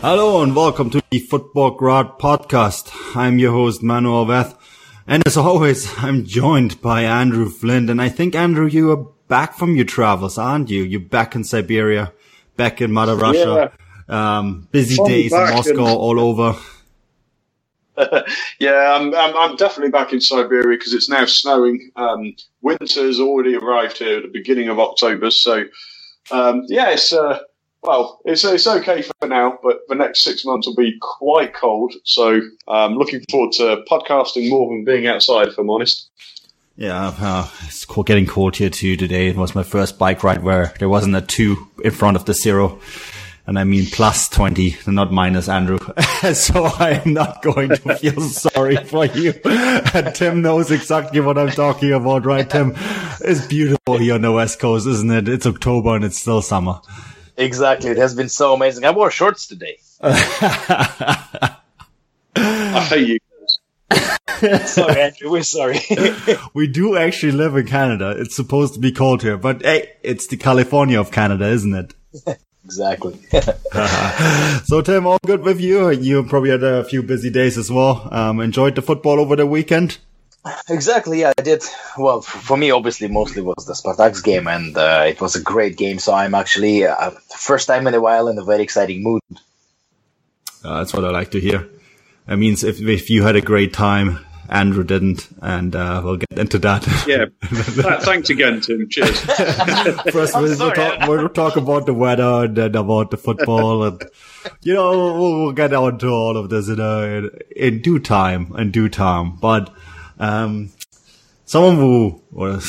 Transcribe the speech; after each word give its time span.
Hello 0.00 0.44
and 0.44 0.54
welcome 0.54 0.90
to 0.90 1.02
the 1.10 1.20
Futbolgrad 1.26 2.20
podcast. 2.20 3.16
I'm 3.16 3.40
your 3.40 3.50
host 3.50 3.82
Manuel 3.82 4.26
Veth. 4.26 4.56
And 5.08 5.26
as 5.26 5.36
always, 5.36 5.92
I'm 5.98 6.24
joined 6.24 6.80
by 6.80 7.02
Andrew 7.02 7.48
Flint. 7.48 7.90
And 7.90 8.00
I 8.00 8.08
think 8.08 8.36
Andrew, 8.36 8.68
you 8.68 8.92
are 8.92 9.08
back 9.26 9.54
from 9.54 9.74
your 9.74 9.84
travels, 9.84 10.38
aren't 10.38 10.70
you? 10.70 10.84
You're 10.84 11.00
back 11.00 11.34
in 11.34 11.42
Siberia, 11.42 12.12
back 12.56 12.80
in 12.80 12.92
Mother 12.92 13.16
Russia. 13.16 13.72
Yeah. 14.08 14.38
Um, 14.38 14.68
busy 14.70 15.02
days 15.04 15.32
in 15.32 15.40
Moscow 15.40 15.72
and- 15.72 15.80
all 15.80 16.20
over. 16.20 16.56
yeah, 18.60 18.94
I'm, 18.94 19.12
I'm, 19.12 19.36
I'm, 19.36 19.56
definitely 19.56 19.90
back 19.90 20.12
in 20.12 20.20
Siberia 20.20 20.78
because 20.78 20.94
it's 20.94 21.08
now 21.08 21.24
snowing. 21.24 21.90
Um, 21.96 22.36
winter 22.62 23.02
has 23.04 23.18
already 23.18 23.56
arrived 23.56 23.98
here 23.98 24.18
at 24.18 24.22
the 24.22 24.28
beginning 24.28 24.68
of 24.68 24.78
October. 24.78 25.32
So, 25.32 25.64
um, 26.30 26.62
yeah, 26.68 26.90
it's, 26.90 27.12
uh, 27.12 27.40
well, 27.82 28.20
it's, 28.24 28.44
it's 28.44 28.66
okay 28.66 29.02
for 29.02 29.28
now, 29.28 29.58
but 29.62 29.80
the 29.88 29.94
next 29.94 30.22
six 30.22 30.44
months 30.44 30.66
will 30.66 30.74
be 30.74 30.98
quite 31.00 31.54
cold. 31.54 31.94
So 32.04 32.40
I'm 32.66 32.92
um, 32.92 32.98
looking 32.98 33.24
forward 33.30 33.52
to 33.52 33.84
podcasting 33.90 34.50
more 34.50 34.68
than 34.68 34.84
being 34.84 35.06
outside, 35.06 35.48
if 35.48 35.58
I'm 35.58 35.70
honest. 35.70 36.10
Yeah, 36.76 37.12
uh, 37.18 37.48
it's 37.66 37.84
getting 37.84 38.26
cold 38.26 38.56
here 38.56 38.70
too 38.70 38.96
today. 38.96 39.28
It 39.28 39.36
was 39.36 39.54
my 39.54 39.64
first 39.64 39.98
bike 39.98 40.22
ride 40.22 40.44
where 40.44 40.72
there 40.78 40.88
wasn't 40.88 41.16
a 41.16 41.20
two 41.20 41.68
in 41.82 41.90
front 41.90 42.16
of 42.16 42.24
the 42.24 42.34
zero. 42.34 42.80
And 43.46 43.58
I 43.58 43.64
mean 43.64 43.86
plus 43.86 44.28
20, 44.28 44.76
not 44.88 45.10
minus 45.10 45.48
Andrew. 45.48 45.78
so 46.34 46.66
I'm 46.66 47.14
not 47.14 47.42
going 47.42 47.70
to 47.70 47.96
feel 47.96 48.20
sorry 48.28 48.76
for 48.76 49.06
you. 49.06 49.32
Tim 50.14 50.42
knows 50.42 50.70
exactly 50.70 51.20
what 51.20 51.38
I'm 51.38 51.50
talking 51.50 51.92
about, 51.92 52.26
right, 52.26 52.48
Tim? 52.48 52.74
It's 53.22 53.46
beautiful 53.46 53.96
here 53.96 54.14
on 54.14 54.20
the 54.20 54.30
West 54.30 54.60
Coast, 54.60 54.86
isn't 54.86 55.10
it? 55.10 55.28
It's 55.28 55.46
October 55.46 55.96
and 55.96 56.04
it's 56.04 56.20
still 56.20 56.42
summer. 56.42 56.80
Exactly. 57.38 57.90
It 57.90 57.98
has 57.98 58.14
been 58.14 58.28
so 58.28 58.52
amazing. 58.52 58.84
I 58.84 58.90
wore 58.90 59.10
shorts 59.12 59.46
today. 59.46 59.78
I 60.02 61.56
hate 62.34 63.08
you. 63.08 63.18
sorry, 64.66 65.00
Andrew. 65.00 65.30
We're 65.30 65.42
sorry. 65.44 65.80
we 66.54 66.66
do 66.66 66.96
actually 66.96 67.32
live 67.32 67.56
in 67.56 67.66
Canada. 67.66 68.14
It's 68.18 68.34
supposed 68.34 68.74
to 68.74 68.80
be 68.80 68.90
cold 68.90 69.22
here, 69.22 69.36
but 69.36 69.62
hey, 69.62 69.92
it's 70.02 70.26
the 70.26 70.36
California 70.36 71.00
of 71.00 71.12
Canada, 71.12 71.46
isn't 71.46 71.74
it? 71.74 71.94
exactly. 72.64 73.18
so, 74.64 74.82
Tim, 74.82 75.06
all 75.06 75.18
good 75.24 75.42
with 75.42 75.60
you? 75.60 75.90
You 75.90 76.24
probably 76.24 76.50
had 76.50 76.64
a 76.64 76.84
few 76.84 77.04
busy 77.04 77.30
days 77.30 77.56
as 77.56 77.70
well. 77.70 78.08
Um, 78.12 78.40
enjoyed 78.40 78.74
the 78.74 78.82
football 78.82 79.20
over 79.20 79.36
the 79.36 79.46
weekend? 79.46 79.98
Exactly, 80.68 81.20
yeah, 81.20 81.32
I 81.36 81.42
did. 81.42 81.62
Well, 81.96 82.20
for 82.22 82.56
me, 82.56 82.70
obviously, 82.70 83.08
mostly 83.08 83.42
was 83.42 83.66
the 83.66 83.72
Spartak's 83.72 84.22
game, 84.22 84.46
and 84.46 84.76
uh, 84.76 85.04
it 85.06 85.20
was 85.20 85.36
a 85.36 85.42
great 85.42 85.76
game. 85.76 85.98
So 85.98 86.12
I'm 86.12 86.34
actually 86.34 86.86
uh, 86.86 87.10
first 87.36 87.66
time 87.66 87.86
in 87.86 87.94
a 87.94 88.00
while 88.00 88.28
in 88.28 88.38
a 88.38 88.44
very 88.44 88.62
exciting 88.62 89.02
mood. 89.02 89.22
Uh, 90.64 90.78
that's 90.78 90.92
what 90.92 91.04
I 91.04 91.10
like 91.10 91.30
to 91.32 91.40
hear. 91.40 91.68
It 92.28 92.36
means 92.36 92.64
if 92.64 92.80
if 92.80 93.10
you 93.10 93.22
had 93.22 93.36
a 93.36 93.40
great 93.40 93.72
time, 93.72 94.18
Andrew 94.48 94.84
didn't, 94.84 95.28
and 95.42 95.74
uh, 95.76 96.00
we'll 96.04 96.16
get 96.16 96.38
into 96.38 96.58
that. 96.60 96.86
Yeah, 97.06 97.26
thanks 98.00 98.30
again, 98.30 98.60
Tim. 98.60 98.88
Cheers. 98.88 99.20
First, 100.10 100.34
we'll, 100.34 100.54
sorry, 100.54 100.74
talk, 100.74 101.08
we'll 101.08 101.28
talk 101.28 101.56
about 101.56 101.86
the 101.86 101.94
weather 101.94 102.44
and 102.44 102.56
then 102.56 102.74
about 102.74 103.10
the 103.10 103.16
football, 103.16 103.84
and 103.84 104.02
you 104.62 104.74
know 104.74 104.90
we'll, 104.90 105.42
we'll 105.42 105.52
get 105.52 105.72
on 105.72 105.98
to 105.98 106.08
all 106.08 106.36
of 106.36 106.50
this, 106.50 106.68
you 106.68 106.76
know, 106.76 107.02
in, 107.02 107.30
in 107.56 107.82
due 107.82 107.98
time, 107.98 108.54
in 108.56 108.70
due 108.70 108.88
time. 108.88 109.36
But 109.36 109.74
um, 110.18 110.70
someone 111.44 111.76
who, 111.76 112.22
or 112.32 112.60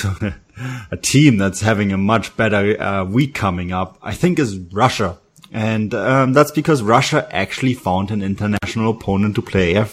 a 0.92 0.98
team 0.98 1.38
that's 1.38 1.62
having 1.62 1.92
a 1.92 1.98
much 1.98 2.36
better 2.36 2.82
uh, 2.82 3.06
week 3.06 3.34
coming 3.36 3.72
up, 3.72 3.98
I 4.02 4.14
think 4.14 4.40
is 4.40 4.58
Russia. 4.58 5.18
And 5.52 5.94
um, 5.94 6.34
that's 6.34 6.52
because 6.52 6.84
Russia 6.84 7.28
actually 7.32 7.74
found 7.74 8.12
an 8.12 8.22
international 8.22 8.92
opponent 8.92 9.36
to 9.36 9.42
play 9.42 9.76
a, 9.76 9.88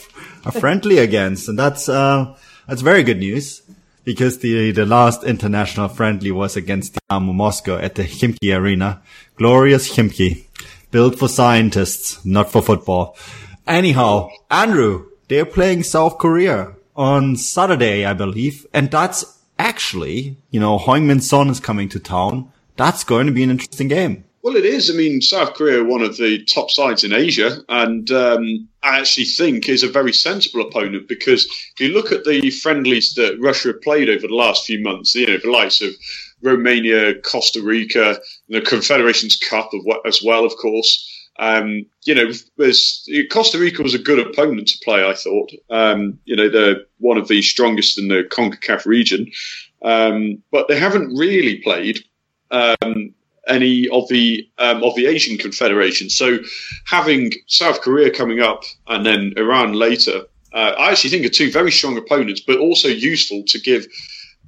a 0.44 0.52
friendly 0.52 0.98
against, 1.08 1.48
and 1.48 1.58
that's 1.58 1.88
uh, 1.88 2.36
that's 2.68 2.82
very 2.82 3.02
good 3.02 3.18
news 3.18 3.62
because 4.04 4.38
the 4.40 4.70
the 4.72 4.84
last 4.84 5.24
international 5.24 5.88
friendly 5.88 6.30
was 6.30 6.56
against 6.56 6.92
the 6.92 7.00
Dynamo 7.08 7.32
Moscow 7.32 7.78
at 7.78 7.94
the 7.94 8.04
Khimki 8.04 8.54
Arena, 8.54 9.00
glorious 9.36 9.90
Khimki, 9.90 10.44
built 10.90 11.18
for 11.18 11.28
scientists, 11.28 12.22
not 12.22 12.52
for 12.52 12.60
football. 12.60 13.16
Anyhow, 13.66 14.28
Andrew, 14.50 15.06
they're 15.28 15.46
playing 15.46 15.84
South 15.84 16.18
Korea 16.18 16.75
on 16.96 17.36
Saturday, 17.36 18.04
I 18.04 18.12
believe. 18.12 18.66
And 18.72 18.90
that's 18.90 19.38
actually, 19.58 20.36
you 20.50 20.60
know, 20.60 20.78
Heung-min 20.78 21.20
Son 21.20 21.48
is 21.48 21.60
coming 21.60 21.88
to 21.90 22.00
town. 22.00 22.50
That's 22.76 23.04
going 23.04 23.26
to 23.26 23.32
be 23.32 23.42
an 23.42 23.50
interesting 23.50 23.88
game. 23.88 24.24
Well, 24.42 24.54
it 24.54 24.64
is. 24.64 24.90
I 24.90 24.94
mean, 24.94 25.20
South 25.20 25.54
Korea, 25.54 25.82
one 25.82 26.02
of 26.02 26.18
the 26.18 26.44
top 26.44 26.70
sides 26.70 27.02
in 27.02 27.12
Asia, 27.12 27.58
and 27.68 28.08
um, 28.12 28.68
I 28.80 29.00
actually 29.00 29.24
think 29.24 29.68
is 29.68 29.82
a 29.82 29.88
very 29.88 30.12
sensible 30.12 30.60
opponent 30.60 31.08
because 31.08 31.46
if 31.46 31.80
you 31.80 31.88
look 31.88 32.12
at 32.12 32.24
the 32.24 32.50
friendlies 32.50 33.14
that 33.14 33.40
Russia 33.40 33.68
have 33.68 33.82
played 33.82 34.08
over 34.08 34.28
the 34.28 34.34
last 34.34 34.64
few 34.64 34.80
months, 34.80 35.16
you 35.16 35.26
know, 35.26 35.38
the 35.38 35.50
likes 35.50 35.80
of 35.80 35.90
Romania, 36.42 37.20
Costa 37.22 37.60
Rica, 37.60 38.20
the 38.48 38.60
Confederations 38.60 39.36
Cup 39.36 39.72
as 40.06 40.22
well, 40.22 40.44
of 40.44 40.56
course. 40.58 41.12
Um, 41.40 41.86
you 42.06 42.14
know, 42.14 42.32
Costa 43.30 43.58
Rica 43.58 43.82
was 43.82 43.94
a 43.94 43.98
good 43.98 44.24
opponent 44.24 44.68
to 44.68 44.78
play. 44.84 45.06
I 45.06 45.14
thought. 45.14 45.50
Um, 45.70 46.18
you 46.24 46.36
know, 46.36 46.48
they're 46.48 46.82
one 46.98 47.18
of 47.18 47.28
the 47.28 47.42
strongest 47.42 47.98
in 47.98 48.08
the 48.08 48.22
Concacaf 48.30 48.86
region, 48.86 49.30
um, 49.82 50.42
but 50.52 50.68
they 50.68 50.78
haven't 50.78 51.16
really 51.16 51.58
played 51.58 52.04
um, 52.50 53.12
any 53.48 53.88
of 53.88 54.08
the 54.08 54.48
um, 54.58 54.84
of 54.84 54.94
the 54.94 55.06
Asian 55.06 55.36
Confederation. 55.36 56.08
So, 56.08 56.38
having 56.84 57.32
South 57.48 57.80
Korea 57.80 58.10
coming 58.10 58.40
up 58.40 58.62
and 58.86 59.04
then 59.04 59.32
Iran 59.36 59.72
later, 59.72 60.22
uh, 60.52 60.74
I 60.78 60.92
actually 60.92 61.10
think 61.10 61.26
are 61.26 61.30
two 61.30 61.50
very 61.50 61.72
strong 61.72 61.98
opponents, 61.98 62.40
but 62.40 62.58
also 62.58 62.88
useful 62.88 63.42
to 63.48 63.60
give 63.60 63.86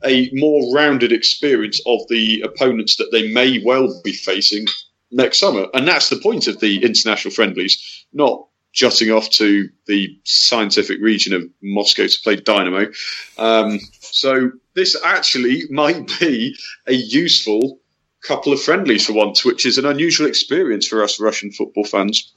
a 0.05 0.31
more 0.33 0.73
rounded 0.73 1.11
experience 1.11 1.81
of 1.87 2.01
the 2.09 2.41
opponents 2.43 2.97
that 2.97 3.09
they 3.11 3.33
may 3.33 3.61
well 3.65 4.01
be 4.05 4.13
facing 4.13 4.67
next 5.11 5.39
summer. 5.39 5.67
And 5.75 5.87
that's 5.87 6.09
the 6.09 6.21
point 6.21 6.47
of 6.47 6.61
the 6.61 6.83
international 6.85 7.33
friendlies, 7.33 8.07
not 8.13 8.47
jutting 8.73 9.11
off 9.11 9.31
to 9.31 9.69
the 9.87 10.19
scientific 10.25 11.01
region 11.01 11.33
of 11.33 11.43
Moscow 11.63 12.07
to 12.07 12.21
play 12.23 12.37
Dynamo. 12.37 12.87
Um, 13.39 13.81
so 14.01 14.53
this 14.75 14.97
actually 15.05 15.65
might 15.71 16.11
be 16.21 16.57
a 16.87 16.95
useful 16.95 17.81
couple 18.23 18.53
of 18.53 18.63
friendlies 18.63 19.07
for 19.07 19.13
once, 19.13 19.45
which 19.45 19.65
is 19.65 19.79
an 19.79 19.87
unusual 19.87 20.27
experience 20.27 20.87
for 20.87 21.03
us 21.03 21.21
Russian 21.21 21.51
football 21.53 21.85
fans. 21.85 22.33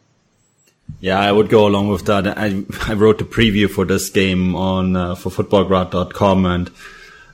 Yeah, 0.99 1.19
I 1.19 1.31
would 1.31 1.49
go 1.49 1.65
along 1.65 1.87
with 1.87 2.05
that. 2.05 2.27
I, 2.27 2.63
I 2.87 2.93
wrote 2.93 3.17
the 3.17 3.23
preview 3.23 3.69
for 3.69 3.85
this 3.85 4.09
game 4.09 4.55
on 4.55 4.95
uh, 4.95 5.15
for 5.15 5.29
futbolgrad.com 5.29 6.45
and 6.45 6.71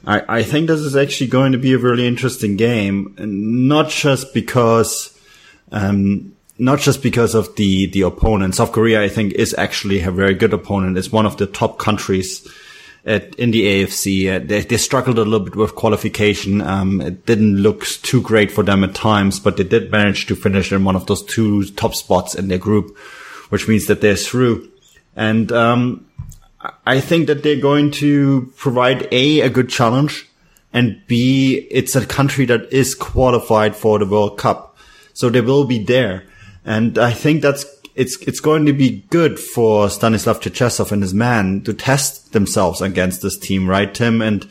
I, 0.05 0.39
I 0.39 0.43
think 0.43 0.67
this 0.67 0.79
is 0.79 0.95
actually 0.95 1.27
going 1.27 1.51
to 1.51 1.57
be 1.57 1.73
a 1.73 1.77
really 1.77 2.07
interesting 2.07 2.55
game, 2.55 3.13
not 3.19 3.89
just 3.89 4.33
because 4.33 5.16
um, 5.71 6.35
not 6.57 6.79
just 6.79 7.03
because 7.03 7.35
of 7.35 7.55
the 7.55 7.87
the 7.87 8.01
opponent. 8.01 8.55
South 8.55 8.71
Korea, 8.71 9.01
I 9.01 9.09
think, 9.09 9.33
is 9.33 9.53
actually 9.57 10.01
a 10.01 10.11
very 10.11 10.33
good 10.33 10.53
opponent. 10.53 10.97
It's 10.97 11.11
one 11.11 11.25
of 11.25 11.37
the 11.37 11.45
top 11.45 11.77
countries 11.77 12.47
at, 13.05 13.35
in 13.35 13.51
the 13.51 13.63
AFC. 13.63 14.35
Uh, 14.35 14.45
they, 14.45 14.61
they, 14.61 14.77
struggled 14.77 15.17
a 15.17 15.23
little 15.23 15.39
bit 15.39 15.55
with 15.55 15.75
qualification. 15.75 16.61
Um, 16.61 17.01
it 17.01 17.25
didn't 17.25 17.57
look 17.57 17.85
too 17.85 18.21
great 18.21 18.51
for 18.51 18.63
them 18.63 18.83
at 18.83 18.93
times, 18.93 19.39
but 19.39 19.57
they 19.57 19.63
did 19.63 19.91
manage 19.91 20.25
to 20.27 20.35
finish 20.35 20.71
in 20.71 20.83
one 20.83 20.95
of 20.95 21.07
those 21.07 21.23
two 21.23 21.65
top 21.65 21.95
spots 21.95 22.35
in 22.35 22.49
their 22.49 22.57
group, 22.57 22.97
which 23.49 23.67
means 23.67 23.87
that 23.87 24.01
they're 24.01 24.15
through. 24.15 24.69
And 25.15 25.51
um, 25.51 26.05
I 26.85 26.99
think 26.99 27.27
that 27.27 27.43
they're 27.43 27.61
going 27.61 27.91
to 27.91 28.51
provide 28.57 29.07
a 29.11 29.41
a 29.41 29.49
good 29.49 29.69
challenge, 29.69 30.27
and 30.73 31.01
b 31.07 31.67
it's 31.71 31.95
a 31.95 32.05
country 32.05 32.45
that 32.45 32.71
is 32.73 32.93
qualified 32.93 33.75
for 33.75 33.99
the 33.99 34.05
World 34.05 34.37
Cup, 34.37 34.66
so 35.17 35.31
they 35.31 35.41
will 35.41 35.65
be 35.65 35.83
there. 35.83 36.23
And 36.63 36.99
I 36.99 37.11
think 37.11 37.41
that's 37.41 37.65
it's 37.95 38.21
it's 38.27 38.39
going 38.39 38.67
to 38.67 38.73
be 38.73 39.03
good 39.09 39.39
for 39.39 39.89
Stanislav 39.89 40.39
Cherchesov 40.39 40.91
and 40.91 41.01
his 41.01 41.15
man 41.15 41.61
to 41.63 41.73
test 41.73 42.33
themselves 42.33 42.81
against 42.81 43.23
this 43.23 43.35
team, 43.35 43.67
right, 43.67 43.91
Tim? 43.91 44.21
And 44.21 44.47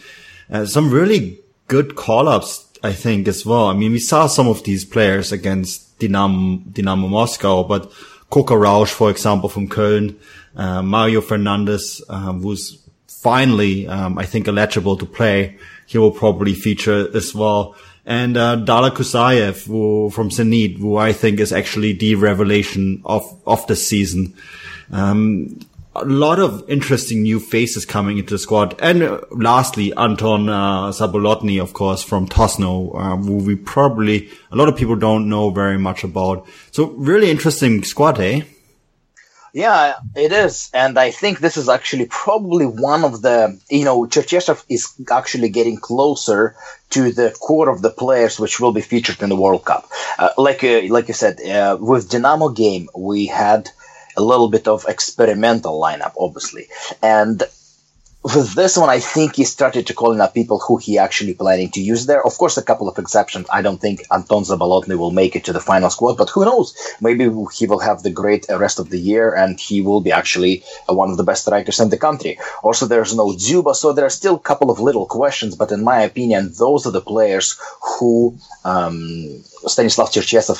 uh, 0.51 0.67
some 0.67 0.91
really 0.91 1.39
good 1.69 1.95
call-ups, 1.95 2.67
I 2.83 2.93
think, 2.93 3.29
as 3.29 3.47
well. 3.47 3.67
I 3.67 3.75
mean, 3.75 3.93
we 3.93 4.01
saw 4.01 4.27
some 4.27 4.49
of 4.49 4.65
these 4.65 4.85
players 4.85 5.31
against 5.31 6.01
Dynamo 6.01 7.09
Moscow, 7.09 7.63
but 7.63 7.93
Coca 8.31 8.59
Rausch, 8.59 8.91
for 8.91 9.09
example, 9.09 9.49
from 9.49 9.69
Köln, 9.69 10.17
uh, 10.57 10.83
Mario 10.83 11.21
Fernandes, 11.21 12.03
um, 12.09 12.43
who's 12.43 12.83
finally, 13.07 13.87
um, 13.87 14.19
I 14.19 14.27
think, 14.27 14.49
eligible 14.49 14.97
to 14.97 15.07
play. 15.07 15.59
He 15.87 15.99
will 15.99 16.11
probably 16.11 16.55
feature 16.55 17.07
as 17.17 17.33
well 17.33 17.77
and 18.07 18.37
uh, 18.37 18.57
Daler 18.57 18.91
Kuzayev 18.91 19.67
who, 19.67 20.11
from 20.11 20.31
Zenit, 20.31 20.79
who 20.79 20.97
I 20.97 21.13
think 21.13 21.41
is 21.41 21.53
actually 21.53 21.93
the 21.93 22.15
revelation 22.15 23.03
of 23.05 23.25
of 23.47 23.67
the 23.67 23.77
season. 23.77 24.35
Um, 24.93 25.59
a 25.97 26.05
lot 26.05 26.39
of 26.39 26.69
interesting 26.69 27.23
new 27.23 27.41
faces 27.41 27.87
coming 27.87 28.19
into 28.19 28.35
the 28.35 28.39
squad, 28.39 28.79
and 28.81 29.03
uh, 29.03 29.21
lastly, 29.31 29.93
Anton 29.97 30.49
uh, 30.49 30.91
Zabolotny, 30.91 31.61
of 31.61 31.73
course, 31.73 32.03
from 32.03 32.29
Tosno, 32.29 32.95
uh, 32.95 33.17
who 33.17 33.37
we 33.37 33.57
probably 33.57 34.31
a 34.53 34.57
lot 34.57 34.69
of 34.69 34.77
people 34.77 34.97
don't 34.97 35.29
know 35.29 35.51
very 35.51 35.79
much 35.79 36.05
about. 36.05 36.47
So, 36.71 36.91
really 36.91 37.31
interesting 37.31 37.83
squad, 37.83 38.21
eh? 38.21 38.43
Yeah, 39.57 39.95
it 40.15 40.33
is. 40.33 40.71
And 40.75 40.99
I 40.99 41.11
think 41.11 41.39
this 41.39 41.57
is 41.57 41.71
actually 41.71 42.05
probably 42.05 42.67
one 42.67 43.05
of 43.05 43.23
the, 43.23 43.59
you 43.71 43.87
know, 43.87 44.05
Cherchesov 44.05 44.63
is 44.69 44.93
actually 45.11 45.49
getting 45.49 45.79
closer 45.79 46.55
to 46.91 47.11
the 47.11 47.35
core 47.41 47.71
of 47.71 47.81
the 47.81 47.89
players 47.89 48.39
which 48.39 48.61
will 48.61 48.73
be 48.73 48.83
featured 48.83 49.23
in 49.23 49.31
the 49.31 49.43
World 49.45 49.65
Cup. 49.65 49.89
Uh, 50.19 50.29
like, 50.37 50.63
uh, 50.63 50.83
like 50.91 51.09
you 51.09 51.15
said, 51.15 51.41
uh, 51.41 51.79
with 51.81 52.11
Dynamo 52.11 52.51
game, 52.51 52.91
we 52.95 53.29
had 53.29 53.71
a 54.15 54.23
little 54.23 54.49
bit 54.49 54.69
of 54.69 54.85
experimental 54.89 55.81
lineup, 55.81 56.13
obviously. 56.19 56.67
And 57.03 57.43
with 58.35 58.55
this 58.55 58.77
one, 58.77 58.91
I 58.91 58.99
think 58.99 59.37
he 59.37 59.45
started 59.45 59.87
to 59.87 59.95
calling 59.95 60.21
up 60.21 60.35
people 60.35 60.59
who 60.59 60.79
he 60.79 60.99
actually 60.99 61.35
planning 61.35 61.71
to 61.71 61.81
use 61.81 62.07
there. 62.07 62.27
Of 62.27 62.37
course, 62.39 62.57
a 62.57 62.63
couple 62.63 62.89
of 62.89 62.99
exceptions. 62.99 63.47
I 63.53 63.63
don't 63.63 63.81
think 63.81 64.03
Anton 64.11 64.43
Zabolotny 64.43 64.99
will 64.99 65.13
make 65.13 65.37
it 65.37 65.45
to 65.45 65.53
the 65.53 65.61
final 65.61 65.91
squad, 65.91 66.17
but 66.17 66.31
who 66.31 66.45
knows? 66.45 66.75
Maybe 67.01 67.31
he 67.55 67.67
will 67.67 67.79
have 67.79 68.03
the 68.03 68.11
great 68.11 68.47
rest 68.51 68.81
of 68.81 68.91
the 68.91 68.99
year 68.99 69.33
and 69.33 69.61
he 69.61 69.81
will 69.81 70.01
be 70.01 70.11
actually 70.11 70.65
one 70.89 71.11
of 71.11 71.19
the 71.19 71.23
best 71.23 71.43
strikers 71.43 71.79
in 71.79 71.91
the 71.91 71.99
country. 71.99 72.39
Also, 72.65 72.87
there's 72.87 73.15
no 73.15 73.27
Dzyuba, 73.29 73.77
so 73.77 73.93
there 73.93 74.07
are 74.07 74.21
still 74.21 74.35
a 74.35 74.49
couple 74.51 74.73
of 74.73 74.81
little 74.81 75.07
questions, 75.07 75.55
but 75.55 75.71
in 75.71 75.85
my 75.85 76.01
opinion, 76.03 76.53
those 76.59 76.85
are 76.85 76.93
the 76.93 77.01
players 77.01 77.57
who 77.81 78.37
um, 78.65 79.45
Stanislav 79.67 80.11
Cherchesov 80.11 80.59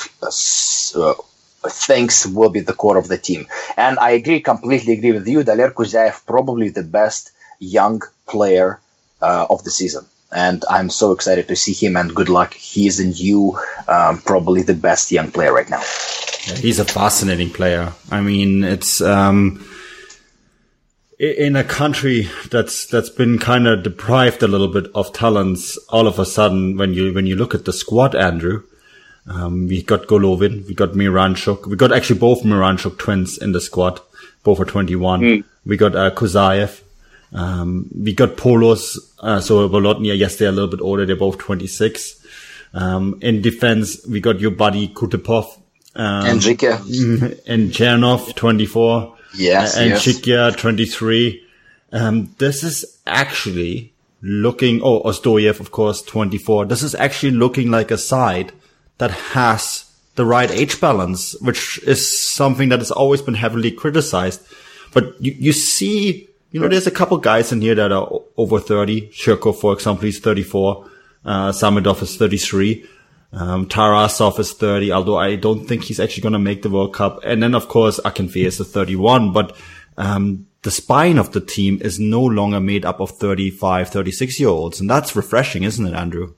uh, 0.95 1.69
thinks 1.69 2.25
will 2.25 2.49
be 2.49 2.61
the 2.61 2.73
core 2.73 2.97
of 2.97 3.09
the 3.09 3.17
team. 3.17 3.45
And 3.75 3.99
I 3.99 4.11
agree, 4.11 4.39
completely 4.39 4.93
agree 4.93 5.11
with 5.11 5.27
you. 5.27 5.43
Daler 5.43 5.71
Kuzayev, 5.71 6.25
probably 6.25 6.69
the 6.69 6.83
best 6.83 7.31
young 7.59 8.01
player 8.27 8.79
uh, 9.21 9.47
of 9.49 9.63
the 9.63 9.71
season. 9.71 10.05
And 10.31 10.63
I'm 10.69 10.89
so 10.89 11.13
excited 11.13 11.47
to 11.47 11.55
see 11.55 11.73
him 11.73 11.95
and 11.95 12.13
good 12.13 12.29
luck. 12.29 12.53
He 12.53 12.87
is 12.87 12.99
a 12.99 13.07
new, 13.07 13.57
um, 13.87 14.19
probably 14.19 14.61
the 14.61 14.73
best 14.73 15.11
young 15.11 15.31
player 15.31 15.53
right 15.53 15.69
now. 15.69 15.81
Yeah, 16.47 16.55
he's 16.55 16.79
a 16.79 16.85
fascinating 16.85 17.49
player. 17.49 17.93
I 18.11 18.21
mean, 18.21 18.63
it's, 18.63 18.99
um, 18.99 19.65
in 21.19 21.55
a 21.55 21.63
country 21.63 22.29
that's 22.51 22.85
that's 22.85 23.09
been 23.09 23.39
kind 23.39 23.67
of 23.67 23.81
deprived 23.81 24.43
a 24.43 24.47
little 24.47 24.67
bit 24.67 24.85
of 24.93 25.11
talents 25.13 25.75
all 25.89 26.05
of 26.05 26.19
a 26.19 26.25
sudden 26.25 26.77
when 26.77 26.93
you 26.93 27.11
when 27.11 27.25
you 27.25 27.35
look 27.35 27.55
at 27.55 27.65
the 27.65 27.73
squad 27.73 28.13
andrew 28.13 28.61
um, 29.25 29.67
we 29.67 29.81
got 29.81 30.05
golovin 30.05 30.65
we 30.67 30.75
got 30.75 30.91
miranchuk 30.91 31.65
we 31.65 31.75
got 31.75 31.91
actually 31.91 32.19
both 32.19 32.43
miranchuk 32.43 32.99
twins 32.99 33.35
in 33.35 33.51
the 33.51 33.59
squad 33.59 33.99
both 34.43 34.59
are 34.59 34.65
21 34.65 35.21
mm. 35.21 35.43
we 35.65 35.75
got 35.75 35.95
uh, 35.95 36.11
kuzayev 36.11 36.81
um, 37.33 37.89
we 37.93 38.13
got 38.13 38.37
Poloz, 38.37 38.97
uh, 39.19 39.37
Zabolotny, 39.37 40.17
yes, 40.17 40.37
they're 40.37 40.49
a 40.49 40.51
little 40.51 40.69
bit 40.69 40.81
older. 40.81 41.05
They're 41.05 41.15
both 41.15 41.37
26. 41.37 42.25
Um, 42.73 43.19
in 43.21 43.41
defense, 43.41 44.05
we 44.07 44.19
got 44.19 44.39
your 44.39 44.51
buddy 44.51 44.89
Kutepov. 44.89 45.59
Um, 45.95 46.27
Enrique. 46.27 46.67
And 47.47 47.71
Chernov, 47.71 48.35
24. 48.35 49.17
Yes. 49.35 49.77
And 49.77 49.91
yes. 49.91 50.05
Dzhikiya, 50.05 50.57
23. 50.57 51.43
Um, 51.91 52.33
this 52.37 52.63
is 52.63 52.99
actually 53.05 53.93
looking, 54.21 54.81
oh, 54.83 55.01
Ostoyev, 55.03 55.59
of 55.59 55.71
course, 55.71 56.01
24. 56.01 56.65
This 56.65 56.83
is 56.83 56.95
actually 56.95 57.31
looking 57.31 57.71
like 57.71 57.91
a 57.91 57.97
side 57.97 58.51
that 58.97 59.11
has 59.11 59.85
the 60.15 60.25
right 60.25 60.49
age 60.49 60.81
balance, 60.81 61.39
which 61.41 61.79
is 61.83 62.07
something 62.07 62.69
that 62.69 62.79
has 62.79 62.91
always 62.91 63.21
been 63.21 63.35
heavily 63.35 63.71
criticized. 63.71 64.41
But 64.93 65.15
you, 65.21 65.35
you 65.37 65.53
see 65.53 66.26
you 66.51 66.59
know, 66.59 66.67
there's 66.67 66.87
a 66.87 66.91
couple 66.91 67.17
guys 67.17 67.51
in 67.51 67.61
here 67.61 67.75
that 67.75 67.91
are 67.91 68.09
over 68.37 68.59
30. 68.59 69.09
Zhirkov, 69.09 69.59
for 69.59 69.73
example, 69.73 70.05
he's 70.05 70.19
34. 70.19 70.89
Uh, 71.25 71.51
Samedov 71.51 72.01
is 72.01 72.15
33. 72.17 72.85
Um, 73.33 73.67
Tarasov 73.67 74.39
is 74.39 74.53
30, 74.53 74.91
although 74.91 75.17
I 75.17 75.35
don't 75.35 75.65
think 75.67 75.83
he's 75.83 75.99
actually 75.99 76.23
going 76.23 76.33
to 76.33 76.39
make 76.39 76.61
the 76.61 76.69
World 76.69 76.93
Cup. 76.93 77.19
And 77.23 77.43
then, 77.43 77.53
of 77.53 77.67
course, 77.67 77.99
Akinfeev 77.99 78.45
is 78.45 78.57
31. 78.59 79.33
But, 79.33 79.55
um, 79.97 80.47
the 80.61 80.71
spine 80.71 81.17
of 81.17 81.31
the 81.33 81.41
team 81.41 81.79
is 81.81 81.99
no 81.99 82.21
longer 82.21 82.59
made 82.59 82.85
up 82.85 82.99
of 82.99 83.11
35, 83.11 83.89
36 83.89 84.39
year 84.39 84.49
olds. 84.49 84.79
And 84.79 84.89
that's 84.89 85.15
refreshing, 85.15 85.63
isn't 85.63 85.85
it, 85.85 85.93
Andrew? 85.93 86.33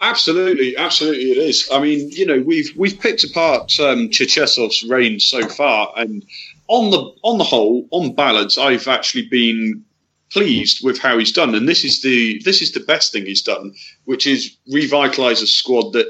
Absolutely, 0.00 0.76
absolutely, 0.76 1.30
it 1.30 1.38
is. 1.38 1.68
I 1.72 1.80
mean, 1.80 2.10
you 2.10 2.26
know, 2.26 2.38
we've 2.40 2.70
we've 2.76 3.00
picked 3.00 3.24
apart 3.24 3.80
um, 3.80 4.10
Cherchesov's 4.10 4.84
reign 4.84 5.18
so 5.18 5.48
far, 5.48 5.94
and 5.96 6.22
on 6.68 6.90
the 6.90 7.12
on 7.22 7.38
the 7.38 7.44
whole, 7.44 7.86
on 7.90 8.14
balance, 8.14 8.58
I've 8.58 8.88
actually 8.88 9.26
been 9.28 9.84
pleased 10.30 10.84
with 10.84 10.98
how 10.98 11.16
he's 11.18 11.32
done, 11.32 11.54
and 11.54 11.68
this 11.68 11.84
is 11.84 12.02
the 12.02 12.40
this 12.44 12.60
is 12.60 12.72
the 12.72 12.80
best 12.80 13.12
thing 13.12 13.24
he's 13.26 13.42
done, 13.42 13.72
which 14.04 14.26
is 14.26 14.56
revitalise 14.72 15.42
a 15.42 15.46
squad 15.46 15.92
that 15.92 16.06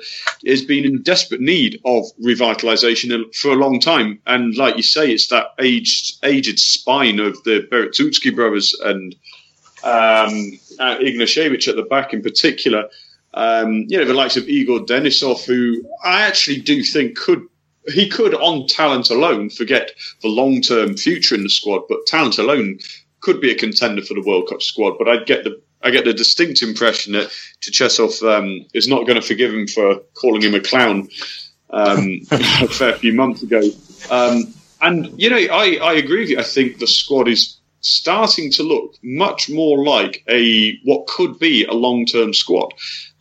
has 0.47 0.63
been 0.63 0.85
in 0.85 1.03
desperate 1.03 1.41
need 1.41 1.81
of 1.85 2.05
revitalisation 2.25 3.35
for 3.35 3.51
a 3.51 3.57
long 3.57 3.81
time. 3.81 4.21
And 4.27 4.57
like 4.57 4.77
you 4.77 4.83
say, 4.83 5.13
it's 5.13 5.29
that 5.29 5.49
aged 5.59 6.25
aged 6.25 6.59
spine 6.59 7.21
of 7.21 7.43
the 7.45 7.69
Berezutski 7.71 8.35
brothers 8.35 8.75
and 8.83 9.15
um, 9.83 10.59
uh, 10.79 10.97
Ignashevich 10.99 11.69
at 11.69 11.77
the 11.77 11.83
back 11.83 12.13
in 12.15 12.23
particular. 12.23 12.89
Um, 13.35 13.87
you 13.89 13.99
know, 13.99 14.05
the 14.05 14.15
likes 14.15 14.37
of 14.37 14.49
Igor 14.49 14.87
Denisov, 14.87 15.45
who 15.45 15.85
I 16.05 16.23
actually 16.23 16.61
do 16.61 16.85
think 16.85 17.17
could 17.17 17.47
he 17.93 18.09
could, 18.09 18.35
on 18.35 18.67
talent 18.67 19.11
alone, 19.11 19.51
forget 19.51 19.93
the 20.23 20.29
long 20.29 20.61
term 20.61 20.97
future 20.97 21.35
in 21.35 21.43
the 21.43 21.51
squad, 21.51 21.83
but 21.89 22.07
talent 22.07 22.39
alone 22.39 22.79
could 23.21 23.41
be 23.41 23.51
a 23.51 23.59
contender 23.59 24.03
for 24.03 24.15
the 24.15 24.23
World 24.23 24.49
Cup 24.49 24.63
squad. 24.63 24.97
But 24.99 25.09
I 25.09 25.25
get 25.25 25.45
the 25.45 25.61
I 25.83 25.91
get 25.91 26.05
the 26.05 26.15
distinct 26.15 26.63
impression 26.63 27.13
that 27.13 27.31
Cherchesov 27.61 28.23
um, 28.23 28.67
is 28.73 28.89
not 28.89 29.07
going 29.07 29.21
to 29.21 29.27
forgive 29.27 29.53
him 29.53 29.67
for 29.67 29.97
calling 30.15 30.41
him 30.41 30.55
a 30.55 30.61
clown 30.61 31.09
um, 31.71 32.21
a 32.31 32.69
fair 32.69 32.95
few 32.95 33.13
months 33.13 33.43
ago. 33.43 33.63
Um, 34.11 34.55
and 34.81 35.21
you 35.21 35.29
know, 35.29 35.37
I, 35.37 35.79
I 35.83 35.93
agree 35.95 36.21
with 36.21 36.31
you. 36.31 36.39
I 36.39 36.43
think 36.43 36.79
the 36.79 36.87
squad 36.87 37.29
is 37.29 37.59
starting 37.81 38.51
to 38.51 38.63
look 38.63 38.95
much 39.03 39.51
more 39.51 39.85
like 39.85 40.25
a 40.29 40.79
what 40.85 41.07
could 41.07 41.39
be 41.39 41.65
a 41.65 41.73
long 41.73 42.07
term 42.07 42.33
squad. 42.33 42.73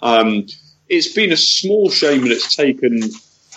Um, 0.01 0.47
it's 0.87 1.13
been 1.13 1.31
a 1.31 1.37
small 1.37 1.89
shame 1.89 2.21
that 2.21 2.31
it's 2.31 2.55
taken 2.55 3.01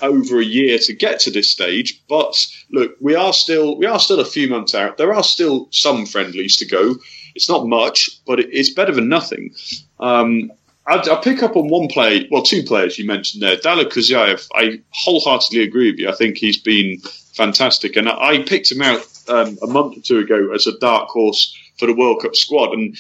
over 0.03 0.41
a 0.41 0.45
year 0.45 0.79
to 0.79 0.95
get 0.95 1.21
to 1.21 1.31
this 1.31 1.51
stage. 1.51 2.03
But 2.09 2.47
look, 2.71 2.97
we 3.01 3.15
are 3.15 3.33
still 3.33 3.77
we 3.77 3.87
are 3.87 3.99
still 3.99 4.21
a 4.21 4.25
few 4.25 4.49
months 4.49 4.75
out. 4.75 4.97
There 4.97 5.15
are 5.15 5.23
still 5.23 5.69
some 5.71 6.07
friendlies 6.07 6.57
to 6.59 6.67
go. 6.67 6.97
It's 7.35 7.49
not 7.49 7.67
much, 7.67 8.09
but 8.27 8.41
it's 8.41 8.71
better 8.71 8.93
than 8.93 9.09
nothing. 9.09 9.55
Um, 10.01 10.53
I'll, 10.87 11.21
pick 11.21 11.43
up 11.43 11.57
on 11.57 11.69
one 11.69 11.89
play, 11.89 12.29
well, 12.31 12.43
two 12.43 12.63
players 12.63 12.97
you 12.97 13.07
mentioned 13.07 13.43
there. 13.43 13.57
Daler 13.57 13.85
Kuzayev, 13.85 14.49
I 14.55 14.81
wholeheartedly 14.91 15.63
agree 15.63 15.91
with 15.91 15.99
you. 15.99 16.09
I 16.09 16.15
think 16.15 16.39
he's 16.39 16.59
been 16.59 17.01
fantastic, 17.35 17.97
and 17.97 18.09
I, 18.09 18.43
picked 18.45 18.71
him 18.71 18.83
out 18.83 19.01
um, 19.29 19.59
a 19.63 19.67
month 19.67 19.99
or 19.99 20.01
two 20.01 20.19
ago 20.19 20.53
as 20.55 20.67
a 20.69 20.79
dark 20.79 21.09
horse 21.09 21.55
for 21.79 21.87
the 21.87 21.95
World 21.95 22.23
Cup 22.23 22.37
squad, 22.37 22.73
and 22.73 22.97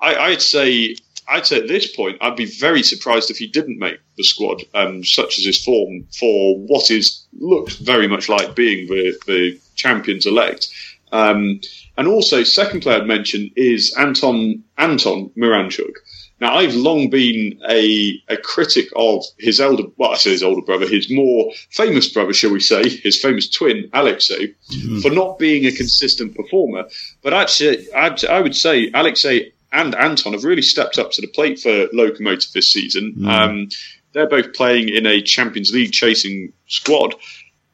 I, 0.00 0.14
I'd 0.16 0.42
say 0.42 0.96
I'd 1.28 1.46
say 1.46 1.58
at 1.58 1.68
this 1.68 1.94
point, 1.94 2.18
I'd 2.20 2.36
be 2.36 2.44
very 2.44 2.82
surprised 2.82 3.30
if 3.30 3.38
he 3.38 3.46
didn't 3.46 3.78
make 3.78 3.98
the 4.16 4.22
squad, 4.22 4.62
um, 4.74 5.04
such 5.04 5.38
as 5.38 5.44
his 5.44 5.62
form 5.62 6.06
for 6.18 6.58
what 6.58 6.90
is 6.90 7.26
looks 7.38 7.76
very 7.76 8.06
much 8.06 8.28
like 8.28 8.54
being 8.54 8.86
the, 8.86 9.16
the 9.26 9.60
champions 9.74 10.26
elect. 10.26 10.68
Um, 11.12 11.60
and 11.96 12.08
also, 12.08 12.42
second 12.42 12.80
player 12.80 13.00
I'd 13.00 13.06
mention 13.06 13.50
is 13.56 13.94
Anton 13.96 14.62
Anton 14.78 15.30
Miranchuk. 15.36 15.94
Now, 16.38 16.54
I've 16.56 16.74
long 16.74 17.08
been 17.08 17.58
a, 17.68 18.22
a 18.28 18.36
critic 18.36 18.88
of 18.94 19.24
his 19.38 19.58
elder, 19.58 19.84
well, 19.96 20.10
I 20.10 20.16
say 20.16 20.32
his 20.32 20.42
older 20.42 20.60
brother, 20.60 20.86
his 20.86 21.10
more 21.10 21.50
famous 21.70 22.12
brother, 22.12 22.34
shall 22.34 22.52
we 22.52 22.60
say, 22.60 22.88
his 23.02 23.18
famous 23.18 23.48
twin, 23.48 23.88
Alexei, 23.94 24.48
mm-hmm. 24.48 24.98
for 25.00 25.10
not 25.10 25.38
being 25.38 25.64
a 25.64 25.72
consistent 25.72 26.36
performer. 26.36 26.88
But 27.22 27.32
actually, 27.32 27.90
I'd, 27.92 28.22
I 28.26 28.42
would 28.42 28.54
say 28.54 28.90
Alexei 28.92 29.52
and 29.76 29.94
Anton 29.94 30.32
have 30.32 30.44
really 30.44 30.62
stepped 30.62 30.98
up 30.98 31.12
to 31.12 31.20
the 31.20 31.28
plate 31.28 31.60
for 31.60 31.86
Lokomotiv 31.88 32.52
this 32.52 32.72
season. 32.72 33.14
Mm. 33.18 33.28
Um, 33.28 33.68
they're 34.12 34.28
both 34.28 34.54
playing 34.54 34.88
in 34.88 35.06
a 35.06 35.20
Champions 35.20 35.72
League 35.72 35.92
chasing 35.92 36.52
squad 36.66 37.14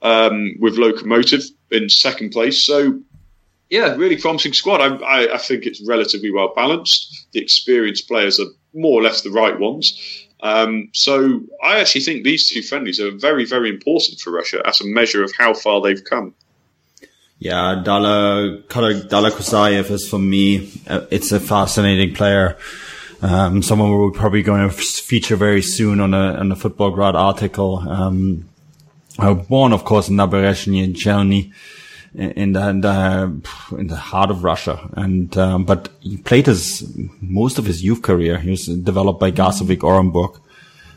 um, 0.02 0.56
with 0.58 0.76
Lokomotiv 0.76 1.44
in 1.70 1.88
second 1.88 2.30
place. 2.30 2.64
So 2.64 3.00
yeah, 3.70 3.94
really 3.94 4.16
promising 4.16 4.52
squad. 4.52 4.80
I, 4.80 4.96
I, 4.96 5.34
I, 5.34 5.38
think 5.38 5.64
it's 5.64 5.80
relatively 5.86 6.30
well 6.30 6.52
balanced. 6.54 7.28
The 7.32 7.40
experienced 7.40 8.06
players 8.08 8.38
are 8.38 8.46
more 8.74 9.00
or 9.00 9.02
less 9.02 9.22
the 9.22 9.30
right 9.30 9.58
ones. 9.58 10.26
Um, 10.40 10.90
so 10.92 11.40
I 11.62 11.78
actually 11.78 12.02
think 12.02 12.24
these 12.24 12.50
two 12.50 12.62
friendlies 12.62 13.00
are 13.00 13.12
very, 13.12 13.44
very 13.44 13.70
important 13.70 14.20
for 14.20 14.32
Russia 14.32 14.60
as 14.66 14.80
a 14.80 14.86
measure 14.86 15.22
of 15.22 15.32
how 15.38 15.54
far 15.54 15.80
they've 15.80 16.04
come. 16.04 16.34
Yeah, 17.42 17.82
Dala, 17.82 18.58
Daler 18.68 19.30
Kuzayev 19.32 19.90
is 19.90 20.08
for 20.08 20.20
me, 20.20 20.70
uh, 20.86 21.06
it's 21.10 21.32
a 21.32 21.40
fascinating 21.40 22.14
player. 22.14 22.56
Um, 23.20 23.62
someone 23.62 23.90
we're 23.90 24.12
probably 24.12 24.44
going 24.44 24.70
to 24.70 24.72
feature 24.72 25.34
very 25.34 25.60
soon 25.60 25.98
on 25.98 26.14
a, 26.14 26.34
on 26.34 26.52
a 26.52 26.54
Futbolgrad 26.54 27.14
article. 27.14 27.78
Um, 27.78 28.48
born, 29.48 29.72
of 29.72 29.84
course, 29.84 30.08
in 30.08 30.14
Naberezhny 30.14 30.84
in 30.84 30.92
Chelny 30.92 31.52
in 32.14 32.52
the, 32.52 32.68
in 32.68 32.80
the, 32.80 33.42
in 33.76 33.88
the 33.88 33.96
heart 33.96 34.30
of 34.30 34.44
Russia. 34.44 34.88
And, 34.92 35.36
um, 35.36 35.64
but 35.64 35.88
he 35.98 36.18
played 36.18 36.46
his, 36.46 36.88
most 37.20 37.58
of 37.58 37.66
his 37.66 37.82
youth 37.82 38.02
career. 38.02 38.38
He 38.38 38.50
was 38.50 38.66
developed 38.66 39.18
by 39.18 39.32
Gazovik 39.32 39.78
Orenburg 39.78 40.38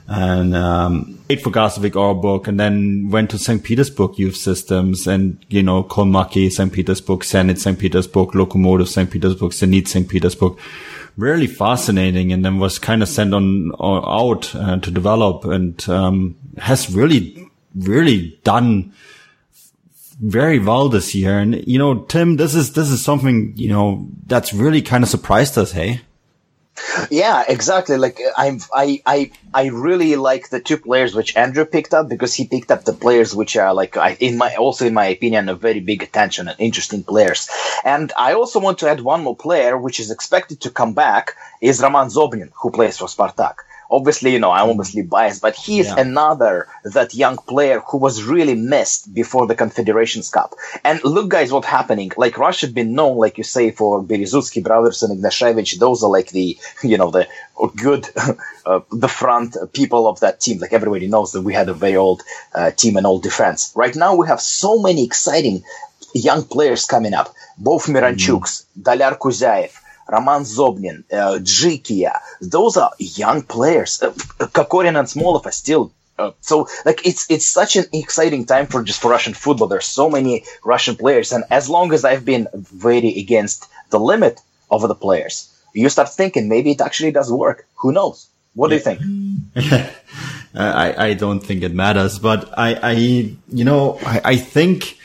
and, 0.07 0.55
um, 0.55 1.19
played 1.27 1.41
for 1.41 1.49
Gazovik 1.49 1.91
Orenburg 1.91 2.47
and 2.47 2.59
then 2.59 3.09
went 3.09 3.31
to 3.31 3.39
St. 3.39 3.63
Petersburg 3.63 4.19
youth 4.19 4.35
systems 4.35 5.07
and, 5.07 5.43
you 5.49 5.63
know, 5.63 5.83
Kolmaki, 5.83 6.51
St. 6.51 6.71
Petersburg, 6.71 7.21
Zenit, 7.21 7.57
St. 7.57 7.77
Petersburg, 7.77 8.29
Lokomotiv, 8.29 8.87
St. 8.87 9.09
Petersburg, 9.09 9.51
Zenit, 9.51 9.87
St. 9.87 10.07
Petersburg. 10.07 10.57
Really 11.17 11.47
fascinating 11.47 12.31
and 12.31 12.45
then 12.45 12.59
was 12.59 12.77
kind 12.77 13.01
of 13.01 13.09
sent 13.09 13.33
on, 13.33 13.71
out 13.79 14.53
uh, 14.53 14.77
to 14.77 14.91
develop 14.91 15.45
and, 15.45 15.87
um, 15.89 16.35
has 16.59 16.93
really, 16.93 17.49
really 17.73 18.39
done, 18.43 18.93
very 20.21 20.59
well 20.59 20.87
this 20.87 21.15
year. 21.15 21.39
And, 21.39 21.67
you 21.67 21.79
know, 21.79 22.03
Tim, 22.03 22.35
this 22.35 22.53
is, 22.53 22.73
this 22.73 22.89
is 22.89 23.03
something, 23.03 23.53
you 23.55 23.69
know, 23.69 24.07
that's 24.27 24.53
really 24.53 24.83
kind 24.83 25.03
of 25.03 25.09
surprised 25.09 25.57
us. 25.57 25.71
Hey. 25.71 26.01
Yeah, 27.09 27.43
exactly. 27.47 27.97
Like 27.97 28.19
I'm, 28.37 28.59
I, 28.73 29.01
I, 29.05 29.31
I 29.53 29.67
really 29.67 30.15
like 30.15 30.49
the 30.49 30.59
two 30.59 30.77
players 30.77 31.15
which 31.15 31.35
Andrew 31.35 31.65
picked 31.65 31.93
up 31.93 32.09
because 32.09 32.33
he 32.33 32.47
picked 32.47 32.71
up 32.71 32.83
the 32.83 32.93
players 32.93 33.33
which 33.35 33.55
are 33.55 33.73
like, 33.73 33.95
in 34.19 34.37
my, 34.37 34.55
also 34.55 34.85
in 34.85 34.93
my 34.93 35.05
opinion, 35.05 35.49
a 35.49 35.55
very 35.55 35.79
big 35.79 36.03
attention 36.03 36.47
and 36.47 36.59
interesting 36.59 37.03
players. 37.03 37.49
And 37.83 38.11
I 38.17 38.33
also 38.33 38.59
want 38.59 38.79
to 38.79 38.89
add 38.89 39.01
one 39.01 39.23
more 39.23 39.35
player 39.35 39.77
which 39.77 39.99
is 39.99 40.11
expected 40.11 40.61
to 40.61 40.69
come 40.69 40.93
back 40.93 41.35
is 41.61 41.81
Roman 41.81 42.07
Zobnin, 42.07 42.51
who 42.61 42.71
plays 42.71 42.97
for 42.97 43.07
Spartak 43.07 43.55
obviously, 43.95 44.31
you 44.33 44.39
know, 44.39 44.51
I'm 44.51 44.69
obviously 44.69 45.01
biased, 45.01 45.41
but 45.41 45.55
he's 45.55 45.87
yeah. 45.87 45.99
another 45.99 46.67
that 46.83 47.13
young 47.13 47.37
player 47.37 47.79
who 47.79 47.97
was 47.97 48.23
really 48.23 48.55
missed 48.55 49.13
before 49.13 49.47
the 49.47 49.55
Confederations 49.55 50.29
Cup. 50.29 50.55
And 50.83 51.03
look, 51.03 51.29
guys, 51.29 51.51
what's 51.51 51.67
happening. 51.67 52.11
Like 52.17 52.37
Russia 52.37 52.67
been 52.67 52.93
known, 52.93 53.17
like 53.17 53.37
you 53.37 53.43
say, 53.43 53.71
for 53.71 54.03
Berezutsky, 54.03 54.61
Brothers, 54.63 55.03
and 55.03 55.11
Ignashevich. 55.17 55.79
Those 55.79 56.03
are 56.03 56.09
like 56.09 56.29
the, 56.29 56.57
you 56.83 56.97
know, 56.97 57.11
the 57.11 57.27
good, 57.75 58.07
uh, 58.65 58.81
the 58.91 59.07
front 59.07 59.55
people 59.73 60.07
of 60.07 60.19
that 60.19 60.41
team. 60.41 60.59
Like 60.59 60.73
everybody 60.73 61.07
knows 61.07 61.31
that 61.31 61.41
we 61.41 61.53
had 61.53 61.69
a 61.69 61.73
very 61.73 61.95
old 61.95 62.21
uh, 62.53 62.71
team 62.71 62.97
and 62.97 63.05
old 63.05 63.23
defense. 63.23 63.71
Right 63.75 63.95
now, 63.95 64.15
we 64.15 64.27
have 64.27 64.41
so 64.41 64.81
many 64.81 65.03
exciting 65.05 65.63
young 66.13 66.43
players 66.43 66.85
coming 66.85 67.13
up. 67.13 67.33
Both 67.57 67.87
Miranchuks, 67.87 68.51
mm. 68.53 68.83
Daler 68.83 69.15
Kuzayev, 69.15 69.73
Roman 70.07 70.43
Zobnin, 70.43 71.03
uh, 71.11 71.39
Dzhikiya. 71.39 72.19
Those 72.41 72.77
are 72.77 72.91
young 72.99 73.41
players. 73.41 74.01
Uh, 74.01 74.11
Kokorin 74.11 74.97
and 74.99 75.07
Smolov 75.07 75.45
are 75.45 75.51
still 75.51 75.91
uh, 76.17 76.31
so 76.39 76.67
like 76.85 77.05
it's 77.05 77.29
it's 77.29 77.45
such 77.45 77.75
an 77.75 77.85
exciting 77.91 78.45
time 78.45 78.67
for 78.67 78.83
just 78.83 79.01
for 79.01 79.11
Russian 79.11 79.33
football. 79.33 79.67
There's 79.67 79.85
so 79.85 80.09
many 80.09 80.45
Russian 80.63 80.95
players, 80.95 81.33
and 81.33 81.43
as 81.51 81.69
long 81.69 81.93
as 81.93 82.05
I've 82.05 82.23
been 82.23 82.47
very 82.53 83.19
against 83.19 83.67
the 83.89 83.99
limit 83.99 84.39
of 84.71 84.81
the 84.87 84.95
players, 84.95 85.53
you 85.73 85.89
start 85.89 86.09
thinking 86.09 86.47
maybe 86.47 86.71
it 86.71 86.81
actually 86.81 87.11
does 87.11 87.31
work. 87.31 87.67
Who 87.75 87.91
knows? 87.91 88.29
What 88.53 88.69
do 88.69 88.75
you 88.75 88.81
think? 88.81 89.01
I 90.55 91.07
I 91.07 91.13
don't 91.15 91.41
think 91.41 91.63
it 91.63 91.73
matters, 91.73 92.17
but 92.17 92.57
I 92.57 92.75
I 92.75 92.91
you 93.49 93.65
know 93.65 93.99
I, 94.05 94.21
I 94.23 94.35
think 94.37 94.97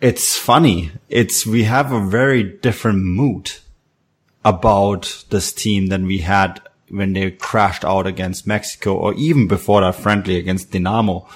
it's 0.00 0.36
funny. 0.36 0.90
It's 1.08 1.46
we 1.46 1.62
have 1.62 1.92
a 1.92 2.00
very 2.00 2.42
different 2.42 3.04
mood 3.04 3.52
about 4.46 5.24
this 5.30 5.52
team 5.52 5.88
than 5.88 6.06
we 6.06 6.18
had 6.18 6.60
when 6.88 7.12
they 7.14 7.32
crashed 7.32 7.84
out 7.84 8.06
against 8.06 8.46
Mexico 8.46 8.94
or 8.94 9.12
even 9.14 9.48
before 9.48 9.80
that 9.80 9.96
friendly 9.96 10.36
against 10.36 10.70
Dinamo. 10.70 11.28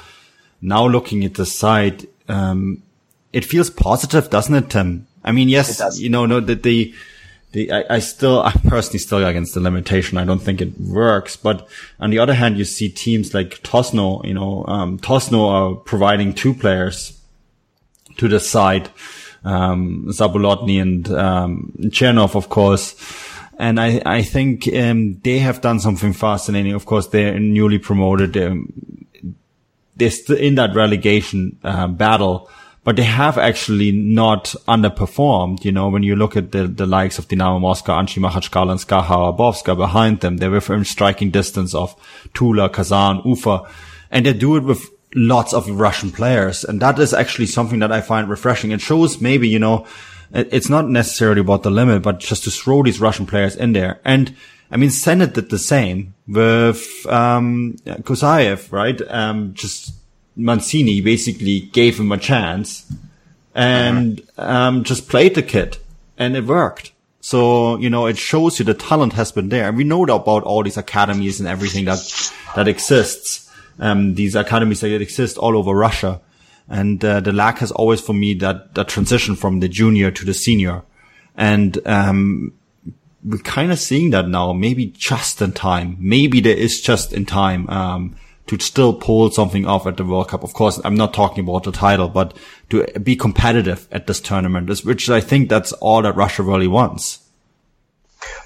Now 0.62 0.86
looking 0.86 1.24
at 1.24 1.34
the 1.34 1.44
side, 1.44 2.06
um, 2.28 2.84
it 3.32 3.44
feels 3.44 3.68
positive, 3.68 4.30
doesn't 4.30 4.54
it, 4.54 4.70
Tim? 4.70 5.08
I 5.24 5.32
mean, 5.32 5.48
yes, 5.48 5.98
you 5.98 6.08
know, 6.08 6.24
no, 6.24 6.38
that 6.38 6.62
the, 6.62 6.94
the, 7.50 7.72
I, 7.72 7.96
I, 7.96 7.98
still, 7.98 8.42
I'm 8.42 8.60
personally 8.60 9.00
still 9.00 9.26
against 9.26 9.54
the 9.54 9.60
limitation. 9.60 10.16
I 10.16 10.24
don't 10.24 10.38
think 10.38 10.60
it 10.60 10.80
works. 10.80 11.34
But 11.34 11.66
on 11.98 12.10
the 12.10 12.20
other 12.20 12.34
hand, 12.34 12.58
you 12.58 12.64
see 12.64 12.88
teams 12.88 13.34
like 13.34 13.60
Tosno, 13.64 14.24
you 14.24 14.34
know, 14.34 14.64
um, 14.68 15.00
Tosno 15.00 15.48
are 15.48 15.74
providing 15.74 16.32
two 16.32 16.54
players 16.54 17.20
to 18.18 18.28
the 18.28 18.38
side 18.38 18.88
um, 19.44 20.06
Zabolotny 20.08 20.80
and 20.80 21.10
um, 21.10 21.72
Chernov, 21.84 22.34
of 22.34 22.48
course. 22.48 22.94
And 23.58 23.78
I, 23.78 24.00
I 24.06 24.22
think 24.22 24.68
um, 24.74 25.20
they 25.20 25.38
have 25.38 25.60
done 25.60 25.80
something 25.80 26.12
fascinating. 26.12 26.72
Of 26.72 26.86
course, 26.86 27.08
they're 27.08 27.38
newly 27.38 27.78
promoted. 27.78 28.36
Um, 28.36 29.06
they're 29.96 30.10
still 30.10 30.38
in 30.38 30.54
that 30.54 30.74
relegation 30.74 31.58
uh, 31.62 31.86
battle, 31.88 32.48
but 32.84 32.96
they 32.96 33.02
have 33.02 33.36
actually 33.36 33.92
not 33.92 34.54
underperformed. 34.66 35.62
You 35.62 35.72
know, 35.72 35.90
when 35.90 36.02
you 36.02 36.16
look 36.16 36.36
at 36.36 36.52
the, 36.52 36.66
the 36.66 36.86
likes 36.86 37.18
of 37.18 37.28
Dynamo 37.28 37.58
Moscow, 37.58 38.00
Anzhi 38.00 38.18
Makhachkala 38.18 38.70
and 38.70 38.80
SKA 38.80 39.02
Khabarovsk 39.02 39.76
behind 39.76 40.20
them, 40.20 40.38
they're 40.38 40.50
within 40.50 40.86
striking 40.86 41.30
distance 41.30 41.74
of 41.74 41.94
Tula, 42.32 42.70
Kazan, 42.70 43.20
Ufa, 43.26 43.68
and 44.10 44.24
they 44.24 44.32
do 44.32 44.56
it 44.56 44.64
with 44.64 44.88
lots 45.14 45.52
of 45.52 45.68
Russian 45.68 46.10
players. 46.10 46.64
And 46.64 46.80
that 46.80 46.98
is 46.98 47.12
actually 47.12 47.46
something 47.46 47.80
that 47.80 47.92
I 47.92 48.00
find 48.00 48.28
refreshing. 48.28 48.70
It 48.70 48.80
shows 48.80 49.20
maybe, 49.20 49.48
you 49.48 49.58
know, 49.58 49.86
it's 50.32 50.68
not 50.68 50.88
necessarily 50.88 51.40
about 51.40 51.64
the 51.64 51.70
limit, 51.70 52.02
but 52.02 52.20
just 52.20 52.44
to 52.44 52.50
throw 52.50 52.82
these 52.82 53.00
Russian 53.00 53.26
players 53.26 53.56
in 53.56 53.72
there. 53.72 54.00
And 54.04 54.36
I 54.70 54.76
mean, 54.76 54.90
Zenit 54.90 55.32
did 55.32 55.50
the 55.50 55.58
same 55.58 56.14
with, 56.28 57.04
um, 57.06 57.76
right? 58.70 59.00
Um, 59.08 59.54
just 59.54 59.92
Mancini 60.36 61.00
basically 61.00 61.60
gave 61.60 61.98
him 61.98 62.12
a 62.12 62.18
chance 62.18 62.86
and, 63.54 64.22
um, 64.38 64.84
just 64.84 65.08
played 65.08 65.34
the 65.34 65.42
kid 65.42 65.78
and 66.16 66.36
it 66.36 66.44
worked. 66.44 66.92
So, 67.20 67.76
you 67.78 67.90
know, 67.90 68.06
it 68.06 68.16
shows 68.16 68.58
you 68.58 68.64
the 68.64 68.74
talent 68.74 69.14
has 69.14 69.32
been 69.32 69.48
there. 69.48 69.68
And 69.68 69.76
we 69.76 69.84
know 69.84 70.04
about 70.04 70.44
all 70.44 70.62
these 70.62 70.76
academies 70.76 71.40
and 71.40 71.48
everything 71.48 71.84
that, 71.86 72.32
that 72.54 72.68
exists 72.68 73.49
um, 73.80 74.14
these 74.14 74.34
academies 74.36 74.80
that 74.80 75.00
exist 75.00 75.38
all 75.38 75.56
over 75.56 75.74
Russia. 75.74 76.20
And 76.68 77.04
uh, 77.04 77.18
the 77.20 77.32
lack 77.32 77.58
has 77.58 77.72
always 77.72 78.00
for 78.00 78.12
me 78.12 78.34
that, 78.34 78.74
that 78.74 78.88
transition 78.88 79.34
from 79.34 79.58
the 79.58 79.68
junior 79.68 80.12
to 80.12 80.24
the 80.24 80.34
senior. 80.34 80.82
And 81.36 81.84
um, 81.86 82.52
we're 83.24 83.38
kind 83.38 83.72
of 83.72 83.78
seeing 83.78 84.10
that 84.10 84.28
now, 84.28 84.52
maybe 84.52 84.86
just 84.86 85.42
in 85.42 85.52
time. 85.52 85.96
Maybe 85.98 86.40
there 86.40 86.56
is 86.56 86.80
just 86.80 87.12
in 87.12 87.26
time 87.26 87.68
um, 87.68 88.16
to 88.46 88.58
still 88.60 88.94
pull 88.94 89.30
something 89.30 89.66
off 89.66 89.86
at 89.86 89.96
the 89.96 90.04
World 90.04 90.28
Cup. 90.28 90.44
Of 90.44 90.52
course, 90.54 90.80
I'm 90.84 90.94
not 90.94 91.14
talking 91.14 91.44
about 91.44 91.64
the 91.64 91.72
title, 91.72 92.08
but 92.08 92.36
to 92.70 92.84
be 93.00 93.16
competitive 93.16 93.88
at 93.90 94.06
this 94.06 94.20
tournament, 94.20 94.84
which 94.84 95.10
I 95.10 95.20
think 95.20 95.48
that's 95.48 95.72
all 95.72 96.02
that 96.02 96.16
Russia 96.16 96.42
really 96.42 96.68
wants. 96.68 97.18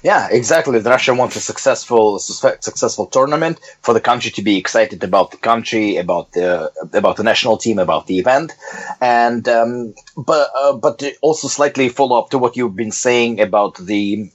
Yeah, 0.03 0.27
exactly. 0.31 0.79
Russia 0.79 1.13
wants 1.13 1.35
a 1.35 1.41
successful, 1.41 2.19
successful 2.19 3.07
tournament 3.07 3.59
for 3.81 3.93
the 3.93 4.01
country 4.01 4.31
to 4.31 4.41
be 4.41 4.57
excited 4.57 5.03
about 5.03 5.31
the 5.31 5.37
country, 5.37 5.97
about 5.97 6.31
the 6.33 6.71
about 6.93 7.17
the 7.17 7.23
national 7.23 7.57
team, 7.57 7.79
about 7.79 8.07
the 8.07 8.19
event, 8.19 8.53
and 9.01 9.47
um, 9.47 9.93
but 10.15 10.49
uh, 10.57 10.73
but 10.73 11.03
also 11.21 11.47
slightly 11.47 11.89
follow 11.89 12.19
up 12.19 12.29
to 12.29 12.37
what 12.37 12.55
you've 12.55 12.75
been 12.75 12.91
saying 12.91 13.41
about 13.41 13.75
the 13.77 14.31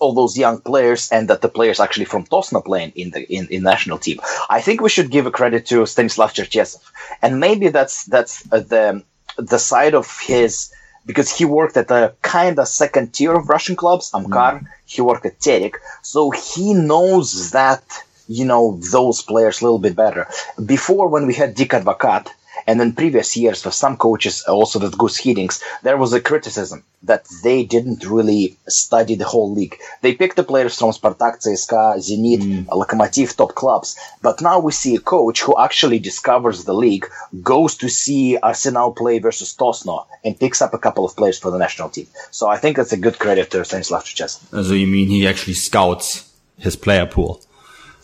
all 0.00 0.12
those 0.12 0.36
young 0.36 0.60
players 0.60 1.10
and 1.10 1.28
that 1.28 1.40
the 1.40 1.48
players 1.48 1.80
actually 1.80 2.04
from 2.04 2.24
Tosno 2.24 2.64
playing 2.64 2.92
in 2.96 3.10
the 3.10 3.22
in, 3.32 3.46
in 3.48 3.62
national 3.62 3.98
team. 3.98 4.18
I 4.50 4.60
think 4.60 4.80
we 4.80 4.88
should 4.88 5.10
give 5.10 5.26
a 5.26 5.30
credit 5.30 5.66
to 5.66 5.86
Stanislav 5.86 6.32
Cherchesov, 6.32 6.82
and 7.22 7.40
maybe 7.40 7.68
that's 7.68 8.04
that's 8.04 8.44
uh, 8.52 8.60
the 8.60 9.02
the 9.36 9.58
side 9.58 9.94
of 9.94 10.18
his 10.20 10.72
because 11.06 11.30
he 11.30 11.44
worked 11.44 11.76
at 11.76 11.90
a 11.90 12.14
kind 12.22 12.58
of 12.58 12.68
second 12.68 13.12
tier 13.12 13.34
of 13.34 13.48
Russian 13.48 13.76
clubs, 13.76 14.10
Amkar. 14.12 14.60
Mm. 14.60 14.66
He 14.86 15.00
worked 15.00 15.26
at 15.26 15.38
Terek, 15.40 15.74
so 16.02 16.30
he 16.30 16.74
knows 16.74 17.50
that 17.50 17.84
you 18.28 18.44
know 18.44 18.78
those 18.90 19.22
players 19.22 19.60
a 19.60 19.64
little 19.64 19.78
bit 19.78 19.96
better. 19.96 20.26
Before, 20.64 21.08
when 21.08 21.26
we 21.26 21.34
had 21.34 21.54
Dick 21.54 21.70
Advocaat, 21.70 22.28
and 22.66 22.80
in 22.80 22.92
previous 22.92 23.36
years, 23.36 23.62
for 23.62 23.70
some 23.70 23.96
coaches, 23.96 24.42
also 24.44 24.78
with 24.78 24.96
Guus 24.96 25.20
Hiddink, 25.20 25.60
there 25.82 25.96
was 25.96 26.12
a 26.12 26.20
criticism 26.20 26.84
that 27.02 27.26
they 27.42 27.64
didn't 27.64 28.06
really 28.06 28.56
study 28.66 29.14
the 29.14 29.26
whole 29.26 29.52
league. 29.52 29.76
They 30.00 30.14
picked 30.14 30.36
the 30.36 30.44
players 30.44 30.78
from 30.78 30.90
Spartak, 30.90 31.42
CSKA, 31.42 31.98
Zenit, 31.98 32.40
mm. 32.40 32.64
Lokomotiv, 32.66 33.36
top 33.36 33.54
clubs. 33.54 33.98
But 34.22 34.40
now 34.40 34.58
we 34.60 34.72
see 34.72 34.96
a 34.96 35.00
coach 35.00 35.42
who 35.42 35.58
actually 35.60 35.98
discovers 35.98 36.64
the 36.64 36.74
league, 36.74 37.06
goes 37.42 37.76
to 37.76 37.88
see 37.88 38.38
Arsenal 38.38 38.92
play 38.92 39.18
versus 39.18 39.54
Tosno, 39.54 40.06
and 40.24 40.38
picks 40.38 40.62
up 40.62 40.72
a 40.72 40.78
couple 40.78 41.04
of 41.04 41.14
players 41.14 41.38
for 41.38 41.50
the 41.50 41.58
national 41.58 41.90
team. 41.90 42.06
So 42.30 42.48
I 42.48 42.56
think 42.56 42.76
that's 42.76 42.92
a 42.92 42.96
good 42.96 43.18
credit 43.18 43.50
to 43.50 43.64
Stanislav 43.64 44.04
Cherchesov. 44.04 44.64
So 44.64 44.72
you 44.72 44.86
mean 44.86 45.08
he 45.08 45.26
actually 45.26 45.54
scouts 45.54 46.32
his 46.58 46.76
player 46.76 47.06
pool? 47.06 47.42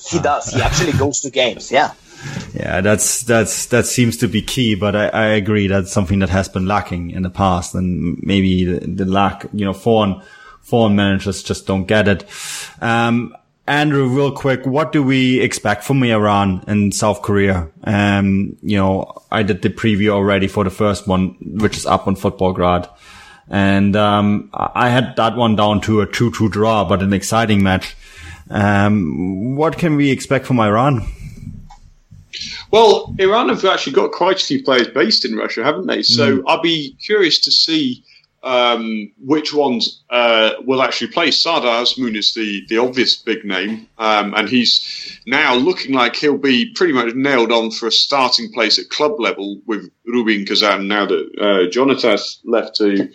He 0.07 0.19
does. 0.19 0.53
He 0.53 0.61
actually 0.63 0.93
goes 0.93 1.21
to 1.21 1.31
games. 1.31 1.71
Yeah. 1.71 1.93
Yeah, 2.55 2.81
that's 2.81 3.23
that's 3.23 3.67
that 3.67 3.87
seems 3.87 4.17
to 4.19 4.29
be 4.29 4.43
key, 4.43 4.75
but 4.75 4.95
I, 4.95 5.09
I 5.09 5.27
agree 5.27 5.67
that's 5.69 5.93
something 5.93 6.19
that 6.19 6.29
has 6.29 6.49
been 6.49 6.67
lacking 6.67 7.11
in 7.11 7.23
the 7.23 7.31
past, 7.31 7.75
and 7.75 8.21
maybe 8.23 8.65
the, 8.65 8.87
the 8.87 9.05
lack, 9.05 9.47
you 9.53 9.65
know, 9.65 9.73
foreign 9.73 10.23
foreign 10.61 10.97
managers 10.97 11.43
just 11.43 11.67
don't 11.67 11.85
get 11.85 12.09
it. 12.09 12.25
Um, 12.81 13.35
Andrew, 13.67 14.09
real 14.09 14.33
quick, 14.33 14.67
what 14.67 14.91
do 14.91 15.01
we 15.03 15.41
expect 15.41 15.85
from 15.85 16.03
Iran 16.03 16.65
in 16.67 16.91
South 16.91 17.23
Korea? 17.23 17.69
Um, 17.85 18.57
you 18.63 18.77
know, 18.77 19.23
I 19.31 19.45
did 19.45 19.63
the 19.63 19.71
preview 19.71 20.09
already 20.09 20.49
for 20.49 20.65
the 20.65 20.71
first 20.71 21.07
one, 21.07 21.37
which 21.41 21.77
is 21.77 21.87
up 21.87 22.09
on 22.09 22.17
Futbolgrad. 22.17 22.89
And, 23.49 23.95
um, 23.95 24.51
I 24.53 24.89
had 24.89 25.15
that 25.17 25.37
one 25.37 25.55
down 25.55 25.81
to 25.83 26.01
a 26.01 26.07
2-2 26.07 26.51
draw, 26.51 26.85
but 26.85 27.01
an 27.01 27.13
exciting 27.13 27.63
match. 27.63 27.97
Um, 28.49 29.55
what 29.55 29.79
can 29.79 29.95
we 29.95 30.11
expect 30.11 30.47
from 30.47 30.59
Iran? 30.59 31.07
Well, 32.71 33.15
Iran 33.19 33.49
have 33.49 33.65
actually 33.65 33.95
got 33.95 34.13
quite 34.13 34.41
a 34.41 34.45
few 34.45 34.63
players 34.63 34.89
based 34.89 35.25
in 35.25 35.37
Russia, 35.37 35.65
haven't 35.65 35.87
they? 35.87 36.03
So 36.03 36.39
mm. 36.39 36.45
I'll 36.47 36.63
be 36.63 36.97
curious 37.01 37.41
to 37.41 37.51
see 37.51 38.05
um, 38.43 39.13
which 39.19 39.53
ones 39.53 40.03
uh, 40.09 40.53
will 40.65 40.83
actually 40.83 41.09
play. 41.09 41.31
Sardar 41.31 41.83
Azmoun 41.83 42.17
is 42.17 42.33
the, 42.33 42.65
the 42.69 42.79
obvious 42.79 43.17
big 43.17 43.45
name, 43.45 43.89
um, 43.99 44.35
and 44.35 44.49
he's 44.49 45.19
now 45.27 45.55
looking 45.55 45.95
like 45.95 46.17
he'll 46.17 46.39
be 46.39 46.73
pretty 46.75 46.93
much 46.93 47.15
nailed 47.15 47.53
on 47.53 47.71
for 47.71 47.89
a 47.89 47.93
starting 47.93 48.53
place 48.53 48.79
at 48.79 48.89
club 48.89 49.19
level 49.19 49.61
with 49.67 49.91
Rubin 50.07 50.47
Kazan 50.47 50.89
now 50.89 51.07
that 51.07 51.31
uh, 51.39 51.71
Jonatas 51.71 52.39
left 52.45 52.77
to 52.77 53.11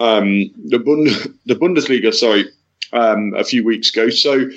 um, 0.00 0.50
the, 0.64 0.78
Bund- 0.78 1.38
the 1.46 1.54
Bundesliga, 1.54 2.12
sorry, 2.12 2.46
um, 2.92 3.34
a 3.36 3.44
few 3.44 3.64
weeks 3.64 3.90
ago. 3.90 4.10
So, 4.10 4.48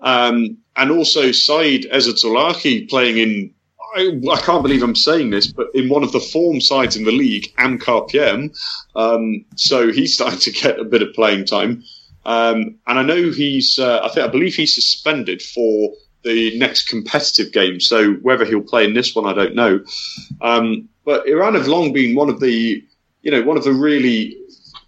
um, 0.00 0.58
and 0.76 0.90
also 0.90 1.32
Said 1.32 1.82
Ezatolahi 1.82 2.88
playing 2.88 3.18
in 3.18 3.54
I, 3.98 4.32
I, 4.32 4.40
can't 4.40 4.62
believe 4.62 4.82
I'm 4.82 4.94
saying 4.94 5.30
this, 5.30 5.46
but 5.46 5.68
in 5.74 5.88
one 5.88 6.02
of 6.02 6.12
the 6.12 6.20
form 6.20 6.60
sides 6.60 6.96
in 6.96 7.04
the 7.04 7.12
league, 7.12 7.52
Amkar 7.56 8.08
PM. 8.08 8.52
Um, 8.94 9.44
so 9.56 9.92
he's 9.92 10.14
starting 10.14 10.38
to 10.40 10.50
get 10.52 10.78
a 10.78 10.84
bit 10.84 11.02
of 11.02 11.12
playing 11.14 11.46
time. 11.46 11.82
Um, 12.24 12.76
and 12.86 12.98
I 12.98 13.02
know 13.02 13.30
he's, 13.30 13.78
uh, 13.78 14.00
I 14.02 14.08
think, 14.08 14.26
I 14.26 14.30
believe 14.30 14.54
he's 14.54 14.74
suspended 14.74 15.42
for 15.42 15.94
the 16.24 16.58
next 16.58 16.88
competitive 16.88 17.52
game. 17.52 17.80
So 17.80 18.14
whether 18.14 18.44
he'll 18.44 18.60
play 18.60 18.84
in 18.84 18.94
this 18.94 19.14
one, 19.14 19.26
I 19.26 19.32
don't 19.32 19.54
know. 19.54 19.84
Um, 20.40 20.88
but 21.04 21.26
Iran 21.26 21.54
have 21.54 21.68
long 21.68 21.92
been 21.92 22.14
one 22.14 22.28
of 22.28 22.40
the, 22.40 22.84
you 23.22 23.30
know, 23.30 23.42
one 23.42 23.56
of 23.56 23.64
the 23.64 23.72
really, 23.72 24.36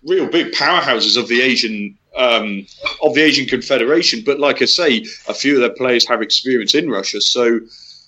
real 0.07 0.27
big 0.29 0.53
powerhouses 0.53 1.17
of 1.17 1.29
the 1.29 1.41
Asian 1.41 1.97
um, 2.17 2.67
of 3.03 3.15
the 3.15 3.23
Asian 3.23 3.47
Confederation. 3.47 4.23
But 4.25 4.41
like 4.41 4.61
I 4.61 4.67
say, 4.67 5.07
a 5.29 5.35
few 5.35 5.55
of 5.55 5.61
their 5.61 5.75
players 5.75 6.07
have 6.09 6.23
experience 6.23 6.75
in 6.75 6.91
Russia. 6.91 7.21
So 7.21 7.61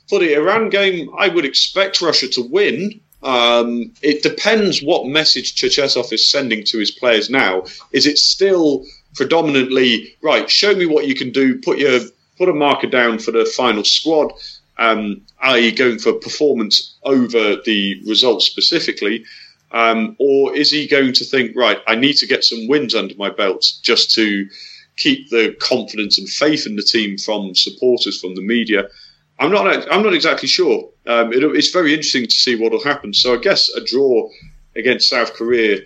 for 0.09 0.19
the 0.19 0.35
Iran 0.35 0.69
game, 0.69 1.11
I 1.19 1.29
would 1.29 1.45
expect 1.45 2.03
Russia 2.03 2.29
to 2.29 2.43
win. 2.43 3.01
Um, 3.23 3.93
it 4.03 4.23
depends 4.23 4.83
what 4.83 5.07
message 5.07 5.55
Cherchesov 5.55 6.13
is 6.13 6.29
sending 6.29 6.65
to 6.65 6.79
his 6.79 6.91
players 6.91 7.31
now. 7.31 7.65
Is 7.93 8.07
it 8.07 8.19
still 8.19 8.85
predominantly 9.15 10.17
right? 10.23 10.51
Show 10.51 10.75
me 10.75 10.87
what 10.87 11.07
you 11.07 11.15
can 11.15 11.31
do. 11.31 11.59
Put 11.61 11.79
your 11.79 12.01
put 12.39 12.49
a 12.49 12.53
marker 12.53 12.89
down 12.89 13.19
for 13.19 13.31
the 13.31 13.45
final 13.45 13.85
squad, 13.85 14.33
um, 14.79 15.21
i.e., 15.43 15.71
going 15.71 15.99
for 15.99 16.15
performance 16.15 16.97
over 17.05 17.57
the 17.65 18.03
results 18.07 18.47
specifically, 18.47 19.25
um, 19.71 20.17
or 20.19 20.55
is 20.57 20.71
he 20.71 20.87
going 20.87 21.13
to 21.13 21.25
think 21.25 21.55
right? 21.57 21.79
I 21.87 21.95
need 21.95 22.15
to 22.15 22.27
get 22.27 22.45
some 22.45 22.67
wins 22.69 22.95
under 22.95 23.15
my 23.17 23.31
belt 23.31 23.65
just 23.83 24.13
to 24.15 24.49
keep 24.97 25.31
the 25.31 25.57
confidence 25.61 26.19
and 26.19 26.29
faith 26.29 26.67
in 26.67 26.77
the 26.77 26.83
team 26.83 27.17
from 27.17 27.55
supporters, 27.55 28.21
from 28.21 28.35
the 28.35 28.43
media. 28.43 28.89
I'm 29.43 29.51
not. 29.51 29.93
I'm 29.93 30.05
not 30.05 30.15
exactly 30.15 30.47
sure. 30.47 30.89
Um, 31.05 31.33
it, 31.33 31.43
it's 31.43 31.71
very 31.71 31.93
interesting 31.93 32.27
to 32.27 32.35
see 32.35 32.55
what 32.55 32.71
will 32.71 32.85
happen. 32.85 33.13
So 33.13 33.35
I 33.35 33.39
guess 33.39 33.69
a 33.71 33.85
draw 33.85 34.31
against 34.77 35.11
South 35.11 35.35
Korea. 35.35 35.81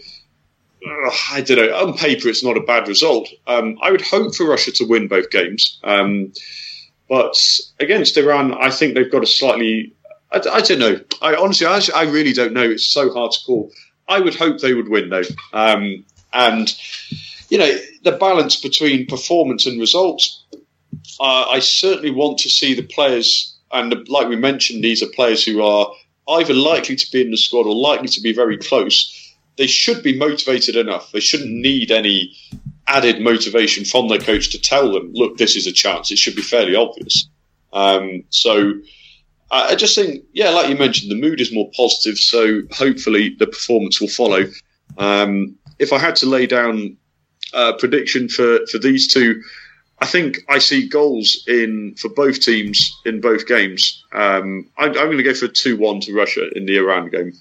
I 1.33 1.41
don't 1.41 1.57
know. 1.57 1.75
On 1.75 1.97
paper, 1.97 2.29
it's 2.29 2.45
not 2.45 2.59
a 2.59 2.61
bad 2.61 2.87
result. 2.87 3.29
Um, 3.47 3.79
I 3.83 3.91
would 3.91 4.03
hope 4.03 4.35
for 4.35 4.47
Russia 4.47 4.73
to 4.73 4.85
win 4.85 5.09
both 5.09 5.31
games, 5.31 5.81
um, 5.83 6.33
but 7.09 7.35
against 7.81 8.19
Iran, 8.19 8.53
I 8.53 8.71
think 8.71 8.95
they've 8.95 9.11
got 9.11 9.23
a 9.23 9.27
slightly. 9.27 9.95
I, 10.31 10.39
I 10.53 10.61
don't 10.61 10.79
know. 10.79 11.01
I 11.23 11.35
honestly, 11.35 11.67
I, 11.67 11.81
I, 11.95 12.03
really 12.03 12.35
don't 12.35 12.53
know. 12.53 12.63
It's 12.63 12.87
so 12.87 13.11
hard 13.13 13.33
to 13.33 13.39
call. 13.47 13.73
I 14.07 14.21
would 14.21 14.35
hope 14.35 14.59
they 14.59 14.75
would 14.75 14.89
win 14.91 15.09
though, 15.09 15.25
um, 15.55 16.05
and 16.35 16.73
you 17.49 17.57
know 17.57 17.75
the 18.05 18.13
balance 18.13 18.61
between 18.61 19.07
performance 19.07 19.65
and 19.65 19.81
results 19.81 20.45
uh, 21.21 21.47
I 21.51 21.61
certainly 21.61 22.11
want 22.11 22.39
to 22.39 22.51
see 22.51 22.75
the 22.75 22.83
players, 22.83 23.57
and 23.73 24.09
like 24.09 24.29
we 24.29 24.37
mentioned, 24.37 24.83
these 24.83 25.03
are 25.03 25.09
players 25.09 25.45
who 25.45 25.63
are 25.63 25.91
either 26.29 26.55
likely 26.55 26.97
to 26.97 27.11
be 27.13 27.23
in 27.23 27.31
the 27.31 27.37
squad 27.37 27.67
or 27.67 27.75
likely 27.75 28.09
to 28.09 28.21
be 28.21 28.33
very 28.33 28.59
close. 28.59 29.13
They 29.57 29.67
should 29.67 30.03
be 30.03 30.19
motivated 30.19 30.77
enough. 30.77 31.13
They 31.13 31.21
shouldn't 31.21 31.51
need 31.51 31.91
any 31.91 32.33
added 32.87 33.21
motivation 33.21 33.85
from 33.85 34.09
their 34.09 34.19
coach 34.19 34.51
to 34.51 34.61
tell 34.61 34.93
them, 34.93 35.13
look, 35.13 35.39
this 35.39 35.57
is 35.57 35.67
a 35.67 35.73
chance. 35.73 36.11
It 36.11 36.19
should 36.19 36.37
be 36.37 36.43
fairly 36.43 36.77
obvious. 36.77 37.29
Um, 37.73 38.25
so 38.31 38.75
I 39.51 39.75
just 39.75 39.95
think, 39.95 40.25
yeah, 40.33 40.51
like 40.51 40.69
you 40.69 40.77
mentioned, 40.77 41.11
the 41.11 41.21
mood 41.21 41.41
is 41.41 41.53
more 41.53 41.71
positive. 41.77 42.19
So 42.19 42.63
hopefully 42.73 43.37
the 43.39 43.47
performance 43.47 44.01
will 44.01 44.09
follow. 44.09 44.45
Um, 44.99 45.57
if 45.79 45.93
I 45.93 45.99
had 45.99 46.17
to 46.17 46.27
lay 46.27 46.47
down 46.47 46.97
a 47.53 47.75
prediction 47.75 48.29
for, 48.29 48.67
for 48.67 48.79
these 48.79 49.13
two, 49.13 49.43
I 49.99 50.07
think 50.07 50.45
I 50.49 50.59
see 50.59 50.89
goals 50.89 51.45
in 51.49 51.95
for 51.97 52.09
both 52.11 52.41
teams 52.41 53.01
in 53.07 53.21
both 53.21 53.47
games. 53.47 54.05
Um, 54.13 54.67
I'm, 54.77 54.91
I'm, 54.91 54.95
going 54.95 55.17
to 55.17 55.23
go 55.23 55.35
for 55.35 55.49
two 55.49 55.79
one 55.79 56.01
to 56.01 56.15
Russia 56.15 56.49
in 56.55 56.67
the 56.67 56.77
Iran 56.77 57.09
game. 57.09 57.33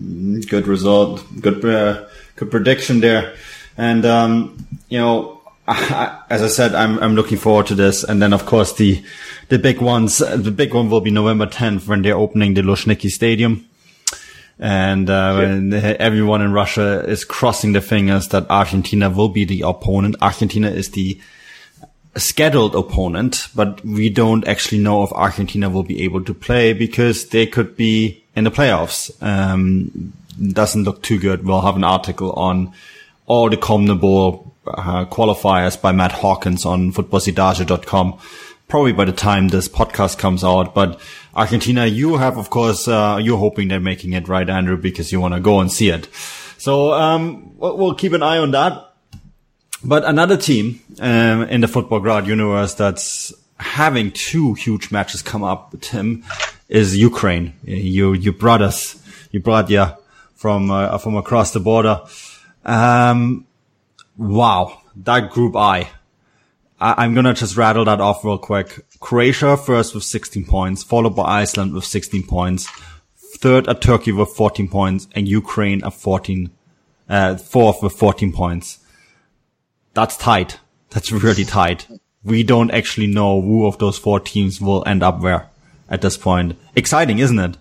Mm, 0.00 0.48
good 0.48 0.66
result, 0.66 1.24
good 1.40 1.64
uh, 1.64 2.06
good 2.34 2.50
prediction 2.50 3.00
there, 3.00 3.34
and 3.76 4.04
um, 4.04 4.66
you 4.88 4.98
know, 4.98 5.40
I, 5.68 6.20
as 6.28 6.42
I 6.42 6.48
said, 6.48 6.74
I'm 6.74 6.98
I'm 6.98 7.14
looking 7.14 7.38
forward 7.38 7.66
to 7.68 7.76
this, 7.76 8.02
and 8.02 8.20
then 8.20 8.32
of 8.32 8.44
course 8.44 8.72
the 8.72 9.02
the 9.48 9.58
big 9.58 9.80
ones. 9.80 10.18
The 10.18 10.50
big 10.50 10.74
one 10.74 10.90
will 10.90 11.00
be 11.00 11.12
November 11.12 11.46
10th 11.46 11.86
when 11.86 12.02
they're 12.02 12.16
opening 12.16 12.54
the 12.54 12.62
Luzhniki 12.62 13.10
Stadium. 13.10 13.64
And, 14.60 15.08
uh, 15.08 15.94
everyone 16.00 16.42
in 16.42 16.52
Russia 16.52 17.04
is 17.06 17.24
crossing 17.24 17.74
their 17.74 17.80
fingers 17.80 18.26
that 18.30 18.50
Argentina 18.50 19.08
will 19.08 19.28
be 19.28 19.44
the 19.44 19.62
opponent. 19.62 20.16
Argentina 20.20 20.68
is 20.68 20.90
the 20.90 21.20
a 22.18 22.20
scheduled 22.20 22.74
opponent, 22.74 23.46
but 23.54 23.84
we 23.84 24.10
don't 24.10 24.46
actually 24.48 24.80
know 24.82 25.04
if 25.04 25.12
Argentina 25.12 25.70
will 25.70 25.84
be 25.84 26.02
able 26.02 26.24
to 26.24 26.34
play 26.34 26.72
because 26.72 27.28
they 27.28 27.46
could 27.46 27.76
be 27.76 28.24
in 28.34 28.42
the 28.42 28.50
playoffs. 28.50 29.00
Um, 29.22 30.12
doesn't 30.52 30.82
look 30.82 31.00
too 31.00 31.20
good. 31.20 31.44
We'll 31.46 31.60
have 31.60 31.76
an 31.76 31.84
article 31.84 32.32
on 32.32 32.72
all 33.26 33.48
the 33.48 33.56
CONMEBOL 33.56 34.50
uh, 34.66 35.04
qualifiers 35.04 35.80
by 35.80 35.92
Matt 35.92 36.10
Hawkins 36.10 36.66
on 36.66 36.92
futbolcidade.com. 36.92 38.18
Probably 38.66 38.92
by 38.92 39.04
the 39.04 39.12
time 39.12 39.46
this 39.48 39.68
podcast 39.68 40.18
comes 40.18 40.42
out, 40.42 40.74
but 40.74 41.00
Argentina, 41.36 41.86
you 41.86 42.16
have, 42.16 42.36
of 42.36 42.50
course, 42.50 42.88
uh, 42.88 43.20
you're 43.22 43.38
hoping 43.38 43.68
they're 43.68 43.78
making 43.78 44.12
it 44.12 44.26
right, 44.26 44.50
Andrew, 44.50 44.76
because 44.76 45.12
you 45.12 45.20
want 45.20 45.34
to 45.34 45.40
go 45.40 45.60
and 45.60 45.70
see 45.70 45.90
it. 45.90 46.08
So, 46.58 46.92
um, 46.92 47.56
we'll 47.58 47.94
keep 47.94 48.12
an 48.12 48.24
eye 48.24 48.38
on 48.38 48.50
that. 48.50 48.87
But 49.84 50.04
another 50.04 50.36
team 50.36 50.80
um, 51.00 51.42
in 51.44 51.60
the 51.60 51.66
Futbolgrad 51.66 52.26
universe 52.26 52.74
that's 52.74 53.32
having 53.58 54.10
two 54.12 54.54
huge 54.54 54.90
matches 54.90 55.22
come 55.22 55.44
up, 55.44 55.74
Tim, 55.80 56.24
is 56.68 56.96
Ukraine. 56.96 57.54
You 57.62 58.12
you 58.12 58.32
brought 58.32 58.62
us, 58.62 59.00
you 59.30 59.40
brought 59.40 59.70
yeah 59.70 59.94
from 60.34 60.70
uh, 60.70 60.98
from 60.98 61.16
across 61.16 61.52
the 61.52 61.60
border. 61.60 62.00
Um, 62.64 63.46
wow, 64.16 64.82
that 64.96 65.30
Group 65.30 65.56
I. 65.56 65.90
I'm 66.80 67.14
gonna 67.14 67.34
just 67.34 67.56
rattle 67.56 67.84
that 67.86 68.00
off 68.00 68.24
real 68.24 68.38
quick. 68.38 68.86
Croatia 69.00 69.56
first 69.56 69.94
with 69.94 70.04
16 70.04 70.44
points, 70.44 70.84
followed 70.84 71.16
by 71.16 71.40
Iceland 71.42 71.72
with 71.72 71.84
16 71.84 72.22
points. 72.24 72.68
Third 73.16 73.68
at 73.68 73.80
Turkey 73.80 74.12
with 74.12 74.30
14 74.30 74.68
points, 74.68 75.08
and 75.12 75.26
Ukraine 75.26 75.82
at 75.84 75.94
14 75.94 76.50
uh, 77.08 77.36
fourth 77.36 77.82
with 77.82 77.94
14 77.94 78.32
points. 78.32 78.78
That's 79.98 80.16
tight. 80.16 80.60
That's 80.90 81.10
really 81.26 81.44
tight. 81.44 81.88
We 82.22 82.44
don't 82.44 82.70
actually 82.70 83.08
know 83.08 83.42
who 83.42 83.66
of 83.66 83.78
those 83.78 83.98
four 83.98 84.20
teams 84.20 84.60
will 84.60 84.84
end 84.86 85.02
up 85.02 85.18
where 85.20 85.50
at 85.90 86.02
this 86.02 86.16
point. 86.16 86.56
Exciting, 86.76 87.18
isn't 87.18 87.38
it? 87.40 87.56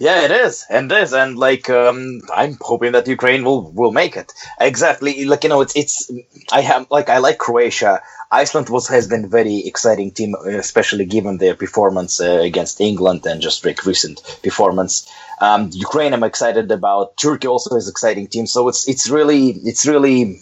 Yeah, 0.00 0.24
it 0.24 0.32
is, 0.32 0.66
and 0.68 0.90
it 0.90 1.02
is, 1.04 1.12
and 1.12 1.38
like 1.38 1.70
um, 1.70 2.22
I'm 2.34 2.58
hoping 2.60 2.90
that 2.92 3.06
Ukraine 3.06 3.44
will 3.44 3.70
will 3.70 3.92
make 3.92 4.16
it. 4.16 4.32
Exactly, 4.58 5.24
like 5.24 5.44
you 5.44 5.50
know, 5.50 5.60
it's 5.60 5.76
it's 5.76 6.10
I 6.50 6.62
have 6.62 6.88
like 6.90 7.08
I 7.08 7.18
like 7.18 7.38
Croatia. 7.38 8.02
Iceland 8.32 8.68
was 8.68 8.88
has 8.88 9.06
been 9.06 9.26
a 9.26 9.28
very 9.28 9.58
exciting 9.58 10.10
team, 10.10 10.34
especially 10.34 11.04
given 11.04 11.38
their 11.38 11.54
performance 11.54 12.20
uh, 12.20 12.40
against 12.42 12.80
England 12.80 13.24
and 13.24 13.40
just 13.40 13.64
like 13.64 13.86
recent 13.86 14.20
performance. 14.42 15.08
Um, 15.40 15.70
Ukraine, 15.72 16.12
I'm 16.12 16.24
excited 16.24 16.72
about. 16.72 17.16
Turkey 17.16 17.46
also 17.46 17.76
is 17.76 17.88
exciting 17.88 18.26
team. 18.26 18.46
So 18.48 18.66
it's 18.66 18.88
it's 18.88 19.08
really 19.08 19.50
it's 19.50 19.86
really 19.86 20.40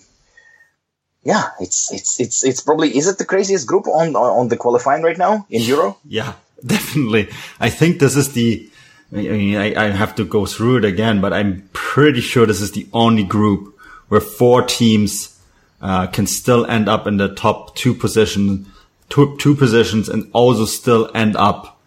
yeah, 1.29 1.51
it's 1.61 1.93
it's 1.93 2.19
it's 2.19 2.43
it's 2.43 2.63
probably 2.63 2.97
is 2.97 3.07
it 3.07 3.19
the 3.19 3.25
craziest 3.33 3.67
group 3.67 3.87
on 3.87 4.17
on 4.17 4.49
the 4.49 4.57
qualifying 4.57 5.03
right 5.03 5.19
now 5.19 5.47
in 5.51 5.61
Euro? 5.63 5.99
Yeah, 6.07 6.33
definitely. 6.67 7.29
I 7.61 7.69
think 7.69 7.99
this 7.99 8.17
is 8.17 8.33
the 8.33 8.71
I 9.13 9.17
mean, 9.17 9.57
I, 9.57 9.75
I 9.85 9.91
have 9.91 10.15
to 10.15 10.25
go 10.25 10.47
through 10.47 10.79
it 10.79 10.85
again, 10.87 11.21
but 11.21 11.35
I'm 11.35 11.69
pretty 11.75 12.23
sure 12.23 12.47
this 12.47 12.63
is 12.63 12.73
the 12.73 12.87
only 12.95 13.25
group 13.25 13.79
where 14.09 14.23
four 14.23 14.63
teams 14.63 15.39
uh, 15.83 16.07
can 16.07 16.27
still 16.27 16.65
end 16.67 16.89
up 16.89 17.07
in 17.07 17.19
the 17.19 17.35
top 17.35 17.77
two 17.77 17.95
position, 17.95 18.67
two, 19.11 19.37
two 19.39 19.55
positions, 19.55 20.09
and 20.09 20.31
also 20.33 20.65
still 20.65 21.11
end 21.15 21.37
up 21.37 21.79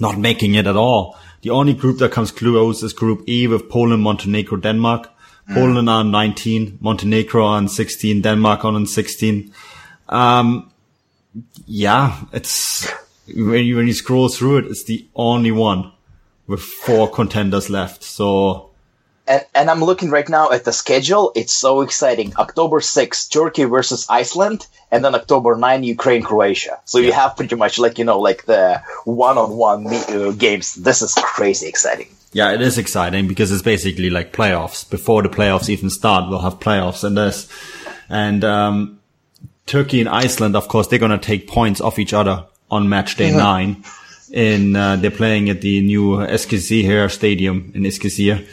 not 0.00 0.18
making 0.18 0.54
it 0.54 0.66
at 0.66 0.76
all. 0.76 1.16
The 1.42 1.50
only 1.50 1.74
group 1.74 1.98
that 1.98 2.12
comes 2.12 2.32
close 2.32 2.82
is 2.82 2.92
Group 2.92 3.28
E 3.28 3.46
with 3.46 3.68
Poland, 3.68 4.02
Montenegro, 4.02 4.58
Denmark. 4.58 5.08
Mm. 5.48 5.54
Poland 5.54 5.90
on 5.90 6.10
19, 6.10 6.78
Montenegro 6.80 7.44
on 7.44 7.68
16, 7.68 8.22
Denmark 8.22 8.64
on 8.64 8.86
16. 8.86 9.52
Um, 10.08 10.70
yeah, 11.66 12.20
it's 12.32 12.90
when 13.34 13.64
you, 13.64 13.76
when 13.76 13.86
you 13.86 13.92
scroll 13.92 14.28
through 14.28 14.58
it, 14.58 14.66
it's 14.66 14.84
the 14.84 15.06
only 15.14 15.52
one 15.52 15.92
with 16.46 16.60
four 16.60 17.10
contenders 17.10 17.68
left. 17.68 18.02
So, 18.02 18.70
and, 19.26 19.44
and 19.54 19.70
I'm 19.70 19.84
looking 19.84 20.10
right 20.10 20.28
now 20.28 20.50
at 20.50 20.64
the 20.64 20.72
schedule. 20.72 21.32
It's 21.34 21.52
so 21.52 21.82
exciting. 21.82 22.34
October 22.36 22.80
6th, 22.80 23.30
Turkey 23.30 23.64
versus 23.64 24.06
Iceland, 24.08 24.66
and 24.90 25.04
then 25.04 25.14
October 25.14 25.56
9, 25.56 25.84
Ukraine, 25.84 26.22
Croatia. 26.22 26.80
So 26.86 26.98
you 26.98 27.12
have 27.12 27.36
pretty 27.36 27.54
much 27.54 27.78
like, 27.78 27.98
you 27.98 28.04
know, 28.04 28.18
like 28.18 28.46
the 28.46 28.82
one-on-one 29.04 29.86
uh, 29.86 30.32
games. 30.32 30.74
This 30.74 31.02
is 31.02 31.14
crazy 31.14 31.68
exciting. 31.68 32.08
Yeah, 32.32 32.52
it 32.52 32.60
is 32.60 32.78
exciting 32.78 33.26
because 33.26 33.50
it's 33.50 33.62
basically 33.62 34.10
like 34.10 34.32
playoffs. 34.32 34.88
Before 34.88 35.22
the 35.22 35.28
playoffs 35.28 35.68
even 35.68 35.90
start, 35.90 36.28
we'll 36.28 36.40
have 36.40 36.60
playoffs 36.60 37.04
and 37.04 37.16
this. 37.16 37.48
And, 38.08 38.44
um, 38.44 38.98
Turkey 39.68 40.00
and 40.00 40.08
Iceland, 40.08 40.56
of 40.56 40.66
course, 40.66 40.88
they're 40.88 40.98
going 40.98 41.10
to 41.10 41.18
take 41.18 41.46
points 41.46 41.80
off 41.80 41.98
each 41.98 42.14
other 42.14 42.46
on 42.70 42.88
match 42.88 43.16
day 43.16 43.28
mm-hmm. 43.28 43.38
nine 43.38 43.84
in 44.30 44.76
uh, 44.76 44.96
they're 44.96 45.10
playing 45.10 45.48
at 45.50 45.60
the 45.60 45.80
new 45.82 46.16
Eskişehir 46.16 47.10
Stadium 47.10 47.70
in 47.74 47.82
Eskişehir. 47.82 48.46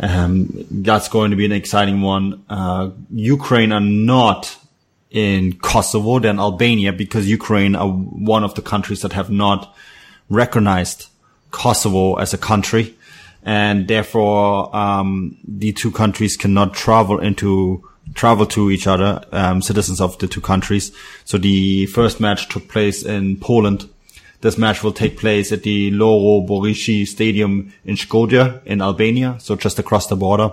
Um, 0.00 0.48
that's 0.70 1.08
going 1.08 1.30
to 1.30 1.36
be 1.36 1.44
an 1.44 1.52
exciting 1.52 2.00
one. 2.00 2.42
Uh, 2.48 2.90
Ukraine 3.10 3.72
are 3.72 3.80
not 3.80 4.56
in 5.10 5.52
Kosovo 5.58 6.18
than 6.18 6.40
Albania 6.40 6.92
because 6.92 7.28
Ukraine 7.28 7.76
are 7.76 7.88
one 7.88 8.42
of 8.42 8.54
the 8.54 8.62
countries 8.62 9.02
that 9.02 9.12
have 9.12 9.30
not 9.30 9.74
recognized 10.28 11.08
Kosovo 11.52 12.16
as 12.16 12.34
a 12.34 12.38
country. 12.38 12.96
And 13.44 13.88
therefore, 13.88 14.74
um, 14.74 15.36
the 15.46 15.72
two 15.72 15.90
countries 15.90 16.36
cannot 16.36 16.72
travel 16.74 17.18
into, 17.20 17.88
travel 18.14 18.46
to 18.46 18.70
each 18.70 18.86
other, 18.86 19.22
um, 19.32 19.60
citizens 19.60 20.00
of 20.00 20.18
the 20.18 20.26
two 20.26 20.40
countries. 20.40 20.92
So 21.24 21.36
the 21.36 21.86
first 21.86 22.20
match 22.20 22.48
took 22.48 22.68
place 22.68 23.04
in 23.04 23.36
Poland 23.36 23.88
this 24.44 24.58
match 24.58 24.82
will 24.84 24.92
take 24.92 25.16
place 25.16 25.52
at 25.52 25.62
the 25.62 25.90
Loro 25.90 26.46
Borici 26.46 27.08
Stadium 27.08 27.72
in 27.86 27.96
Skopje 27.96 28.62
in 28.66 28.82
Albania, 28.82 29.36
so 29.38 29.56
just 29.56 29.78
across 29.78 30.08
the 30.08 30.16
border. 30.16 30.50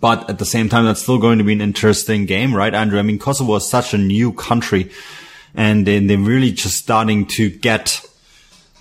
But 0.00 0.30
at 0.30 0.38
the 0.38 0.44
same 0.44 0.68
time, 0.68 0.84
that's 0.84 1.02
still 1.02 1.18
going 1.18 1.38
to 1.38 1.44
be 1.44 1.52
an 1.52 1.60
interesting 1.60 2.26
game, 2.26 2.54
right, 2.54 2.72
Andrew? 2.72 3.00
I 3.00 3.02
mean, 3.02 3.18
Kosovo 3.18 3.56
is 3.56 3.68
such 3.68 3.92
a 3.92 3.98
new 3.98 4.32
country 4.32 4.92
and 5.52 5.84
they, 5.84 5.98
they're 5.98 6.16
really 6.16 6.52
just 6.52 6.76
starting 6.76 7.26
to 7.26 7.50
get, 7.50 8.08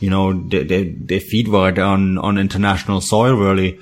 you 0.06 0.12
know, 0.12 0.34
their, 0.34 0.84
their 0.84 1.20
feet 1.20 1.48
wet 1.48 1.80
on, 1.80 2.20
on 2.20 2.38
international 2.38 3.02
soil, 3.02 3.36
really. 3.36 3.80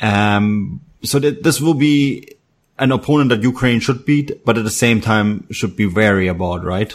Um, 0.00 0.80
so 1.02 1.18
that 1.18 1.42
this 1.42 1.60
will 1.60 1.74
be 1.74 2.36
an 2.78 2.90
opponent 2.90 3.28
that 3.30 3.42
Ukraine 3.42 3.80
should 3.80 4.06
beat, 4.06 4.44
but 4.46 4.56
at 4.56 4.64
the 4.64 4.78
same 4.84 5.02
time 5.02 5.46
should 5.52 5.76
be 5.76 5.86
wary 5.86 6.26
about, 6.28 6.64
right? 6.64 6.94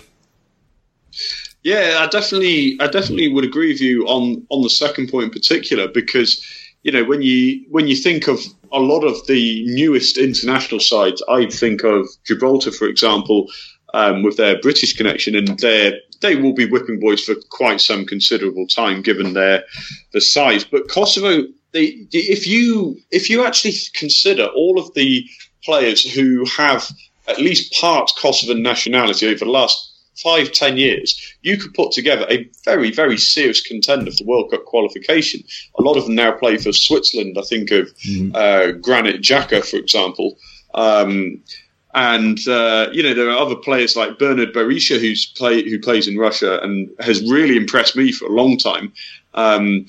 Yeah, 1.61 1.99
I 1.99 2.07
definitely, 2.07 2.77
I 2.79 2.87
definitely 2.87 3.31
would 3.31 3.45
agree 3.45 3.71
with 3.71 3.81
you 3.81 4.05
on 4.07 4.45
on 4.49 4.63
the 4.63 4.69
second 4.69 5.09
point 5.09 5.25
in 5.25 5.29
particular 5.29 5.87
because 5.87 6.29
you 6.81 6.91
know 6.91 7.03
when 7.05 7.21
you 7.21 7.63
when 7.69 7.87
you 7.87 7.95
think 7.95 8.27
of 8.27 8.39
a 8.73 8.79
lot 8.79 9.03
of 9.03 9.25
the 9.27 9.63
newest 9.67 10.17
international 10.17 10.81
sides, 10.81 11.23
I 11.29 11.45
think 11.45 11.83
of 11.83 12.09
Gibraltar, 12.25 12.71
for 12.71 12.87
example, 12.87 13.49
um, 13.93 14.23
with 14.23 14.35
their 14.37 14.59
British 14.59 14.97
connection, 14.97 15.35
and 15.35 15.47
they 15.59 16.01
they 16.23 16.35
will 16.35 16.53
be 16.53 16.65
whipping 16.65 16.99
boys 16.99 17.23
for 17.23 17.35
quite 17.51 17.79
some 17.79 18.05
considerable 18.05 18.65
time 18.65 19.03
given 19.03 19.33
their 19.33 19.63
the 20.13 20.21
size. 20.21 20.63
But 20.63 20.89
Kosovo, 20.89 21.43
they, 21.73 22.07
if 22.11 22.47
you 22.47 22.97
if 23.11 23.29
you 23.29 23.45
actually 23.45 23.75
consider 23.93 24.45
all 24.45 24.79
of 24.79 24.91
the 24.95 25.23
players 25.63 26.01
who 26.03 26.45
have 26.57 26.89
at 27.27 27.37
least 27.37 27.73
part 27.79 28.11
Kosovan 28.17 28.61
nationality 28.61 29.27
over 29.27 29.45
the 29.45 29.51
last 29.51 29.91
five, 30.23 30.51
ten 30.51 30.77
years, 30.77 31.35
you 31.41 31.57
could 31.57 31.73
put 31.73 31.91
together 31.91 32.25
a 32.29 32.49
very, 32.65 32.91
very 32.91 33.17
serious 33.17 33.61
contender 33.61 34.11
for 34.11 34.17
the 34.17 34.25
World 34.25 34.51
Cup 34.51 34.65
qualification. 34.65 35.43
A 35.79 35.81
lot 35.81 35.97
of 35.97 36.05
them 36.05 36.15
now 36.15 36.31
play 36.31 36.57
for 36.57 36.71
Switzerland. 36.71 37.37
I 37.37 37.43
think 37.43 37.71
of 37.71 37.87
mm-hmm. 37.97 38.35
uh, 38.35 38.71
Granit 38.79 39.21
Xhaka, 39.21 39.65
for 39.65 39.77
example. 39.77 40.37
Um, 40.75 41.41
and 41.93 42.39
uh, 42.47 42.89
you 42.91 43.03
know 43.03 43.13
there 43.13 43.29
are 43.29 43.37
other 43.37 43.55
players 43.55 43.95
like 43.95 44.17
Bernard 44.17 44.53
Berisha 44.53 44.99
who's 44.99 45.25
play 45.25 45.67
who 45.67 45.79
plays 45.79 46.07
in 46.07 46.17
Russia 46.17 46.59
and 46.61 46.89
has 46.99 47.21
really 47.31 47.55
impressed 47.55 47.95
me 47.95 48.11
for 48.11 48.25
a 48.25 48.31
long 48.31 48.57
time. 48.57 48.91
Um, 49.33 49.85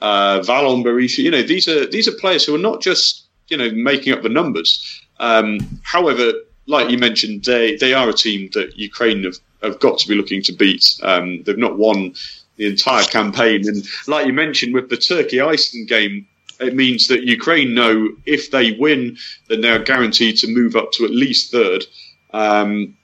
uh, 0.00 0.40
Valon 0.40 0.84
Berisha, 0.84 1.18
you 1.18 1.30
know 1.30 1.42
these 1.42 1.68
are 1.68 1.86
these 1.86 2.06
are 2.06 2.12
players 2.12 2.44
who 2.44 2.54
are 2.54 2.58
not 2.58 2.80
just 2.80 3.24
you 3.48 3.56
know 3.56 3.70
making 3.72 4.12
up 4.12 4.22
the 4.22 4.28
numbers. 4.28 5.02
Um, 5.18 5.58
however, 5.82 6.32
like 6.66 6.90
you 6.90 6.98
mentioned, 6.98 7.44
they 7.44 7.76
they 7.76 7.94
are 7.94 8.08
a 8.08 8.14
team 8.14 8.50
that 8.54 8.76
Ukraine 8.76 9.24
have 9.24 9.36
have 9.62 9.80
got 9.80 9.98
to 9.98 10.08
be 10.08 10.14
looking 10.14 10.42
to 10.42 10.52
beat. 10.52 10.84
Um, 11.02 11.42
they've 11.42 11.58
not 11.58 11.78
won 11.78 12.14
the 12.56 12.66
entire 12.66 13.04
campaign, 13.04 13.66
and 13.66 13.84
like 14.06 14.26
you 14.26 14.32
mentioned 14.32 14.72
with 14.72 14.88
the 14.88 14.96
Turkey 14.96 15.40
Iceland 15.40 15.88
game, 15.88 16.26
it 16.60 16.74
means 16.74 17.08
that 17.08 17.24
Ukraine 17.24 17.74
know 17.74 18.08
if 18.26 18.50
they 18.50 18.72
win, 18.72 19.16
then 19.48 19.60
they're 19.60 19.82
guaranteed 19.82 20.36
to 20.38 20.48
move 20.48 20.76
up 20.76 20.92
to 20.92 21.04
at 21.04 21.10
least 21.10 21.50
third. 21.50 21.84
Um, 22.32 22.96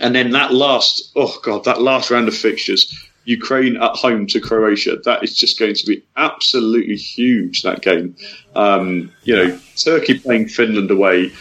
and 0.00 0.14
then 0.14 0.30
that 0.30 0.52
last, 0.52 1.12
oh 1.16 1.38
god, 1.42 1.64
that 1.64 1.82
last 1.82 2.10
round 2.10 2.28
of 2.28 2.36
fixtures, 2.36 3.08
Ukraine 3.24 3.76
at 3.76 3.96
home 3.96 4.26
to 4.28 4.40
Croatia, 4.40 4.96
that 5.04 5.22
is 5.22 5.36
just 5.36 5.58
going 5.58 5.74
to 5.74 5.86
be 5.86 6.02
absolutely 6.16 6.96
huge. 6.96 7.62
That 7.62 7.82
game, 7.82 8.16
um, 8.56 9.12
you 9.24 9.36
know, 9.36 9.58
Turkey 9.76 10.18
playing 10.18 10.48
Finland 10.48 10.90
away. 10.90 11.32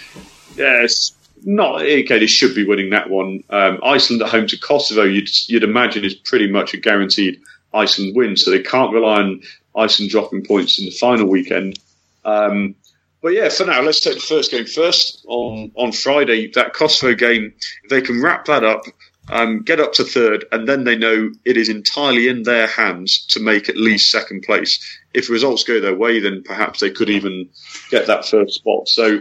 Yes, 0.56 1.14
not 1.44 1.82
okay. 1.82 2.20
They 2.20 2.28
should 2.28 2.54
be 2.54 2.66
winning 2.66 2.90
that 2.90 3.10
one. 3.10 3.44
Um, 3.50 3.80
Iceland 3.84 4.22
at 4.22 4.30
home 4.30 4.48
to 4.48 4.58
Kosovo, 4.58 5.04
you'd 5.04 5.30
you'd 5.48 5.64
imagine 5.64 6.04
is 6.04 6.16
pretty 6.16 6.52
much 6.52 6.74
a 6.74 6.78
guaranteed 6.78 7.40
Iceland 7.74 8.16
win. 8.16 8.36
So 8.36 8.52
they 8.52 8.62
can't 8.62 8.94
rely 8.94 9.22
on 9.22 9.42
Iceland 9.80 10.12
dropping 10.12 10.46
points 10.46 10.80
in 10.80 10.86
the 10.86 10.92
final 10.92 11.28
weekend. 11.28 11.80
Um, 12.26 12.76
but 13.22 13.34
yeah, 13.34 13.50
for 13.50 13.66
now, 13.66 13.82
let's 13.82 14.00
take 14.00 14.16
the 14.16 14.22
first 14.22 14.52
game 14.52 14.66
first 14.66 15.26
on 15.28 15.72
on 15.76 15.92
Friday. 15.92 16.52
That 16.52 16.74
Kosovo 16.74 17.16
game, 17.16 17.54
if 17.84 17.90
they 17.90 18.02
can 18.02 18.22
wrap 18.22 18.46
that 18.46 18.64
up, 18.64 18.84
um, 19.30 19.62
get 19.62 19.80
up 19.80 19.94
to 19.94 20.04
third, 20.04 20.46
and 20.52 20.68
then 20.68 20.84
they 20.84 20.96
know 20.96 21.32
it 21.46 21.58
is 21.58 21.70
entirely 21.70 22.28
in 22.28 22.44
their 22.44 22.68
hands 22.68 23.26
to 23.28 23.40
make 23.40 23.70
at 23.70 23.78
least 23.78 24.12
second 24.12 24.44
place. 24.44 24.80
If 25.14 25.30
results 25.30 25.64
go 25.64 25.80
their 25.80 25.96
way, 25.96 26.20
then 26.20 26.44
perhaps 26.44 26.80
they 26.80 26.92
could 26.92 27.10
even 27.10 27.50
get 27.92 28.08
that 28.08 28.26
first 28.26 28.54
spot. 28.56 28.88
So, 28.88 29.20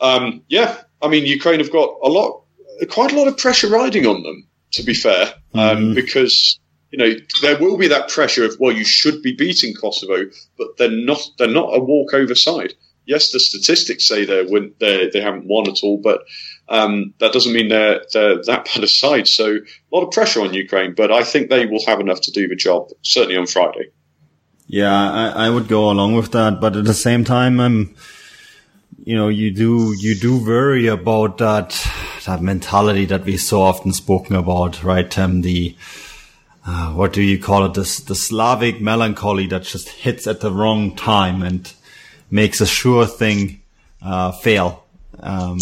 um, 0.00 0.42
yeah, 0.48 0.82
I 1.00 1.08
mean, 1.08 1.26
Ukraine 1.26 1.60
have 1.60 1.72
got 1.72 1.96
a 2.02 2.08
lot, 2.08 2.42
quite 2.90 3.12
a 3.12 3.16
lot 3.16 3.28
of 3.28 3.38
pressure 3.38 3.68
riding 3.68 4.06
on 4.06 4.22
them. 4.22 4.46
To 4.72 4.82
be 4.82 4.94
fair, 4.94 5.32
um, 5.54 5.78
mm. 5.78 5.94
because 5.94 6.58
you 6.94 6.98
know 6.98 7.12
there 7.42 7.58
will 7.58 7.76
be 7.76 7.88
that 7.88 8.08
pressure 8.08 8.44
of 8.44 8.56
well, 8.60 8.70
you 8.70 8.84
should 8.84 9.20
be 9.20 9.34
beating 9.34 9.74
Kosovo, 9.74 10.30
but 10.56 10.76
they're 10.78 10.88
not. 10.88 11.28
They're 11.38 11.48
not 11.48 11.74
a 11.74 11.80
walkover 11.80 12.36
side. 12.36 12.74
Yes, 13.04 13.32
the 13.32 13.40
statistics 13.40 14.06
say 14.06 14.24
they're 14.24 14.48
win, 14.48 14.74
they 14.78 15.10
they 15.12 15.20
haven't 15.20 15.48
won 15.48 15.68
at 15.68 15.80
all, 15.82 15.98
but 15.98 16.20
um, 16.68 17.12
that 17.18 17.32
doesn't 17.32 17.52
mean 17.52 17.68
they're 17.68 18.02
they're 18.12 18.36
that 18.44 18.66
bad 18.66 18.84
a 18.84 18.86
side. 18.86 19.26
So 19.26 19.56
a 19.56 19.90
lot 19.90 20.04
of 20.06 20.12
pressure 20.12 20.40
on 20.40 20.54
Ukraine, 20.54 20.94
but 20.94 21.10
I 21.10 21.24
think 21.24 21.50
they 21.50 21.66
will 21.66 21.84
have 21.84 21.98
enough 21.98 22.20
to 22.22 22.30
do 22.30 22.46
the 22.46 22.54
job. 22.54 22.90
Certainly 23.02 23.38
on 23.38 23.46
Friday. 23.48 23.90
Yeah, 24.68 24.94
I, 24.94 25.46
I 25.46 25.50
would 25.50 25.66
go 25.66 25.90
along 25.90 26.14
with 26.14 26.30
that, 26.30 26.60
but 26.60 26.76
at 26.76 26.84
the 26.84 26.94
same 26.94 27.24
time, 27.24 27.58
I'm 27.58 27.96
you 29.02 29.16
know, 29.16 29.28
you 29.28 29.50
do, 29.50 29.94
you 29.98 30.14
do 30.14 30.42
worry 30.42 30.86
about 30.86 31.38
that, 31.38 31.76
that 32.24 32.40
mentality 32.40 33.04
that 33.06 33.24
we 33.24 33.36
so 33.36 33.60
often 33.60 33.92
spoken 33.92 34.34
about, 34.34 34.82
right, 34.82 35.10
Tim? 35.10 35.42
The, 35.42 35.76
uh, 36.66 36.92
what 36.92 37.12
do 37.12 37.22
you 37.22 37.38
call 37.38 37.66
it? 37.66 37.74
This, 37.74 38.00
the 38.00 38.14
Slavic 38.14 38.80
melancholy 38.80 39.46
that 39.48 39.64
just 39.64 39.88
hits 39.88 40.26
at 40.26 40.40
the 40.40 40.50
wrong 40.50 40.96
time 40.96 41.42
and 41.42 41.72
makes 42.30 42.60
a 42.60 42.66
sure 42.66 43.06
thing, 43.06 43.60
uh, 44.02 44.32
fail. 44.32 44.84
Um, 45.20 45.58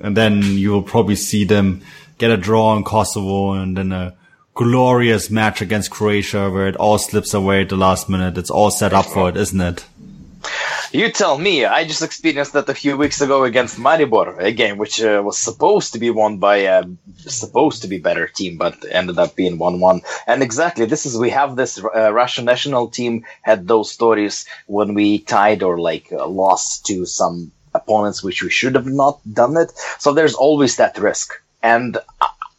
and 0.00 0.16
then 0.16 0.42
you 0.42 0.70
will 0.70 0.82
probably 0.82 1.16
see 1.16 1.44
them 1.44 1.82
get 2.18 2.30
a 2.30 2.36
draw 2.36 2.76
in 2.76 2.84
Kosovo 2.84 3.52
and 3.52 3.76
then 3.76 3.92
a 3.92 4.14
glorious 4.54 5.30
match 5.30 5.60
against 5.60 5.90
Croatia 5.90 6.50
where 6.50 6.66
it 6.66 6.76
all 6.76 6.98
slips 6.98 7.34
away 7.34 7.62
at 7.62 7.68
the 7.68 7.76
last 7.76 8.08
minute. 8.08 8.38
It's 8.38 8.50
all 8.50 8.70
set 8.70 8.94
up 8.94 9.06
for 9.06 9.28
it, 9.28 9.36
isn't 9.36 9.60
it? 9.60 9.84
You 10.92 11.10
tell 11.10 11.36
me. 11.36 11.64
I 11.64 11.84
just 11.84 12.02
experienced 12.02 12.52
that 12.52 12.68
a 12.68 12.74
few 12.74 12.96
weeks 12.96 13.20
ago 13.20 13.44
against 13.44 13.78
Maribor, 13.78 14.38
a 14.38 14.52
game 14.52 14.78
which 14.78 15.02
uh, 15.02 15.22
was 15.24 15.38
supposed 15.38 15.92
to 15.92 15.98
be 15.98 16.10
won 16.10 16.38
by 16.38 16.56
a 16.56 16.84
supposed 17.18 17.82
to 17.82 17.88
be 17.88 17.98
better 17.98 18.26
team, 18.28 18.56
but 18.56 18.84
ended 18.90 19.18
up 19.18 19.34
being 19.34 19.58
one-one. 19.58 20.02
And 20.26 20.42
exactly, 20.42 20.86
this 20.86 21.04
is 21.06 21.18
we 21.18 21.30
have 21.30 21.56
this 21.56 21.82
uh, 21.82 22.12
Russian 22.12 22.44
national 22.44 22.88
team 22.88 23.24
had 23.42 23.66
those 23.66 23.90
stories 23.90 24.46
when 24.66 24.94
we 24.94 25.18
tied 25.18 25.62
or 25.62 25.78
like 25.78 26.12
uh, 26.12 26.26
lost 26.26 26.86
to 26.86 27.04
some 27.04 27.52
opponents 27.74 28.22
which 28.22 28.42
we 28.42 28.50
should 28.50 28.74
have 28.74 28.86
not 28.86 29.20
done 29.30 29.56
it. 29.56 29.72
So 29.98 30.12
there's 30.12 30.34
always 30.34 30.76
that 30.76 30.98
risk. 30.98 31.42
And 31.62 31.98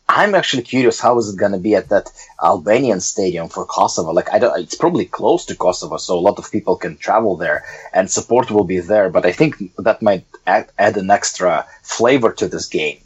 I'm 0.09 0.35
actually 0.35 0.63
curious 0.63 0.99
how 0.99 1.17
is 1.19 1.33
it 1.33 1.37
going 1.37 1.51
to 1.51 1.57
be 1.57 1.75
at 1.75 1.89
that 1.89 2.09
Albanian 2.41 3.01
stadium 3.01 3.49
for 3.49 3.65
Kosovo? 3.65 4.11
Like, 4.13 4.33
I 4.33 4.39
don't, 4.39 4.57
it's 4.59 4.75
probably 4.75 5.05
close 5.05 5.45
to 5.45 5.55
Kosovo, 5.55 5.97
so 5.97 6.17
a 6.17 6.21
lot 6.27 6.39
of 6.39 6.51
people 6.51 6.77
can 6.77 6.97
travel 6.97 7.35
there 7.35 7.65
and 7.93 8.09
support 8.09 8.49
will 8.49 8.63
be 8.63 8.79
there. 8.79 9.09
But 9.09 9.25
I 9.25 9.33
think 9.33 9.75
that 9.77 10.01
might 10.01 10.25
add, 10.45 10.71
add 10.77 10.97
an 10.97 11.11
extra 11.11 11.65
flavor 11.83 12.31
to 12.33 12.47
this 12.47 12.67
game. 12.67 12.99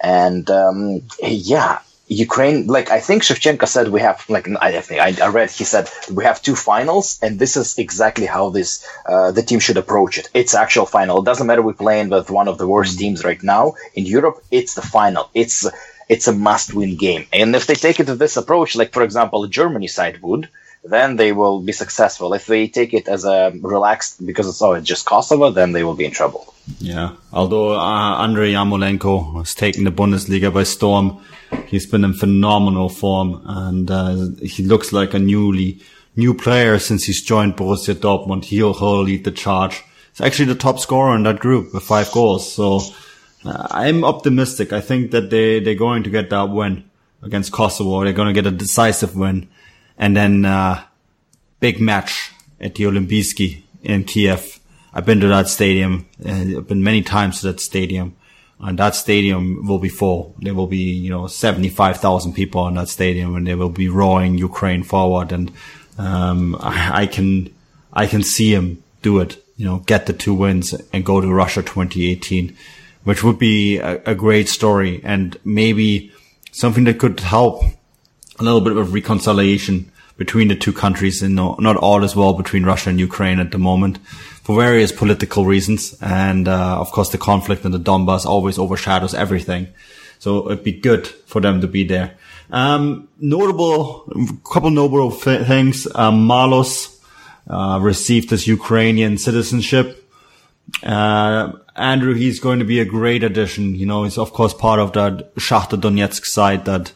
And 0.00 0.50
um, 0.50 1.02
yeah, 1.22 1.78
Ukraine, 2.08 2.66
like 2.66 2.90
I 2.90 3.00
think 3.00 3.22
Shevchenko 3.22 3.66
said, 3.66 3.88
we 3.88 4.00
have 4.00 4.28
like 4.28 4.48
I 4.60 4.80
think 4.80 5.00
I, 5.00 5.28
read 5.28 5.50
he 5.50 5.64
said 5.64 5.88
we 6.12 6.24
have 6.24 6.42
two 6.42 6.56
finals, 6.56 7.18
and 7.22 7.38
this 7.38 7.56
is 7.56 7.78
exactly 7.78 8.26
how 8.26 8.50
this 8.50 8.86
uh, 9.06 9.30
the 9.30 9.42
team 9.42 9.60
should 9.60 9.78
approach 9.78 10.18
it. 10.18 10.28
It's 10.34 10.54
actual 10.54 10.84
final. 10.84 11.20
It 11.20 11.24
doesn't 11.24 11.46
matter 11.46 11.62
we're 11.62 11.72
playing 11.72 12.10
with 12.10 12.30
one 12.30 12.48
of 12.48 12.58
the 12.58 12.66
worst 12.66 12.98
teams 12.98 13.24
right 13.24 13.42
now 13.42 13.76
in 13.94 14.04
Europe. 14.04 14.42
It's 14.50 14.74
the 14.74 14.82
final. 14.82 15.30
It's 15.32 15.66
it's 16.08 16.28
a 16.28 16.32
must-win 16.32 16.96
game. 16.96 17.26
And 17.32 17.54
if 17.54 17.66
they 17.66 17.74
take 17.74 18.00
it 18.00 18.06
to 18.06 18.14
this 18.14 18.36
approach, 18.36 18.76
like 18.76 18.92
for 18.92 19.02
example, 19.02 19.46
Germany 19.46 19.88
side 19.88 20.20
would, 20.22 20.48
then 20.84 21.16
they 21.16 21.32
will 21.32 21.60
be 21.60 21.72
successful. 21.72 22.34
If 22.34 22.46
they 22.46 22.66
take 22.68 22.92
it 22.92 23.08
as 23.08 23.24
a 23.24 23.52
relaxed 23.60 24.24
because 24.24 24.48
it's 24.48 24.62
oh 24.62 24.78
just 24.80 25.06
Kosovo, 25.06 25.50
then 25.50 25.72
they 25.72 25.84
will 25.84 25.94
be 25.94 26.04
in 26.04 26.10
trouble. 26.10 26.54
Yeah, 26.78 27.16
although 27.32 27.74
uh, 27.74 28.22
Andrei 28.22 28.52
Yarmolenko 28.52 29.38
has 29.38 29.54
taken 29.54 29.84
the 29.84 29.90
Bundesliga 29.90 30.52
by 30.52 30.64
storm, 30.64 31.24
he's 31.66 31.86
been 31.86 32.04
in 32.04 32.14
phenomenal 32.14 32.88
form, 32.88 33.42
and 33.44 33.90
uh, 33.90 34.26
he 34.42 34.64
looks 34.64 34.92
like 34.92 35.14
a 35.14 35.18
newly 35.18 35.80
new 36.16 36.34
player 36.34 36.78
since 36.78 37.04
he's 37.04 37.22
joined 37.22 37.56
Borussia 37.56 37.94
Dortmund. 37.94 38.44
He'll, 38.44 38.74
he'll 38.74 39.02
lead 39.02 39.24
the 39.24 39.30
charge. 39.30 39.82
He's 40.12 40.20
actually 40.20 40.46
the 40.46 40.54
top 40.54 40.78
scorer 40.78 41.14
in 41.16 41.22
that 41.24 41.40
group 41.40 41.72
with 41.72 41.82
five 41.82 42.10
goals. 42.12 42.52
So 42.52 42.80
I'm 43.44 44.04
optimistic. 44.04 44.72
I 44.72 44.80
think 44.80 45.10
that 45.10 45.30
they, 45.30 45.60
they're 45.60 45.74
going 45.74 46.02
to 46.04 46.10
get 46.10 46.30
that 46.30 46.50
win 46.50 46.84
against 47.22 47.52
Kosovo. 47.52 48.04
They're 48.04 48.12
going 48.12 48.32
to 48.32 48.40
get 48.40 48.52
a 48.52 48.56
decisive 48.56 49.16
win. 49.16 49.48
And 49.98 50.16
then, 50.16 50.44
uh, 50.44 50.82
big 51.60 51.80
match 51.80 52.32
at 52.60 52.74
the 52.74 52.84
Olimpijski 52.84 53.62
in 53.82 54.04
Kiev. 54.04 54.60
I've 54.94 55.06
been 55.06 55.20
to 55.20 55.28
that 55.28 55.48
stadium. 55.48 56.06
Uh, 56.24 56.58
I've 56.58 56.68
been 56.68 56.82
many 56.82 57.02
times 57.02 57.40
to 57.40 57.48
that 57.48 57.60
stadium. 57.60 58.16
And 58.60 58.78
that 58.78 58.94
stadium 58.94 59.66
will 59.66 59.80
be 59.80 59.88
full. 59.88 60.36
There 60.38 60.54
will 60.54 60.68
be, 60.68 60.92
you 60.92 61.10
know, 61.10 61.26
75,000 61.26 62.32
people 62.32 62.66
in 62.68 62.74
that 62.74 62.88
stadium 62.88 63.34
and 63.34 63.46
they 63.46 63.56
will 63.56 63.70
be 63.70 63.88
roaring 63.88 64.38
Ukraine 64.38 64.84
forward. 64.84 65.32
And, 65.32 65.50
um, 65.98 66.56
I, 66.60 67.02
I 67.02 67.06
can, 67.06 67.52
I 67.92 68.06
can 68.06 68.22
see 68.22 68.54
him 68.54 68.82
do 69.02 69.18
it, 69.18 69.44
you 69.56 69.66
know, 69.66 69.78
get 69.78 70.06
the 70.06 70.12
two 70.12 70.32
wins 70.32 70.74
and 70.92 71.04
go 71.04 71.20
to 71.20 71.32
Russia 71.32 71.62
2018 71.62 72.56
which 73.04 73.22
would 73.24 73.38
be 73.38 73.78
a, 73.78 74.02
a 74.04 74.14
great 74.14 74.48
story 74.48 75.00
and 75.04 75.36
maybe 75.44 76.12
something 76.52 76.84
that 76.84 76.98
could 76.98 77.20
help 77.20 77.62
a 78.38 78.42
little 78.42 78.60
bit 78.60 78.76
of 78.76 78.94
reconciliation 78.94 79.90
between 80.16 80.48
the 80.48 80.56
two 80.56 80.72
countries 80.72 81.22
and 81.22 81.34
not, 81.34 81.60
not 81.60 81.76
all 81.76 82.04
as 82.04 82.14
well 82.14 82.34
between 82.34 82.64
Russia 82.64 82.90
and 82.90 83.00
Ukraine 83.00 83.40
at 83.40 83.50
the 83.50 83.58
moment 83.58 83.98
for 84.44 84.56
various 84.56 84.92
political 84.92 85.44
reasons. 85.46 85.96
And, 86.00 86.48
uh, 86.48 86.80
of 86.80 86.92
course, 86.92 87.10
the 87.10 87.18
conflict 87.18 87.64
in 87.64 87.72
the 87.72 87.78
Donbass 87.78 88.26
always 88.26 88.58
overshadows 88.58 89.14
everything. 89.14 89.68
So 90.18 90.50
it'd 90.50 90.64
be 90.64 90.72
good 90.72 91.06
for 91.06 91.40
them 91.40 91.60
to 91.60 91.66
be 91.66 91.84
there. 91.84 92.14
Um, 92.50 93.08
notable, 93.18 94.04
couple 94.52 94.70
notable 94.70 95.10
things. 95.10 95.88
Um, 95.94 96.28
Marlos, 96.28 96.96
uh, 97.48 97.78
received 97.82 98.30
his 98.30 98.46
Ukrainian 98.46 99.18
citizenship. 99.18 100.08
Uh, 100.82 101.52
Andrew, 101.74 102.14
he's 102.14 102.38
going 102.38 102.58
to 102.58 102.64
be 102.64 102.80
a 102.80 102.84
great 102.84 103.22
addition. 103.22 103.74
You 103.74 103.86
know, 103.86 104.04
he's 104.04 104.18
of 104.18 104.32
course 104.32 104.54
part 104.54 104.80
of 104.80 104.92
that 104.92 105.34
Shakhtar 105.36 105.80
Donetsk 105.80 106.24
side 106.26 106.64
that 106.66 106.92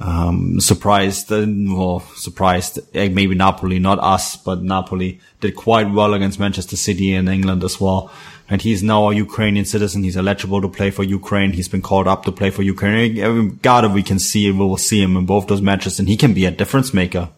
um, 0.00 0.60
surprised, 0.60 1.30
well, 1.30 2.00
surprised, 2.16 2.80
eh, 2.94 3.08
maybe 3.08 3.34
Napoli, 3.34 3.78
not 3.78 4.00
us, 4.00 4.36
but 4.36 4.62
Napoli 4.62 5.20
did 5.40 5.54
quite 5.54 5.90
well 5.90 6.12
against 6.12 6.40
Manchester 6.40 6.76
City 6.76 7.14
in 7.14 7.28
England 7.28 7.62
as 7.62 7.80
well. 7.80 8.10
And 8.50 8.60
he's 8.60 8.82
now 8.82 9.08
a 9.08 9.14
Ukrainian 9.14 9.64
citizen. 9.64 10.02
He's 10.02 10.16
eligible 10.16 10.60
to 10.60 10.68
play 10.68 10.90
for 10.90 11.04
Ukraine. 11.04 11.52
He's 11.52 11.68
been 11.68 11.82
called 11.82 12.08
up 12.08 12.24
to 12.24 12.32
play 12.32 12.50
for 12.50 12.62
Ukraine. 12.62 13.56
God, 13.62 13.84
if 13.84 13.92
we 13.92 14.02
can 14.02 14.18
see, 14.18 14.48
him, 14.48 14.58
we 14.58 14.66
will 14.66 14.76
see 14.76 15.00
him 15.00 15.16
in 15.16 15.24
both 15.24 15.46
those 15.46 15.62
matches, 15.62 15.98
and 15.98 16.08
he 16.08 16.16
can 16.16 16.34
be 16.34 16.44
a 16.44 16.50
difference 16.50 16.92
maker. 16.92 17.30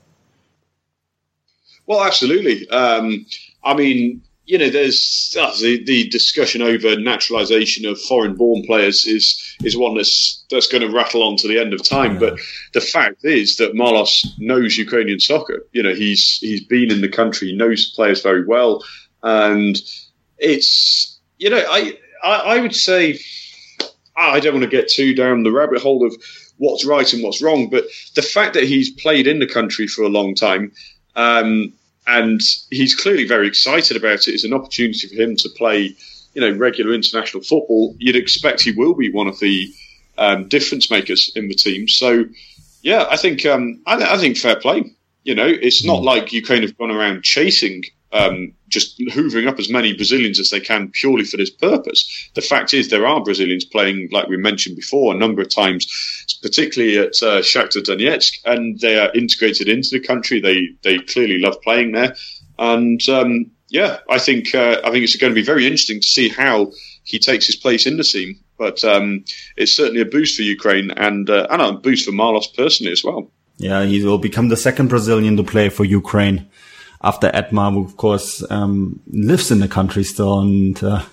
Well, 1.86 2.02
absolutely. 2.02 2.68
Um, 2.70 3.26
I 3.62 3.74
mean, 3.74 4.22
you 4.46 4.58
know, 4.58 4.68
there's 4.68 5.34
uh, 5.40 5.52
the, 5.60 5.82
the 5.84 6.08
discussion 6.08 6.60
over 6.60 6.98
naturalisation 7.00 7.86
of 7.86 8.00
foreign-born 8.00 8.64
players 8.66 9.06
is 9.06 9.56
is 9.64 9.76
one 9.76 9.94
that's 9.94 10.44
that's 10.50 10.66
going 10.66 10.82
to 10.82 10.94
rattle 10.94 11.22
on 11.22 11.36
to 11.36 11.48
the 11.48 11.58
end 11.58 11.72
of 11.72 11.82
time. 11.82 12.18
But 12.18 12.38
the 12.72 12.80
fact 12.80 13.24
is 13.24 13.56
that 13.56 13.74
Marlos 13.74 14.26
knows 14.38 14.76
Ukrainian 14.76 15.20
soccer. 15.20 15.66
You 15.72 15.82
know, 15.82 15.94
he's 15.94 16.38
he's 16.38 16.62
been 16.62 16.90
in 16.90 17.00
the 17.00 17.08
country, 17.08 17.48
he 17.48 17.56
knows 17.56 17.90
the 17.90 17.96
players 17.96 18.22
very 18.22 18.44
well, 18.44 18.84
and 19.22 19.80
it's 20.38 21.18
you 21.38 21.48
know, 21.48 21.64
I 21.68 21.98
I, 22.22 22.56
I 22.56 22.60
would 22.60 22.74
say 22.74 23.18
I 24.16 24.40
don't 24.40 24.54
want 24.54 24.64
to 24.64 24.70
get 24.70 24.88
too 24.88 25.14
down 25.14 25.42
the 25.42 25.52
rabbit 25.52 25.80
hole 25.80 26.06
of 26.06 26.14
what's 26.58 26.84
right 26.84 27.10
and 27.14 27.22
what's 27.22 27.42
wrong, 27.42 27.70
but 27.70 27.84
the 28.14 28.22
fact 28.22 28.54
that 28.54 28.64
he's 28.64 28.90
played 28.90 29.26
in 29.26 29.38
the 29.38 29.46
country 29.46 29.86
for 29.86 30.02
a 30.02 30.08
long 30.08 30.34
time. 30.34 30.72
Um, 31.16 31.72
and 32.06 32.40
he's 32.70 32.94
clearly 32.94 33.26
very 33.26 33.46
excited 33.48 33.96
about 33.96 34.28
it. 34.28 34.34
It's 34.34 34.44
an 34.44 34.52
opportunity 34.52 35.08
for 35.08 35.14
him 35.14 35.36
to 35.36 35.48
play, 35.50 35.96
you 36.34 36.40
know, 36.40 36.50
regular 36.56 36.92
international 36.92 37.42
football. 37.42 37.94
You'd 37.98 38.16
expect 38.16 38.62
he 38.62 38.72
will 38.72 38.94
be 38.94 39.10
one 39.10 39.26
of 39.26 39.38
the 39.40 39.72
um, 40.18 40.48
difference 40.48 40.90
makers 40.90 41.32
in 41.34 41.48
the 41.48 41.54
team. 41.54 41.88
So, 41.88 42.24
yeah, 42.82 43.06
I 43.10 43.16
think 43.16 43.46
um, 43.46 43.80
I, 43.86 44.14
I, 44.14 44.18
think 44.18 44.36
fair 44.36 44.56
play. 44.56 44.94
You 45.24 45.34
know, 45.34 45.46
it's 45.46 45.84
not 45.84 46.02
mm. 46.02 46.04
like 46.04 46.32
Ukraine 46.32 46.62
have 46.62 46.76
gone 46.76 46.90
around 46.90 47.24
chasing 47.24 47.84
um, 48.14 48.52
just 48.68 48.98
hoovering 48.98 49.48
up 49.48 49.58
as 49.58 49.68
many 49.68 49.92
Brazilians 49.92 50.38
as 50.38 50.50
they 50.50 50.60
can 50.60 50.88
purely 50.88 51.24
for 51.24 51.36
this 51.36 51.50
purpose. 51.50 52.30
The 52.34 52.40
fact 52.40 52.72
is, 52.72 52.88
there 52.88 53.06
are 53.06 53.22
Brazilians 53.22 53.64
playing, 53.64 54.08
like 54.12 54.28
we 54.28 54.36
mentioned 54.36 54.76
before, 54.76 55.12
a 55.12 55.18
number 55.18 55.42
of 55.42 55.50
times, 55.50 55.84
particularly 56.40 56.96
at 56.96 57.22
uh, 57.22 57.42
Shakhtar 57.42 57.82
Donetsk, 57.82 58.38
and 58.44 58.78
they 58.78 58.98
are 58.98 59.12
integrated 59.14 59.68
into 59.68 59.90
the 59.90 60.00
country. 60.00 60.40
They 60.40 60.68
they 60.82 60.98
clearly 60.98 61.38
love 61.38 61.60
playing 61.62 61.92
there, 61.92 62.14
and 62.58 63.06
um, 63.08 63.50
yeah, 63.68 63.98
I 64.08 64.18
think 64.18 64.54
uh, 64.54 64.80
I 64.84 64.90
think 64.90 65.02
it's 65.02 65.16
going 65.16 65.32
to 65.32 65.40
be 65.40 65.44
very 65.44 65.64
interesting 65.64 66.00
to 66.00 66.08
see 66.08 66.28
how 66.28 66.70
he 67.02 67.18
takes 67.18 67.46
his 67.46 67.56
place 67.56 67.86
in 67.86 67.96
the 67.96 68.04
team. 68.04 68.38
But 68.56 68.84
um, 68.84 69.24
it's 69.56 69.74
certainly 69.74 70.00
a 70.00 70.06
boost 70.06 70.36
for 70.36 70.42
Ukraine 70.42 70.92
and 70.92 71.28
uh, 71.28 71.48
and 71.50 71.60
a 71.60 71.72
boost 71.72 72.06
for 72.06 72.12
Marlos 72.12 72.54
personally 72.56 72.92
as 72.92 73.02
well. 73.02 73.32
Yeah, 73.56 73.84
he 73.84 74.04
will 74.04 74.18
become 74.18 74.48
the 74.48 74.56
second 74.56 74.88
Brazilian 74.88 75.36
to 75.36 75.44
play 75.44 75.68
for 75.68 75.84
Ukraine 75.84 76.48
after 77.04 77.30
Edmar, 77.30 77.72
who 77.72 77.84
of 77.84 77.96
course 77.96 78.42
um, 78.50 79.00
lives 79.10 79.50
in 79.50 79.60
the 79.60 79.68
country 79.68 80.02
still, 80.02 80.40
and 80.40 80.82
uh, 80.82 81.04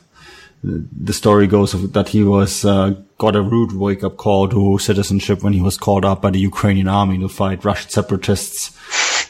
the 0.63 1.13
story 1.13 1.47
goes 1.47 1.73
that 1.91 2.10
he 2.10 2.23
was 2.23 2.63
uh, 2.63 2.95
got 3.17 3.36
a 3.36 3.41
rude 3.41 3.73
wake 3.73 4.04
up 4.04 4.17
call 4.17 4.47
to 4.47 4.80
citizenship 4.80 5.43
when 5.43 5.54
he 5.54 5.62
was 5.62 5.77
called 5.77 6.06
up 6.06 6.21
by 6.21 6.32
the 6.32 6.39
Ukrainian 6.39 6.88
army 6.88 7.19
to 7.19 7.27
fight 7.27 7.65
Russian 7.65 7.89
separatists 7.89 8.71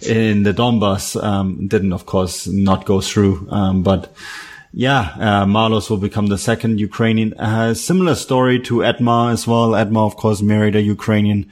in 0.04 0.44
the 0.44 0.54
Donbass. 0.54 1.22
Um, 1.22 1.68
didn't 1.68 1.94
of 1.94 2.06
course 2.06 2.48
not 2.48 2.86
go 2.86 3.02
through, 3.02 3.48
um, 3.52 3.84
but. 3.84 4.14
Yeah, 4.74 5.02
uh, 5.20 5.46
Marlos 5.46 5.90
will 5.90 5.98
become 5.98 6.28
the 6.28 6.38
second 6.38 6.80
Ukrainian. 6.80 7.34
Uh, 7.34 7.74
similar 7.74 8.16
story 8.16 8.58
to 8.62 8.76
Edmar 8.76 9.34
as 9.34 9.46
well. 9.46 9.72
Edmar, 9.72 10.06
of 10.06 10.16
course, 10.16 10.42
married 10.42 10.78
a 10.78 10.82
Ukrainian 10.82 11.52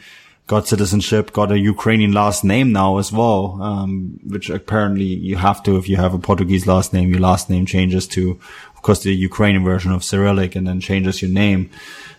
got 0.49 0.67
citizenship, 0.67 1.31
got 1.31 1.51
a 1.51 1.59
Ukrainian 1.59 2.11
last 2.11 2.43
name 2.43 2.71
now 2.71 2.97
as 2.97 3.11
well, 3.11 3.61
um, 3.61 4.19
which 4.33 4.49
apparently 4.49 5.05
you 5.29 5.35
have 5.37 5.61
to 5.63 5.77
if 5.77 5.87
you 5.87 5.97
have 5.97 6.15
a 6.15 6.19
Portuguese 6.29 6.65
last 6.65 6.91
name. 6.91 7.09
Your 7.09 7.19
last 7.19 7.51
name 7.51 7.65
changes 7.67 8.07
to 8.15 8.39
of 8.79 8.83
course, 8.83 9.03
the 9.03 9.13
Ukrainian 9.13 9.65
version 9.65 9.91
of 9.91 10.05
Cyrillic 10.05 10.55
and 10.55 10.65
then 10.65 10.79
changes 10.79 11.21
your 11.21 11.29
name. 11.29 11.69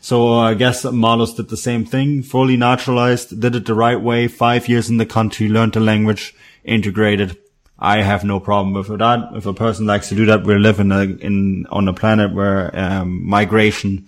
So 0.03 0.35
uh, 0.35 0.51
I 0.51 0.53
guess 0.53 0.85
Marlos 0.85 1.35
did 1.35 1.49
the 1.49 1.57
same 1.57 1.87
thing, 1.87 2.23
fully 2.23 2.59
naturalized, 2.59 3.41
did 3.41 3.57
it 3.57 3.65
the 3.65 3.73
right 3.73 3.99
way, 3.99 4.29
five 4.29 4.69
years 4.69 4.91
in 4.91 4.99
the 4.99 5.07
country, 5.07 5.49
learned 5.49 5.73
the 5.73 5.81
language, 5.81 6.35
integrated. 6.63 7.39
I 7.79 8.03
have 8.03 8.25
no 8.25 8.41
problem 8.41 8.75
with 8.75 8.89
that. 8.99 9.31
If 9.35 9.47
a 9.47 9.55
person 9.55 9.87
likes 9.87 10.11
to 10.11 10.15
do 10.15 10.27
that, 10.27 10.45
we 10.45 10.55
live 10.57 10.81
in 10.81 10.93
a, 10.93 11.05
in, 11.05 11.65
on 11.71 11.89
a 11.89 11.95
planet 11.95 12.35
where, 12.35 12.79
um, 12.79 13.27
migration 13.27 14.07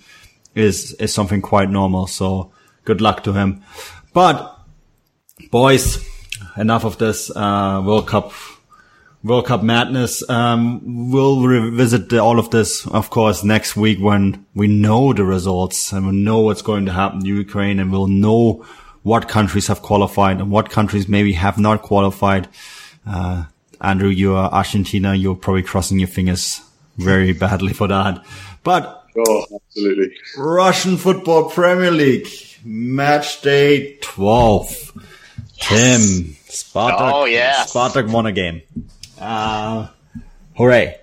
is, 0.55 0.93
is 1.05 1.15
something 1.15 1.41
quite 1.41 1.71
normal. 1.71 2.07
So 2.07 2.53
good 2.85 3.01
luck 3.01 3.25
to 3.25 3.33
him. 3.33 3.63
But 4.13 4.59
boys, 5.51 6.07
enough 6.57 6.85
of 6.85 6.99
this, 6.99 7.31
uh, 7.35 7.83
World 7.85 8.09
Cup 8.09 8.33
World 9.25 9.47
Cup 9.47 9.63
madness. 9.63 10.29
Um, 10.29 11.11
we'll 11.13 11.47
revisit 11.47 12.09
the, 12.09 12.19
all 12.19 12.41
of 12.41 12.51
this, 12.51 12.87
of 12.89 13.11
course, 13.11 13.45
next 13.45 13.77
week 13.77 14.01
when 14.01 14.45
we 14.55 14.67
know 14.67 15.13
the 15.13 15.25
results 15.25 15.93
and 15.93 16.07
we 16.07 16.13
know 16.13 16.41
what's 16.41 16.63
going 16.63 16.87
to 16.87 16.93
happen 16.93 17.21
in 17.21 17.27
Ukraine 17.27 17.79
and 17.79 17.93
we'll 17.93 18.09
know 18.09 18.67
what 19.05 19.29
countries 19.29 19.69
have 19.69 19.81
qualified 19.81 20.41
and 20.41 20.51
what 20.51 20.71
countries 20.71 21.09
maybe 21.09 21.35
have 21.35 21.57
not 21.57 21.83
qualified. 21.83 22.49
Uh, 23.07 23.45
Andrew, 23.81 24.09
you 24.09 24.35
are 24.35 24.51
Argentina. 24.51 25.15
You're 25.15 25.37
probably 25.37 25.63
crossing 25.63 26.01
your 26.01 26.09
fingers 26.09 26.61
very 26.99 27.33
badly 27.33 27.73
for 27.73 27.87
that. 27.89 28.25
But 28.65 29.05
oh, 29.17 29.47
absolutely. 29.55 30.17
Russian 30.37 30.97
Football 30.97 31.51
Premier 31.51 31.93
League 31.93 32.27
match 32.65 33.43
day 33.43 33.99
12. 34.03 34.93
Yes. 35.55 35.69
Tim, 35.69 36.37
Spartak. 36.49 37.13
Oh, 37.13 37.25
yeah. 37.25 37.65
Spartak 37.65 38.11
won 38.11 38.27
a 38.27 38.33
game. 38.33 38.63
Uh, 39.21 39.89
hooray. 40.57 40.99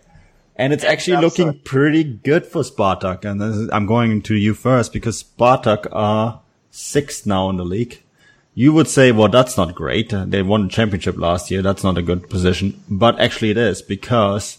And 0.56 0.74
it's 0.74 0.84
actually 0.84 1.22
looking 1.22 1.60
pretty 1.60 2.04
good 2.04 2.45
for 2.45 2.63
Spartak. 2.63 3.24
And 3.24 3.41
is, 3.41 3.69
I'm 3.72 3.86
going 3.86 4.22
to 4.24 4.36
you 4.36 4.54
first 4.54 4.91
because 4.91 5.24
Spartak 5.24 5.88
are 5.91 6.41
sixth 6.69 7.26
now 7.26 7.50
in 7.50 7.58
the 7.58 7.65
league. 7.65 8.04
You 8.56 8.74
would 8.74 8.89
say, 8.89 9.13
well, 9.13 9.30
that's 9.30 9.56
not 9.56 9.74
great. 9.74 10.10
They 10.10 10.41
won 10.41 10.63
the 10.63 10.69
championship 10.69 11.17
last 11.17 11.50
year. 11.50 11.62
That's 11.62 11.84
not 11.84 11.98
a 11.98 12.02
good 12.02 12.30
position. 12.30 12.82
But 12.89 13.19
actually 13.19 13.52
it 13.52 13.58
is 13.58 13.82
because 13.82 14.58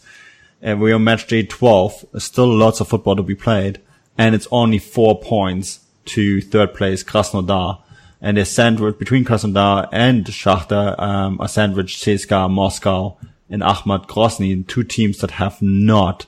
uh, 0.66 0.74
we're 0.78 0.94
on 0.94 1.04
match 1.04 1.26
day 1.26 1.42
12. 1.42 2.06
Still 2.16 2.48
lots 2.56 2.80
of 2.80 2.88
football 2.88 3.16
to 3.16 3.22
be 3.22 3.34
played. 3.34 3.80
And 4.16 4.34
it's 4.34 4.48
only 4.50 4.78
four 4.78 5.20
points 5.20 5.80
to 6.14 6.40
third 6.40 6.74
place 6.74 7.02
Krasnodar. 7.02 7.80
And 8.20 8.36
they're 8.36 8.44
sandwiched 8.44 8.98
between 8.98 9.24
Krasnodar 9.24 9.88
and 9.92 10.26
Shakhtar, 10.26 10.98
um, 10.98 11.40
a 11.40 11.48
sandwich 11.48 11.96
CSKA 11.96 12.50
Moscow 12.50 13.16
and 13.48 13.62
Akhmat 13.62 14.06
Grozny, 14.06 14.66
two 14.66 14.84
teams 14.84 15.18
that 15.18 15.32
have 15.32 15.60
not 15.60 16.26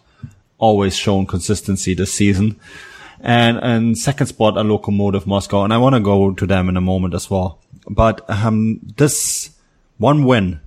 always 0.59 0.97
shown 0.97 1.27
consistency 1.27 1.95
this 1.95 2.13
season. 2.13 2.59
And, 3.21 3.59
and 3.59 3.97
second 3.97 4.27
spot 4.27 4.57
a 4.57 4.63
Lokomotiv 4.63 5.27
Moscow, 5.27 5.63
and 5.63 5.73
I 5.73 5.79
want 5.79 5.95
to 5.95 6.01
go 6.01 6.33
to 6.33 6.47
them 6.47 6.69
in 6.69 6.77
a 6.77 6.81
moment 6.81 7.15
as 7.15 7.31
well. 7.31 7.61
But, 7.89 8.29
um, 8.29 8.81
this 8.97 9.51
one 9.99 10.25
win, 10.25 10.61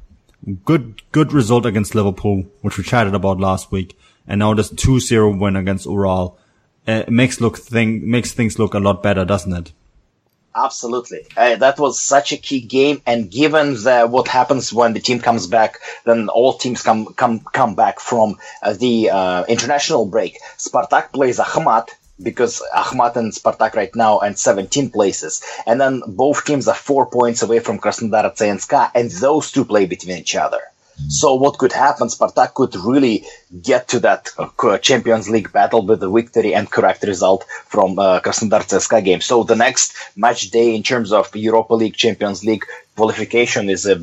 good, 0.63 1.01
good 1.11 1.33
result 1.33 1.65
against 1.65 1.95
Liverpool, 1.95 2.45
which 2.61 2.77
we 2.77 2.83
chatted 2.83 3.13
about 3.13 3.39
last 3.39 3.71
week. 3.71 3.97
And 4.27 4.39
now 4.39 4.53
this 4.53 4.71
2-0 4.71 5.39
win 5.39 5.55
against 5.55 5.85
Ural, 5.85 6.37
uh, 6.87 7.03
makes 7.07 7.41
look 7.41 7.57
thing, 7.57 8.09
makes 8.09 8.33
things 8.33 8.59
look 8.59 8.73
a 8.73 8.79
lot 8.79 9.01
better, 9.03 9.25
doesn't 9.25 9.53
it? 9.53 9.71
Absolutely. 10.55 11.27
That 11.35 11.77
was 11.79 11.99
such 11.99 12.31
a 12.31 12.37
key 12.37 12.61
game. 12.61 13.01
And 13.05 13.29
given 13.29 13.73
the, 13.73 14.07
what 14.09 14.29
happens 14.29 14.71
when 14.71 14.93
the 14.93 15.01
team 15.01 15.19
comes 15.19 15.47
back, 15.47 15.79
then 16.05 16.29
all 16.29 16.53
teams 16.53 16.81
come, 16.81 17.07
come, 17.07 17.41
come 17.41 17.75
back 17.75 17.99
from 17.99 18.37
uh, 18.63 18.71
the 18.71 19.09
uh, 19.09 19.43
international 19.49 20.05
break. 20.05 20.39
Spartak 20.57 21.11
plays 21.11 21.39
Akhmat 21.39 21.89
because 22.23 22.63
Akhmat 22.73 23.17
and 23.17 23.33
Spartak 23.33 23.73
right 23.73 23.93
now 23.95 24.19
in 24.19 24.35
17 24.35 24.91
places. 24.91 25.43
And 25.65 25.81
then 25.81 26.01
both 26.07 26.45
teams 26.45 26.69
are 26.69 26.75
four 26.75 27.05
points 27.07 27.41
away 27.43 27.59
from 27.59 27.77
Krasnodar 27.77 28.37
CSKA 28.37 28.91
and 28.95 29.11
those 29.11 29.51
two 29.51 29.65
play 29.65 29.85
between 29.85 30.19
each 30.19 30.37
other. 30.37 30.61
So 31.09 31.35
what 31.35 31.57
could 31.57 31.73
happen? 31.73 32.07
Spartak 32.07 32.53
could 32.53 32.75
really 32.75 33.25
get 33.61 33.87
to 33.89 33.99
that 33.99 34.29
uh, 34.37 34.77
Champions 34.77 35.29
League 35.29 35.51
battle 35.51 35.85
with 35.85 35.99
the 35.99 36.09
victory 36.09 36.53
and 36.55 36.69
correct 36.69 37.03
result 37.03 37.45
from 37.67 37.99
uh, 37.99 38.21
Krasnodar 38.21 39.03
game. 39.03 39.21
So 39.21 39.43
the 39.43 39.55
next 39.55 39.93
match 40.15 40.51
day 40.51 40.75
in 40.75 40.83
terms 40.83 41.11
of 41.11 41.35
Europa 41.35 41.73
League, 41.73 41.95
Champions 41.95 42.43
League 42.43 42.65
qualification 42.95 43.69
is 43.69 43.85
a 43.85 43.95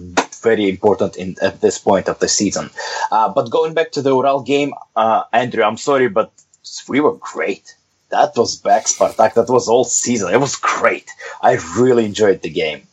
very 0.42 0.68
important 0.68 1.16
in, 1.16 1.36
at 1.40 1.60
this 1.60 1.78
point 1.78 2.08
of 2.08 2.18
the 2.18 2.28
season. 2.28 2.70
Uh, 3.10 3.28
but 3.28 3.50
going 3.50 3.74
back 3.74 3.92
to 3.92 4.02
the 4.02 4.10
Ural 4.10 4.42
game, 4.42 4.74
uh, 4.94 5.24
Andrew, 5.32 5.62
I'm 5.62 5.78
sorry, 5.78 6.08
but 6.08 6.30
we 6.88 7.00
were 7.00 7.14
great. 7.14 7.74
That 8.10 8.32
was 8.36 8.56
back 8.56 8.84
Spartak. 8.84 9.34
That 9.34 9.48
was 9.48 9.68
all 9.68 9.84
season. 9.84 10.32
It 10.32 10.40
was 10.40 10.56
great. 10.56 11.10
I 11.40 11.54
really 11.78 12.04
enjoyed 12.04 12.42
the 12.42 12.50
game. 12.50 12.86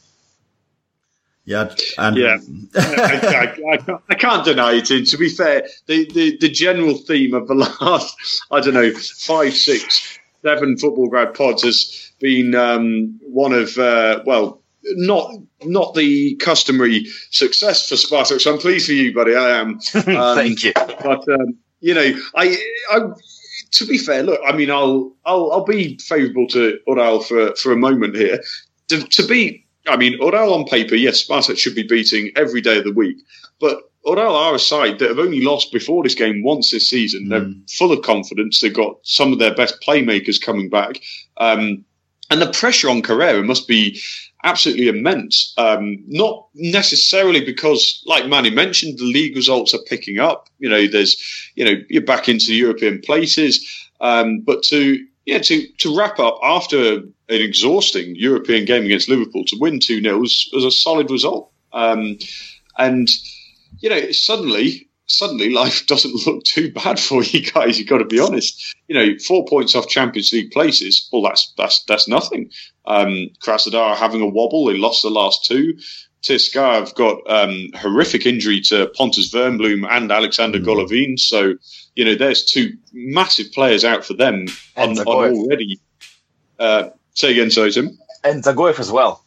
Yeah, 1.45 1.73
and 1.97 2.15
yeah, 2.15 2.37
I, 2.75 2.79
I, 2.79 3.71
I, 3.71 3.77
can't, 3.77 4.01
I, 4.09 4.15
can't 4.15 4.45
deny 4.45 4.73
it. 4.73 4.91
And 4.91 5.07
to 5.07 5.17
be 5.17 5.29
fair, 5.29 5.67
the, 5.87 6.05
the, 6.13 6.37
the 6.37 6.49
general 6.49 6.95
theme 6.95 7.33
of 7.33 7.47
the 7.47 7.55
last, 7.81 8.15
I 8.51 8.59
don't 8.59 8.75
know, 8.75 8.91
five, 8.91 9.55
six, 9.55 10.19
seven 10.43 10.75
Futbolgrad 10.75 11.35
pods 11.35 11.63
has 11.63 12.11
been 12.19 12.55
um, 12.55 13.19
one 13.23 13.53
of 13.53 13.77
uh, 13.77 14.21
well, 14.25 14.61
not 14.83 15.33
not 15.63 15.95
the 15.95 16.35
customary 16.35 17.05
success 17.31 17.87
for 17.89 17.95
Spartak. 17.95 18.41
So 18.41 18.53
I'm 18.53 18.59
pleased 18.59 18.85
for 18.85 18.93
you, 18.93 19.13
buddy. 19.13 19.35
I 19.35 19.59
am. 19.59 19.79
Um, 19.95 20.35
Thank 20.35 20.63
you. 20.63 20.73
But 20.75 21.27
um, 21.29 21.57
you 21.81 21.93
know, 21.93 22.13
I, 22.35 22.57
I 22.91 22.99
to 23.71 23.85
be 23.85 23.97
fair, 23.97 24.23
look, 24.23 24.39
I 24.45 24.55
mean, 24.55 24.71
I'll 24.71 25.13
I'll, 25.25 25.51
I'll 25.51 25.65
be 25.65 25.97
favourable 25.97 26.47
to 26.47 26.79
Ural 26.87 27.21
for 27.21 27.55
for 27.55 27.71
a 27.71 27.77
moment 27.77 28.15
here. 28.15 28.41
To, 28.89 29.03
to 29.03 29.27
beat 29.27 29.67
I 29.89 29.97
mean, 29.97 30.13
Ural 30.19 30.53
on 30.53 30.65
paper, 30.65 30.95
yes, 30.95 31.23
Spartak 31.25 31.57
should 31.57 31.75
be 31.75 31.83
beating 31.83 32.31
every 32.35 32.61
day 32.61 32.77
of 32.77 32.83
the 32.83 32.93
week. 32.93 33.17
But 33.59 33.81
Ural 34.05 34.35
are 34.35 34.55
a 34.55 34.59
side 34.59 34.99
that 34.99 35.09
have 35.09 35.19
only 35.19 35.41
lost 35.41 35.71
before 35.71 36.03
this 36.03 36.15
game 36.15 36.43
once 36.43 36.71
this 36.71 36.89
season. 36.89 37.25
Mm. 37.25 37.29
They're 37.29 37.53
full 37.77 37.91
of 37.91 38.01
confidence. 38.03 38.59
They've 38.59 38.73
got 38.73 38.97
some 39.03 39.33
of 39.33 39.39
their 39.39 39.53
best 39.53 39.83
playmakers 39.85 40.41
coming 40.41 40.69
back. 40.69 41.01
Um, 41.37 41.85
and 42.29 42.41
the 42.41 42.51
pressure 42.51 42.89
on 42.89 43.01
Carrera 43.01 43.43
must 43.43 43.67
be 43.67 43.99
absolutely 44.43 44.87
immense. 44.87 45.53
Um, 45.57 46.03
not 46.07 46.47
necessarily 46.53 47.43
because, 47.43 48.03
like 48.05 48.27
Manny 48.27 48.51
mentioned, 48.51 48.99
the 48.99 49.03
league 49.03 49.35
results 49.35 49.73
are 49.73 49.83
picking 49.87 50.19
up. 50.19 50.47
You 50.59 50.69
know, 50.69 50.87
there's, 50.87 51.51
you 51.55 51.65
know, 51.65 51.81
you're 51.89 52.03
back 52.03 52.29
into 52.29 52.47
the 52.47 52.55
European 52.55 53.01
places. 53.01 53.65
Um, 53.99 54.41
but 54.41 54.63
to 54.63 55.05
yeah, 55.25 55.39
to, 55.39 55.67
to 55.77 55.95
wrap 55.95 56.19
up 56.19 56.39
after 56.41 57.03
an 57.29 57.41
exhausting 57.41 58.15
European 58.15 58.65
game 58.65 58.85
against 58.85 59.09
Liverpool, 59.09 59.45
to 59.45 59.57
win 59.59 59.79
2 59.79 60.01
0 60.01 60.17
was, 60.17 60.49
was 60.53 60.65
a 60.65 60.71
solid 60.71 61.11
result. 61.11 61.51
Um, 61.71 62.17
and, 62.77 63.07
you 63.79 63.89
know, 63.89 64.11
suddenly, 64.11 64.89
suddenly 65.05 65.51
life 65.51 65.85
doesn't 65.87 66.25
look 66.25 66.43
too 66.43 66.71
bad 66.71 66.99
for 66.99 67.23
you 67.23 67.51
guys. 67.51 67.77
You've 67.77 67.89
got 67.89 67.99
to 67.99 68.05
be 68.05 68.19
honest. 68.19 68.75
You 68.87 68.95
know, 68.95 69.17
four 69.19 69.45
points 69.45 69.75
off 69.75 69.87
Champions 69.87 70.33
League 70.33 70.51
places. 70.51 71.07
Well, 71.11 71.21
that's 71.21 71.53
that's 71.57 71.83
that's 71.83 72.07
nothing. 72.07 72.51
Um, 72.85 73.29
Krasnodar 73.41 73.95
having 73.95 74.21
a 74.21 74.27
wobble. 74.27 74.65
They 74.65 74.77
lost 74.77 75.03
the 75.03 75.09
last 75.09 75.45
two. 75.45 75.77
CSKA 76.23 76.79
have 76.79 76.95
got 76.95 77.19
um, 77.29 77.69
horrific 77.75 78.25
injury 78.25 78.59
to 78.61 78.87
Pontus 78.87 79.33
Wernbloom 79.33 79.87
and 79.89 80.11
Alexander 80.11 80.59
mm. 80.59 80.65
Golovin. 80.65 81.17
So, 81.17 81.53
you 81.95 82.03
know, 82.03 82.15
there's 82.15 82.43
two 82.43 82.73
massive 82.91 83.51
players 83.53 83.85
out 83.85 84.03
for 84.03 84.15
them 84.15 84.47
on, 84.75 84.99
on, 84.99 85.07
already. 85.07 85.79
Uh, 86.59 86.89
say 87.13 87.31
again, 87.31 87.51
sorry, 87.51 87.71
Tim. 87.71 87.97
And 88.23 88.43
Dzagoev 88.43 88.79
as 88.79 88.91
well. 88.91 89.23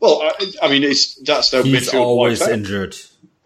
Well, 0.00 0.22
I, 0.22 0.52
I, 0.62 0.68
mean, 0.68 0.84
it's 0.84 1.16
that's 1.22 1.50
their 1.50 1.62
He's 1.62 1.90
midfield 1.90 2.00
always 2.00 2.46
injured. 2.46 2.96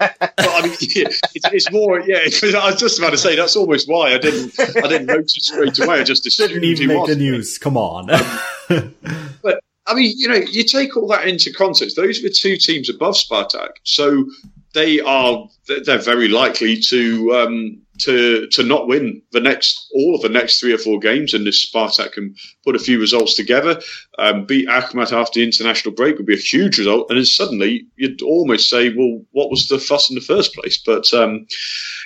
well, 0.00 0.10
I 0.20 0.62
mean, 0.62 0.76
yeah, 0.80 1.08
it's, 1.08 1.20
it's, 1.34 1.72
more. 1.72 2.00
Yeah, 2.00 2.18
I 2.60 2.70
was 2.70 2.80
just 2.80 2.98
about 2.98 3.10
to 3.10 3.18
say 3.18 3.36
that's 3.36 3.56
almost 3.56 3.88
why 3.88 4.14
I 4.14 4.18
didn't. 4.18 4.58
I 4.58 4.88
didn't 4.88 5.06
notice 5.06 5.32
straight 5.38 5.78
away. 5.78 6.00
I 6.00 6.04
just 6.04 6.26
assumed 6.26 6.50
didn't 6.50 6.64
even 6.64 6.88
make 6.88 7.06
the 7.06 7.16
news. 7.16 7.58
Come 7.58 7.76
on. 7.76 8.06
but 9.42 9.60
I 9.86 9.94
mean, 9.94 10.14
you 10.16 10.28
know, 10.28 10.34
you 10.34 10.64
take 10.64 10.96
all 10.96 11.08
that 11.08 11.26
into 11.26 11.52
context. 11.52 11.96
Those 11.96 12.18
are 12.18 12.22
the 12.22 12.30
two 12.30 12.56
teams 12.56 12.90
above 12.90 13.14
Spartak, 13.14 13.70
so 13.84 14.26
they 14.74 15.00
are 15.00 15.48
they're 15.66 15.98
very 15.98 16.28
likely 16.28 16.78
to 16.80 17.34
um, 17.34 17.82
to 18.04 18.46
to 18.48 18.62
not 18.62 18.86
win 18.86 19.22
the 19.32 19.40
next 19.40 19.88
all 19.94 20.14
of 20.14 20.22
the 20.22 20.28
next 20.28 20.60
three 20.60 20.72
or 20.72 20.78
four 20.78 20.98
games. 20.98 21.34
And 21.34 21.46
if 21.46 21.54
Spartak 21.54 22.12
can 22.12 22.34
put 22.64 22.76
a 22.76 22.80
few 22.80 23.00
results 23.00 23.34
together, 23.34 23.80
um, 24.18 24.44
beat 24.46 24.68
Akhmat 24.68 25.12
after 25.12 25.40
the 25.40 25.44
international 25.44 25.94
break 25.94 26.16
would 26.16 26.26
be 26.26 26.34
a 26.34 26.38
huge 26.38 26.78
result. 26.78 27.08
And 27.08 27.18
then 27.18 27.24
suddenly 27.24 27.86
you'd 27.96 28.22
almost 28.22 28.68
say, 28.68 28.92
well, 28.94 29.22
what 29.32 29.50
was 29.50 29.68
the 29.68 29.78
fuss 29.78 30.10
in 30.10 30.14
the 30.14 30.20
first 30.20 30.54
place? 30.54 30.78
But 30.84 31.12
um, 31.14 31.46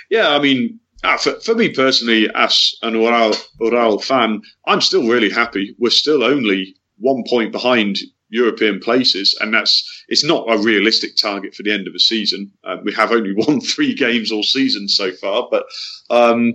yeah, 0.09 0.29
I 0.29 0.39
mean. 0.39 0.79
Uh, 1.03 1.15
for, 1.15 1.39
for, 1.41 1.53
me 1.53 1.69
personally, 1.69 2.27
as 2.33 2.75
an 2.81 2.95
Ural, 2.95 3.31
Ural 3.61 3.99
fan, 3.99 4.41
I'm 4.65 4.81
still 4.81 5.07
really 5.07 5.29
happy. 5.29 5.75
We're 5.77 5.91
still 5.91 6.23
only 6.23 6.75
one 6.97 7.23
point 7.29 7.51
behind 7.51 7.99
European 8.29 8.79
places, 8.79 9.37
and 9.39 9.53
that's 9.53 10.03
it's 10.07 10.23
not 10.23 10.45
a 10.49 10.57
realistic 10.57 11.15
target 11.15 11.55
for 11.55 11.63
the 11.63 11.71
end 11.71 11.87
of 11.87 11.93
the 11.93 11.99
season. 11.99 12.51
Uh, 12.63 12.77
we 12.83 12.93
have 12.93 13.11
only 13.11 13.33
won 13.47 13.61
three 13.61 13.93
games 13.93 14.31
all 14.31 14.43
season 14.43 14.87
so 14.87 15.11
far, 15.11 15.47
but 15.49 15.65
um, 16.09 16.53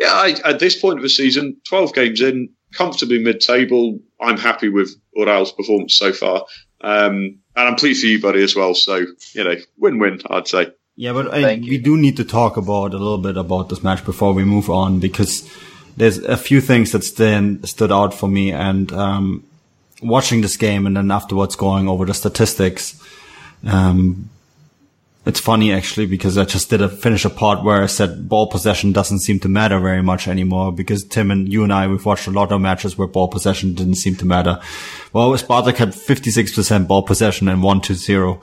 yeah, 0.00 0.12
I, 0.12 0.34
at 0.44 0.58
this 0.58 0.80
point 0.80 0.98
of 0.98 1.02
the 1.02 1.10
season, 1.10 1.58
12 1.68 1.94
games 1.94 2.20
in, 2.22 2.48
comfortably 2.72 3.18
mid-table. 3.18 3.98
I'm 4.20 4.38
happy 4.38 4.70
with 4.70 4.94
Ural's 5.14 5.52
performance 5.52 5.94
so 5.94 6.12
far. 6.12 6.46
Um, 6.80 7.40
and 7.54 7.68
I'm 7.68 7.76
pleased 7.76 8.00
for 8.00 8.06
you, 8.06 8.20
buddy, 8.20 8.42
as 8.42 8.56
well. 8.56 8.74
So, 8.74 9.04
you 9.32 9.44
know, 9.44 9.56
win-win, 9.76 10.22
I'd 10.30 10.48
say. 10.48 10.72
Yeah, 10.96 11.12
but 11.12 11.32
I, 11.32 11.56
we 11.56 11.78
do 11.78 11.96
need 11.96 12.16
to 12.16 12.24
talk 12.24 12.56
about 12.56 12.94
a 12.94 12.98
little 12.98 13.18
bit 13.18 13.36
about 13.36 13.68
this 13.68 13.82
match 13.82 14.04
before 14.04 14.32
we 14.32 14.44
move 14.44 14.70
on 14.70 15.00
because 15.00 15.48
there's 15.96 16.18
a 16.18 16.36
few 16.36 16.60
things 16.60 16.92
that 16.92 17.04
stand, 17.04 17.68
stood 17.68 17.92
out 17.92 18.14
for 18.14 18.28
me 18.28 18.52
and, 18.52 18.92
um, 18.92 19.44
watching 20.02 20.40
this 20.40 20.56
game 20.56 20.86
and 20.86 20.96
then 20.96 21.10
afterwards 21.10 21.56
going 21.56 21.88
over 21.88 22.04
the 22.04 22.14
statistics. 22.14 23.00
Um, 23.66 24.30
it's 25.26 25.40
funny 25.40 25.72
actually 25.72 26.06
because 26.06 26.38
I 26.38 26.44
just 26.44 26.70
did 26.70 26.80
a 26.80 26.88
finish 26.88 27.24
a 27.24 27.30
part 27.30 27.62
where 27.62 27.82
I 27.82 27.86
said 27.86 28.28
ball 28.28 28.46
possession 28.46 28.92
doesn't 28.92 29.20
seem 29.20 29.38
to 29.40 29.48
matter 29.48 29.78
very 29.78 30.02
much 30.02 30.26
anymore 30.26 30.72
because 30.72 31.04
Tim 31.04 31.30
and 31.30 31.52
you 31.52 31.62
and 31.62 31.72
I 31.72 31.86
we've 31.86 32.04
watched 32.04 32.26
a 32.26 32.30
lot 32.30 32.52
of 32.52 32.60
matches 32.60 32.96
where 32.96 33.06
ball 33.06 33.28
possession 33.28 33.74
didn't 33.74 33.96
seem 33.96 34.16
to 34.16 34.24
matter. 34.24 34.60
Well, 35.12 35.30
Spartak 35.32 35.76
had 35.76 35.90
56% 35.90 36.88
ball 36.88 37.02
possession 37.02 37.48
and 37.48 37.62
1 37.62 37.80
to 37.82 37.94
0. 37.94 38.40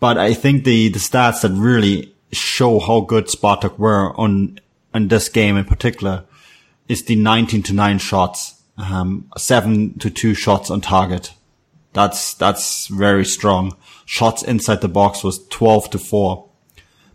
But 0.00 0.18
I 0.18 0.34
think 0.34 0.64
the 0.64 0.88
the 0.90 0.98
stats 0.98 1.42
that 1.42 1.52
really 1.52 2.14
show 2.30 2.78
how 2.78 3.00
good 3.00 3.26
Spartak 3.26 3.78
were 3.78 4.14
on 4.20 4.60
in 4.94 5.08
this 5.08 5.28
game 5.28 5.56
in 5.56 5.64
particular 5.64 6.24
is 6.88 7.04
the 7.04 7.16
19 7.16 7.62
to 7.64 7.72
9 7.72 7.98
shots, 7.98 8.57
um, 8.78 9.30
7 9.36 9.98
to 9.98 10.10
2 10.10 10.34
shots 10.34 10.70
on 10.70 10.80
target. 10.80 11.32
That's 11.92 12.34
that's 12.34 12.86
very 12.88 13.24
strong 13.24 13.76
shots 14.08 14.42
inside 14.42 14.80
the 14.80 14.88
box 14.88 15.22
was 15.22 15.46
12 15.48 15.90
to 15.90 15.98
4. 15.98 16.48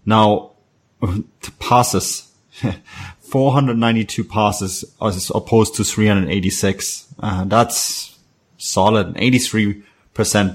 Now, 0.05 0.51
passes, 1.59 2.31
492 3.19 4.23
passes 4.23 4.85
as 5.01 5.31
opposed 5.33 5.73
to 5.75 5.83
386. 5.83 7.07
Uh, 7.19 7.45
that's 7.45 8.15
solid, 8.57 9.15
83% 9.15 9.83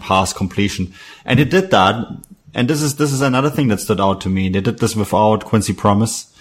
pass 0.01 0.33
completion. 0.33 0.95
And 1.25 1.41
it 1.41 1.51
did 1.51 1.73
that. 1.73 2.07
And 2.55 2.71
this 2.71 2.83
is, 2.83 2.97
this 2.97 3.13
is 3.13 3.21
another 3.21 3.51
thing 3.51 3.67
that 3.69 3.81
stood 3.81 4.01
out 4.01 4.21
to 4.21 4.29
me. 4.29 4.49
They 4.49 4.61
did 4.61 4.79
this 4.79 4.95
without 4.95 5.45
Quincy 5.45 5.73
Promes. 5.73 6.33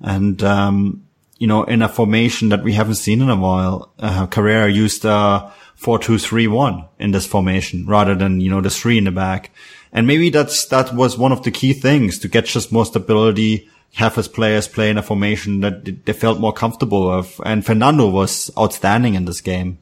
And, 0.00 0.40
um, 0.44 1.04
you 1.42 1.48
know, 1.48 1.64
in 1.64 1.82
a 1.82 1.88
formation 1.88 2.50
that 2.50 2.62
we 2.62 2.72
haven't 2.72 2.94
seen 2.94 3.20
in 3.20 3.28
a 3.28 3.34
while, 3.34 3.92
uh, 3.98 4.28
Carrera 4.28 4.70
used, 4.70 5.02
three 5.02 6.46
one 6.46 6.84
in 7.00 7.10
this 7.10 7.26
formation 7.26 7.84
rather 7.84 8.14
than 8.14 8.40
you 8.40 8.48
know 8.48 8.60
the 8.60 8.70
three 8.70 8.96
in 8.96 9.02
the 9.02 9.10
back. 9.10 9.50
And 9.92 10.06
maybe 10.06 10.30
that's 10.30 10.66
that 10.66 10.94
was 10.94 11.18
one 11.18 11.32
of 11.32 11.42
the 11.42 11.50
key 11.50 11.72
things 11.72 12.20
to 12.20 12.28
get 12.28 12.44
just 12.44 12.70
more 12.70 12.86
stability, 12.86 13.68
have 13.94 14.14
his 14.14 14.28
players 14.28 14.68
play 14.68 14.88
in 14.88 14.98
a 14.98 15.02
formation 15.02 15.58
that 15.62 16.04
they 16.04 16.12
felt 16.12 16.38
more 16.38 16.52
comfortable 16.52 17.16
with. 17.16 17.40
And 17.44 17.66
Fernando 17.66 18.08
was 18.08 18.52
outstanding 18.56 19.14
in 19.16 19.24
this 19.24 19.40
game 19.40 19.78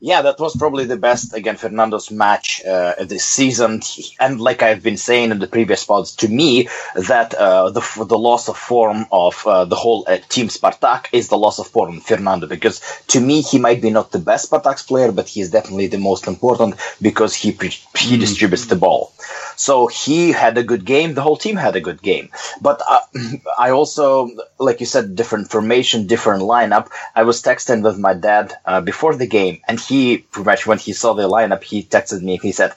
yeah, 0.00 0.22
that 0.22 0.40
was 0.40 0.56
probably 0.56 0.86
the 0.86 0.96
best 0.96 1.34
again 1.34 1.56
Fernando's 1.56 2.10
match 2.10 2.62
uh, 2.64 3.04
this 3.04 3.24
season. 3.24 3.82
And 4.18 4.40
like 4.40 4.62
I've 4.62 4.82
been 4.82 4.96
saying 4.96 5.30
in 5.30 5.38
the 5.38 5.46
previous 5.46 5.84
pods, 5.84 6.16
to 6.16 6.28
me 6.28 6.68
that 6.94 7.34
uh, 7.34 7.70
the 7.70 7.82
the 8.08 8.18
loss 8.18 8.48
of 8.48 8.56
form 8.56 9.06
of 9.12 9.46
uh, 9.46 9.66
the 9.66 9.76
whole 9.76 10.04
uh, 10.08 10.16
team 10.30 10.48
Spartak 10.48 11.08
is 11.12 11.28
the 11.28 11.36
loss 11.36 11.58
of 11.58 11.66
form 11.68 12.00
Fernando 12.00 12.46
because 12.46 12.80
to 13.08 13.20
me 13.20 13.42
he 13.42 13.58
might 13.58 13.82
be 13.82 13.90
not 13.90 14.10
the 14.10 14.18
best 14.18 14.50
Spartak's 14.50 14.82
player, 14.82 15.12
but 15.12 15.28
he 15.28 15.42
is 15.42 15.50
definitely 15.50 15.88
the 15.88 15.98
most 15.98 16.26
important 16.26 16.76
because 17.02 17.34
he 17.34 17.52
pre- 17.52 17.68
he 17.68 18.16
mm. 18.16 18.20
distributes 18.20 18.66
the 18.66 18.76
ball. 18.76 19.12
So 19.56 19.86
he 19.86 20.32
had 20.32 20.56
a 20.56 20.62
good 20.62 20.86
game. 20.86 21.12
The 21.12 21.20
whole 21.20 21.36
team 21.36 21.56
had 21.56 21.76
a 21.76 21.82
good 21.82 22.00
game. 22.00 22.30
But 22.62 22.80
uh, 22.88 23.00
I 23.58 23.70
also, 23.72 24.30
like 24.58 24.80
you 24.80 24.86
said, 24.86 25.14
different 25.14 25.50
formation, 25.50 26.06
different 26.06 26.42
lineup. 26.44 26.88
I 27.14 27.24
was 27.24 27.42
texting 27.42 27.82
with 27.82 27.98
my 27.98 28.14
dad 28.14 28.54
uh, 28.64 28.80
before 28.80 29.14
the 29.14 29.26
game, 29.26 29.60
and 29.68 29.78
he 29.78 29.89
pretty 30.32 30.44
much 30.44 30.66
when 30.66 30.78
he 30.78 30.92
saw 30.92 31.14
the 31.14 31.28
lineup, 31.28 31.62
he 31.62 31.82
texted 31.82 32.22
me. 32.22 32.38
He 32.42 32.52
said, 32.52 32.72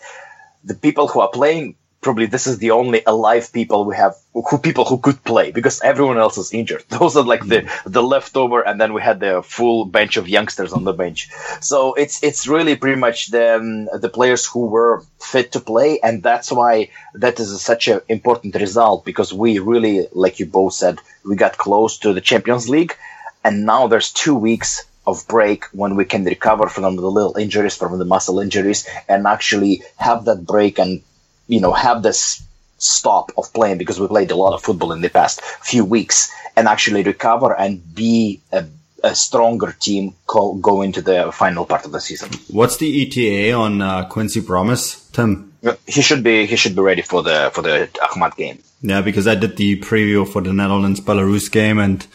"The 0.63 0.75
people 0.75 1.07
who 1.07 1.19
are 1.21 1.29
playing 1.29 1.75
probably 2.03 2.25
this 2.27 2.45
is 2.45 2.57
the 2.59 2.71
only 2.71 3.01
alive 3.07 3.51
people 3.51 3.85
we 3.85 3.95
have 3.95 4.15
who 4.33 4.57
people 4.57 4.85
who 4.85 4.97
could 4.97 5.23
play 5.23 5.51
because 5.51 5.81
everyone 5.81 6.17
else 6.17 6.37
is 6.37 6.53
injured 6.53 6.83
those 6.89 7.15
are 7.15 7.23
like 7.23 7.47
the 7.47 7.59
the 7.85 8.03
leftover 8.03 8.61
and 8.61 8.79
then 8.79 8.93
we 8.93 9.01
had 9.01 9.19
the 9.19 9.41
full 9.41 9.85
bench 9.85 10.17
of 10.17 10.27
youngsters 10.27 10.73
on 10.73 10.83
the 10.83 10.93
bench 10.93 11.29
so 11.61 11.93
it's 11.93 12.21
it's 12.21 12.45
really 12.47 12.75
pretty 12.75 12.99
much 12.99 13.27
the 13.27 13.55
um, 13.55 13.85
the 14.05 14.09
players 14.09 14.45
who 14.45 14.65
were 14.67 15.03
fit 15.19 15.53
to 15.53 15.59
play 15.59 15.99
and 16.01 16.21
that's 16.21 16.51
why 16.51 16.89
that 17.15 17.39
is 17.39 17.49
such 17.61 17.87
an 17.87 18.01
important 18.09 18.53
result 18.55 19.05
because 19.05 19.33
we 19.33 19.59
really 19.59 20.07
like 20.11 20.39
you 20.39 20.45
both 20.45 20.73
said 20.73 20.99
we 21.25 21.35
got 21.35 21.57
close 21.57 21.97
to 21.97 22.13
the 22.13 22.21
champions 22.21 22.69
league 22.69 22.95
and 23.43 23.65
now 23.65 23.87
there's 23.87 24.11
two 24.11 24.35
weeks 24.35 24.83
of 25.05 25.27
break 25.27 25.65
when 25.73 25.95
we 25.95 26.05
can 26.05 26.23
recover 26.23 26.67
from 26.67 26.95
the 26.95 27.01
little 27.01 27.35
injuries, 27.37 27.75
from 27.75 27.97
the 27.99 28.05
muscle 28.05 28.39
injuries, 28.39 28.87
and 29.09 29.27
actually 29.27 29.83
have 29.97 30.25
that 30.25 30.45
break 30.45 30.79
and 30.79 31.01
you 31.47 31.59
know, 31.59 31.73
have 31.73 32.03
this 32.03 32.43
stop 32.77 33.31
of 33.37 33.51
playing 33.53 33.77
because 33.77 33.99
we 33.99 34.07
played 34.07 34.31
a 34.31 34.35
lot 34.35 34.53
of 34.53 34.61
football 34.61 34.91
in 34.91 35.01
the 35.01 35.09
past 35.09 35.41
few 35.61 35.85
weeks 35.85 36.31
and 36.55 36.67
actually 36.67 37.03
recover 37.03 37.57
and 37.57 37.95
be 37.95 38.41
a, 38.51 38.65
a 39.03 39.15
stronger 39.15 39.75
team 39.79 40.13
co- 40.27 40.55
go 40.55 40.81
into 40.81 41.01
the 41.01 41.31
final 41.31 41.65
part 41.65 41.85
of 41.85 41.91
the 41.91 42.01
season. 42.01 42.29
What's 42.49 42.77
the 42.77 42.89
ETA 43.03 43.53
on 43.53 43.81
uh, 43.81 44.05
Quincy 44.05 44.41
Promes, 44.41 45.09
Tim? 45.11 45.53
He 45.87 46.01
should 46.01 46.23
be 46.23 46.45
he 46.45 46.57
should 46.57 46.75
be 46.75 46.81
ready 46.81 47.01
for 47.01 47.23
the 47.23 47.49
for 47.53 47.61
the 47.61 47.89
Akhmat 48.01 48.35
game. 48.35 48.59
Yeah, 48.81 48.99
because 48.99 49.27
I 49.27 49.35
did 49.35 49.55
the 49.55 49.79
preview 49.79 50.27
for 50.27 50.41
the 50.41 50.51
Netherlands 50.51 50.99
Belarus 50.99 51.49
game 51.49 51.79
and 51.79 52.05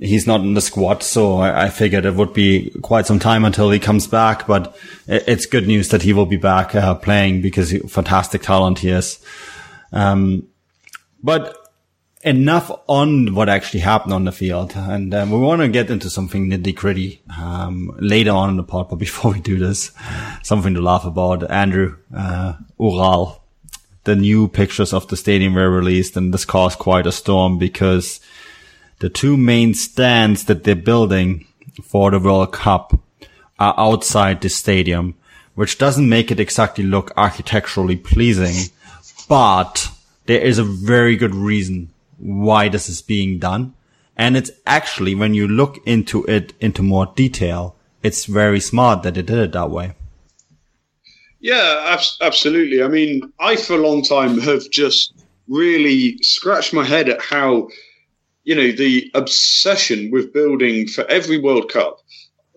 he's 0.00 0.26
not 0.26 0.40
in 0.40 0.54
the 0.54 0.60
squad, 0.60 1.02
so 1.02 1.36
I, 1.36 1.64
I, 1.64 1.68
figured 1.68 2.04
it 2.04 2.14
would 2.14 2.32
be 2.32 2.70
quite 2.82 3.06
some 3.06 3.18
time 3.18 3.44
until 3.44 3.70
he 3.70 3.78
comes 3.78 4.06
back. 4.06 4.46
But 4.46 4.76
it, 5.06 5.24
it's 5.26 5.46
good 5.46 5.66
news 5.66 5.88
that 5.88 6.02
he 6.02 6.12
will 6.12 6.26
be 6.26 6.36
back 6.36 6.74
uh, 6.74 6.94
playing 6.94 7.42
because 7.42 7.70
he, 7.70 7.78
fantastic 7.80 8.42
talent 8.42 8.80
he 8.80 8.90
is. 8.90 9.24
Um, 9.92 10.48
but 11.22 11.56
enough 12.22 12.70
on 12.86 13.34
what 13.34 13.48
actually 13.48 13.80
happened 13.80 14.12
on 14.12 14.24
the 14.24 14.32
field, 14.32 14.72
and 14.74 15.14
um, 15.14 15.30
we 15.30 15.38
want 15.38 15.60
to 15.60 15.68
get 15.68 15.90
into 15.90 16.10
something 16.10 16.50
nitty 16.50 16.74
gritty 16.74 17.22
um, 17.38 17.94
later 17.98 18.32
on 18.32 18.50
in 18.50 18.56
the 18.56 18.64
pod. 18.64 18.88
But 18.88 18.96
before 18.98 19.32
we 19.32 19.40
do 19.40 19.58
this, 19.58 19.92
something 20.42 20.74
to 20.74 20.80
laugh 20.80 21.04
about. 21.04 21.48
Andrew 21.50 21.96
uh, 22.14 22.54
Ural, 22.78 23.42
the 24.04 24.16
new 24.16 24.48
pictures 24.48 24.92
of 24.92 25.08
the 25.08 25.16
stadium 25.16 25.54
were 25.54 25.70
released, 25.70 26.16
and 26.16 26.34
this 26.34 26.44
caused 26.44 26.78
quite 26.78 27.06
a 27.06 27.12
storm 27.12 27.58
because 27.58 28.20
the 29.00 29.08
two 29.08 29.36
main 29.36 29.74
stands 29.74 30.44
that 30.44 30.64
they're 30.64 30.74
building 30.74 31.46
for 31.82 32.10
the 32.10 32.18
World 32.18 32.52
Cup 32.52 32.98
are 33.58 33.74
outside 33.76 34.40
the 34.40 34.48
stadium, 34.48 35.14
which 35.54 35.78
doesn't 35.78 36.08
make 36.08 36.30
it 36.30 36.40
exactly 36.40 36.84
look 36.84 37.12
architecturally 37.16 37.96
pleasing, 37.96 38.70
but 39.28 39.88
there 40.26 40.40
is 40.40 40.58
a 40.58 40.64
very 40.64 41.16
good 41.16 41.34
reason 41.34 41.90
why 42.18 42.68
this 42.68 42.88
is 42.88 43.02
being 43.02 43.38
done. 43.38 43.74
And 44.16 44.36
it's 44.36 44.50
actually, 44.66 45.14
when 45.14 45.34
you 45.34 45.48
look 45.48 45.78
into 45.86 46.24
it 46.24 46.52
into 46.60 46.82
more 46.82 47.12
detail, 47.16 47.76
it's 48.02 48.26
very 48.26 48.60
smart 48.60 49.02
that 49.02 49.14
they 49.14 49.22
did 49.22 49.38
it 49.38 49.52
that 49.52 49.70
way. 49.70 49.94
Yeah, 51.40 51.98
absolutely. 52.20 52.82
I 52.82 52.88
mean, 52.88 53.32
I 53.38 53.56
for 53.56 53.74
a 53.74 53.86
long 53.86 54.02
time 54.02 54.38
have 54.40 54.70
just 54.70 55.12
really 55.48 56.16
scratched 56.22 56.72
my 56.72 56.84
head 56.84 57.08
at 57.08 57.20
how 57.20 57.68
you 58.44 58.54
know, 58.54 58.72
the 58.72 59.10
obsession 59.14 60.10
with 60.10 60.32
building 60.32 60.86
for 60.86 61.04
every 61.06 61.38
World 61.38 61.70
Cup 61.72 62.00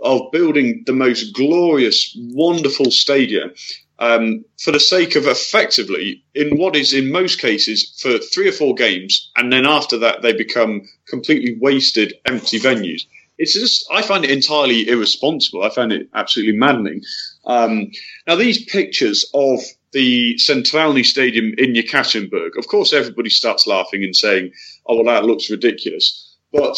of 0.04 0.32
building 0.32 0.84
the 0.86 0.94
most 0.94 1.34
glorious, 1.34 2.16
wonderful 2.16 2.92
stadium 2.92 3.52
um, 4.00 4.46
for 4.60 4.72
the 4.72 4.80
sake 4.80 5.16
of 5.16 5.26
effectively, 5.26 6.24
in 6.36 6.58
what 6.58 6.76
is 6.76 6.94
in 6.94 7.12
most 7.12 7.40
cases 7.40 7.98
for 8.00 8.20
three 8.20 8.48
or 8.48 8.52
four 8.52 8.76
games, 8.76 9.32
and 9.36 9.52
then 9.52 9.66
after 9.66 9.98
that 9.98 10.22
they 10.22 10.34
become 10.34 10.84
completely 11.08 11.58
wasted, 11.60 12.14
empty 12.26 12.60
venues. 12.60 13.02
It's 13.40 13.54
just, 13.54 13.88
I 13.92 14.02
find 14.02 14.24
it 14.24 14.32
entirely 14.32 14.88
irresponsible. 14.88 15.64
I 15.64 15.70
find 15.70 15.92
it 15.92 16.10
absolutely 16.14 16.58
maddening. 16.58 17.04
Um, 17.46 17.92
now, 18.28 18.36
these 18.36 18.66
pictures 18.66 19.30
of 19.34 19.60
the 19.92 20.36
Centralny 20.36 21.06
Stadium 21.06 21.54
in 21.58 21.74
Yekaterinburg, 21.74 22.58
of 22.58 22.68
course, 22.68 22.94
everybody 22.94 23.30
starts 23.30 23.68
laughing 23.68 24.04
and 24.04 24.16
saying, 24.16 24.52
"Oh, 24.88 24.96
well, 24.96 25.06
that 25.06 25.26
looks 25.26 25.50
ridiculous." 25.50 26.36
But 26.52 26.78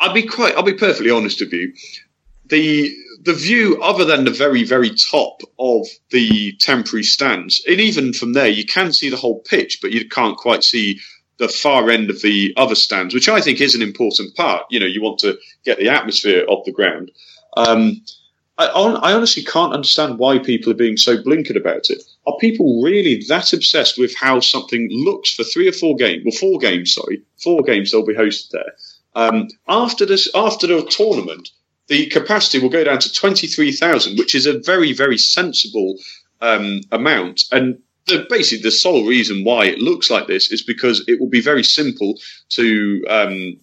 I'll 0.00 0.12
be 0.12 0.24
quite, 0.24 0.54
I'll 0.56 0.62
be 0.62 0.74
perfectly 0.74 1.10
honest 1.10 1.40
with 1.40 1.52
you. 1.52 1.72
The 2.46 2.94
the 3.22 3.32
view, 3.34 3.82
other 3.82 4.04
than 4.04 4.24
the 4.24 4.30
very 4.30 4.64
very 4.64 4.90
top 4.90 5.40
of 5.58 5.86
the 6.10 6.52
temporary 6.60 7.02
stands, 7.02 7.62
and 7.66 7.80
even 7.80 8.12
from 8.12 8.32
there, 8.32 8.48
you 8.48 8.64
can 8.64 8.92
see 8.92 9.10
the 9.10 9.16
whole 9.16 9.40
pitch, 9.40 9.80
but 9.80 9.92
you 9.92 10.08
can't 10.08 10.36
quite 10.36 10.64
see 10.64 11.00
the 11.38 11.48
far 11.48 11.90
end 11.90 12.10
of 12.10 12.22
the 12.22 12.54
other 12.56 12.74
stands, 12.74 13.14
which 13.14 13.28
I 13.28 13.40
think 13.40 13.60
is 13.60 13.74
an 13.74 13.82
important 13.82 14.34
part. 14.36 14.66
You 14.70 14.80
know, 14.80 14.86
you 14.86 15.02
want 15.02 15.18
to 15.20 15.38
get 15.64 15.78
the 15.78 15.88
atmosphere 15.88 16.44
of 16.48 16.64
the 16.64 16.72
ground. 16.72 17.10
Um, 17.56 18.02
I, 18.58 18.66
I, 18.66 19.12
honestly 19.12 19.42
can't 19.42 19.72
understand 19.72 20.18
why 20.18 20.38
people 20.38 20.72
are 20.72 20.76
being 20.76 20.96
so 20.96 21.18
blinkered 21.22 21.56
about 21.56 21.90
it. 21.90 22.02
Are 22.26 22.36
people 22.38 22.82
really 22.82 23.22
that 23.28 23.52
obsessed 23.52 23.98
with 23.98 24.14
how 24.16 24.40
something 24.40 24.88
looks 24.90 25.32
for 25.32 25.44
three 25.44 25.68
or 25.68 25.72
four 25.72 25.96
games? 25.96 26.24
Well, 26.24 26.32
four 26.32 26.58
games, 26.58 26.94
sorry, 26.94 27.22
four 27.42 27.62
games 27.62 27.90
they'll 27.90 28.04
be 28.04 28.14
hosted 28.14 28.50
there. 28.50 28.74
Um, 29.14 29.48
after 29.68 30.04
this, 30.04 30.28
after 30.34 30.66
the 30.66 30.84
tournament, 30.84 31.50
the 31.88 32.06
capacity 32.06 32.58
will 32.58 32.68
go 32.68 32.84
down 32.84 32.98
to 32.98 33.12
23,000, 33.12 34.18
which 34.18 34.34
is 34.34 34.46
a 34.46 34.58
very, 34.58 34.92
very 34.92 35.16
sensible 35.16 35.96
um, 36.40 36.80
amount. 36.92 37.44
And 37.52 37.78
the, 38.06 38.26
basically, 38.28 38.62
the 38.62 38.70
sole 38.70 39.06
reason 39.06 39.44
why 39.44 39.66
it 39.66 39.78
looks 39.78 40.10
like 40.10 40.26
this 40.26 40.50
is 40.50 40.62
because 40.62 41.04
it 41.08 41.20
will 41.20 41.28
be 41.28 41.40
very 41.40 41.62
simple 41.62 42.18
to 42.50 43.04
um, 43.08 43.58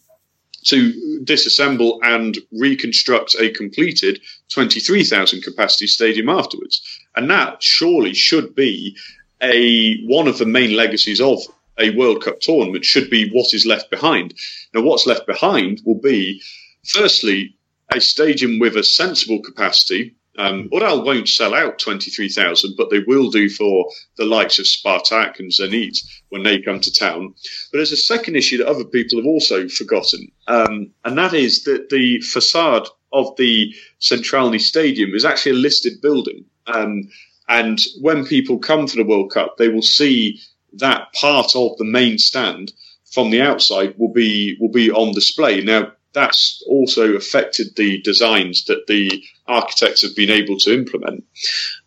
to 0.65 0.93
disassemble 1.25 1.99
and 2.03 2.37
reconstruct 2.53 3.35
a 3.35 3.49
completed 3.51 4.21
23,000 4.49 5.43
capacity 5.43 5.87
stadium 5.87 6.29
afterwards. 6.29 6.81
And 7.15 7.29
that 7.29 7.61
surely 7.61 8.13
should 8.13 8.55
be 8.55 8.95
a 9.41 10.01
one 10.05 10.27
of 10.27 10.37
the 10.37 10.45
main 10.45 10.75
legacies 10.75 11.21
of 11.21 11.39
a 11.77 11.95
World 11.95 12.23
Cup 12.23 12.39
tournament 12.39 12.85
should 12.85 13.09
be 13.09 13.29
what 13.29 13.53
is 13.53 13.65
left 13.65 13.89
behind. 13.89 14.33
Now, 14.73 14.81
what's 14.81 15.07
left 15.07 15.25
behind 15.25 15.81
will 15.85 15.99
be, 15.99 16.41
firstly, 16.85 17.55
a 17.91 17.99
stadium 17.99 18.59
with 18.59 18.75
a 18.77 18.83
sensible 18.83 19.41
capacity. 19.41 20.15
Um, 20.35 20.67
won't 20.71 21.29
sell 21.29 21.53
out 21.53 21.77
23,000, 21.77 22.73
but 22.75 22.89
they 22.89 22.99
will 22.99 23.29
do 23.29 23.49
for 23.49 23.91
the 24.17 24.25
likes 24.25 24.57
of 24.57 24.65
Spartak 24.65 25.37
and 25.37 25.51
Zenit 25.51 25.99
when 26.29 26.41
they 26.41 26.59
come 26.59 26.79
to 26.79 26.91
town. 26.91 27.35
But 27.71 27.77
there's 27.77 27.91
a 27.91 27.97
second 27.97 28.35
issue 28.35 28.57
that 28.57 28.67
other 28.67 28.85
people 28.85 29.19
have 29.19 29.27
also 29.27 29.67
forgotten, 29.67 30.31
um, 30.47 30.91
and 31.05 31.17
that 31.19 31.35
is 31.35 31.65
that 31.65 31.89
the 31.89 32.19
facade 32.21 32.87
of 33.11 33.35
the 33.37 33.75
Centralny 34.01 34.59
Stadium 34.59 35.13
is 35.13 35.23
actually 35.23 35.51
a 35.51 35.61
listed 35.61 36.01
building. 36.01 36.45
Um, 36.67 37.09
and 37.47 37.79
when 38.01 38.25
people 38.25 38.57
come 38.59 38.85
to 38.85 38.95
the 38.95 39.03
World 39.03 39.31
Cup, 39.31 39.57
they 39.57 39.69
will 39.69 39.81
see 39.81 40.39
that 40.73 41.13
part 41.13 41.55
of 41.55 41.77
the 41.77 41.85
main 41.85 42.17
stand 42.17 42.71
from 43.11 43.29
the 43.29 43.41
outside 43.41 43.95
will 43.97 44.11
be 44.11 44.57
will 44.59 44.71
be 44.71 44.91
on 44.91 45.13
display. 45.13 45.61
Now 45.61 45.91
that's 46.13 46.63
also 46.67 47.13
affected 47.15 47.75
the 47.75 48.01
designs 48.01 48.65
that 48.65 48.87
the 48.87 49.23
architects 49.47 50.03
have 50.03 50.15
been 50.15 50.29
able 50.29 50.57
to 50.59 50.73
implement. 50.73 51.25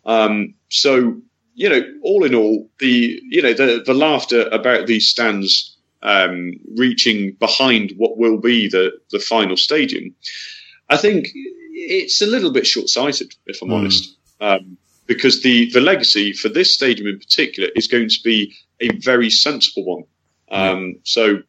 Um, 0.05 0.53
so 0.69 1.21
you 1.55 1.69
know, 1.69 1.81
all 2.03 2.23
in 2.23 2.35
all, 2.35 2.69
the 2.79 3.19
you 3.23 3.41
know 3.41 3.53
the 3.53 3.83
the 3.85 3.93
laughter 3.93 4.47
about 4.51 4.85
these 4.85 5.09
stands 5.09 5.75
um, 6.03 6.53
reaching 6.75 7.33
behind 7.33 7.93
what 7.97 8.17
will 8.17 8.37
be 8.37 8.69
the 8.69 8.91
the 9.11 9.19
final 9.19 9.57
stadium, 9.57 10.15
I 10.89 10.97
think 10.97 11.29
it's 11.73 12.21
a 12.21 12.27
little 12.27 12.51
bit 12.51 12.67
short 12.67 12.89
sighted, 12.89 13.33
if 13.45 13.61
I'm 13.61 13.69
mm. 13.69 13.73
honest. 13.73 14.16
Um, 14.39 14.77
because 15.07 15.41
the, 15.41 15.71
the 15.71 15.79
legacy 15.79 16.33
for 16.33 16.49
this 16.49 16.73
stadium 16.73 17.07
in 17.07 17.17
particular 17.17 17.69
is 17.75 17.87
going 17.87 18.09
to 18.09 18.19
be 18.23 18.53
a 18.81 18.89
very 18.97 19.29
sensible 19.29 19.85
one. 19.85 20.03
Um, 20.49 20.99
so 21.03 21.41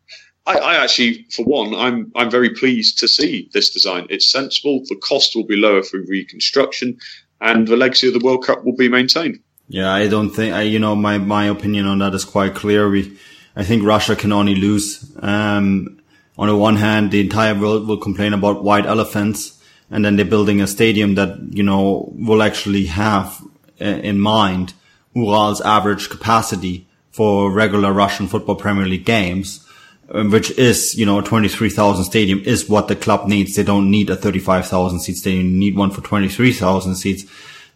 I, 0.46 0.58
I, 0.58 0.74
actually, 0.82 1.26
for 1.30 1.44
one, 1.44 1.74
I'm 1.74 2.10
I'm 2.16 2.30
very 2.30 2.50
pleased 2.50 2.98
to 2.98 3.08
see 3.08 3.50
this 3.52 3.70
design. 3.70 4.06
It's 4.08 4.30
sensible. 4.30 4.82
The 4.88 4.96
cost 4.96 5.36
will 5.36 5.44
be 5.44 5.56
lower 5.56 5.82
through 5.82 6.06
reconstruction, 6.08 6.98
and 7.40 7.68
the 7.68 7.76
legacy 7.76 8.08
of 8.08 8.14
the 8.14 8.24
World 8.24 8.46
Cup 8.46 8.64
will 8.64 8.76
be 8.76 8.88
maintained. 8.88 9.40
Yeah, 9.68 9.92
I 9.92 10.08
don't 10.08 10.30
think 10.30 10.54
I, 10.54 10.62
you 10.62 10.78
know 10.78 10.96
my 10.96 11.18
my 11.18 11.44
opinion 11.44 11.86
on 11.86 11.98
that 11.98 12.14
is 12.14 12.24
quite 12.24 12.54
clear. 12.54 12.88
We, 12.88 13.18
I 13.54 13.64
think 13.64 13.84
Russia 13.84 14.16
can 14.16 14.32
only 14.32 14.54
lose. 14.54 15.14
Um, 15.20 16.00
on 16.38 16.48
the 16.48 16.56
one 16.56 16.76
hand, 16.76 17.10
the 17.10 17.20
entire 17.20 17.54
world 17.54 17.86
will 17.86 17.98
complain 17.98 18.32
about 18.32 18.64
white 18.64 18.86
elephants, 18.86 19.57
and 19.90 20.04
then 20.04 20.16
they're 20.16 20.24
building 20.24 20.60
a 20.60 20.66
stadium 20.66 21.14
that 21.14 21.38
you 21.50 21.62
know 21.62 22.12
will 22.14 22.42
actually 22.42 22.86
have 22.86 23.40
uh, 23.80 23.84
in 23.84 24.18
mind 24.20 24.74
Ural's 25.14 25.60
average 25.60 26.08
capacity 26.08 26.86
for 27.10 27.50
regular 27.50 27.92
Russian 27.92 28.28
football 28.28 28.54
Premier 28.54 28.86
League 28.86 29.04
games, 29.04 29.66
um, 30.10 30.30
which 30.30 30.50
is, 30.52 30.94
you 30.94 31.04
know, 31.04 31.18
a 31.18 31.22
23,000 31.22 32.04
stadium 32.04 32.40
is 32.44 32.68
what 32.68 32.88
the 32.88 32.96
club 32.96 33.26
needs. 33.26 33.56
They 33.56 33.64
don't 33.64 33.90
need 33.90 34.10
a 34.10 34.16
35,000 34.16 35.00
seat 35.00 35.16
stadium. 35.16 35.52
They 35.52 35.58
need 35.58 35.76
one 35.76 35.90
for 35.90 36.00
23,000 36.00 36.94
seats. 36.94 37.24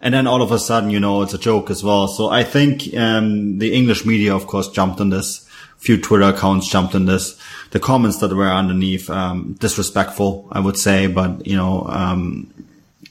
And 0.00 0.14
then 0.14 0.26
all 0.26 0.42
of 0.42 0.52
a 0.52 0.58
sudden, 0.58 0.90
you 0.90 1.00
know, 1.00 1.22
it's 1.22 1.34
a 1.34 1.38
joke 1.38 1.70
as 1.70 1.82
well. 1.82 2.08
So 2.08 2.28
I 2.28 2.44
think, 2.44 2.94
um, 2.96 3.58
the 3.58 3.72
English 3.74 4.04
media, 4.04 4.34
of 4.34 4.46
course, 4.46 4.68
jumped 4.68 5.00
on 5.00 5.10
this. 5.10 5.48
Few 5.82 6.00
Twitter 6.00 6.24
accounts 6.24 6.68
jumped 6.68 6.94
on 6.94 7.06
this. 7.06 7.38
The 7.70 7.80
comments 7.80 8.18
that 8.18 8.32
were 8.32 8.48
underneath, 8.48 9.10
um, 9.10 9.54
disrespectful, 9.58 10.48
I 10.50 10.60
would 10.60 10.78
say, 10.78 11.06
but, 11.06 11.46
you 11.46 11.56
know, 11.56 11.84
um, 11.88 12.52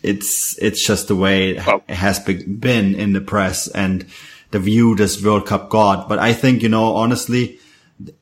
it's, 0.02 0.58
it's 0.58 0.86
just 0.86 1.08
the 1.08 1.16
way 1.16 1.58
it 1.58 1.90
has 1.90 2.20
been 2.20 2.96
in 2.96 3.14
the 3.14 3.22
press 3.22 3.68
and, 3.68 4.06
the 4.52 4.60
view 4.60 4.96
this 4.96 5.24
World 5.24 5.46
Cup 5.48 5.70
got. 5.70 6.08
But 6.08 6.20
I 6.20 6.34
think, 6.34 6.62
you 6.62 6.70
know, 6.70 6.96
honestly, 6.96 7.60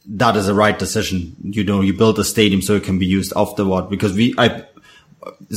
that 0.05 0.35
is 0.35 0.47
a 0.47 0.53
right 0.53 0.77
decision. 0.77 1.35
You 1.43 1.63
know, 1.63 1.81
you 1.81 1.93
build 1.93 2.19
a 2.19 2.23
stadium 2.23 2.61
so 2.61 2.75
it 2.75 2.83
can 2.83 2.99
be 2.99 3.05
used 3.05 3.33
afterward 3.35 3.89
because 3.89 4.13
we, 4.13 4.35
I, 4.37 4.63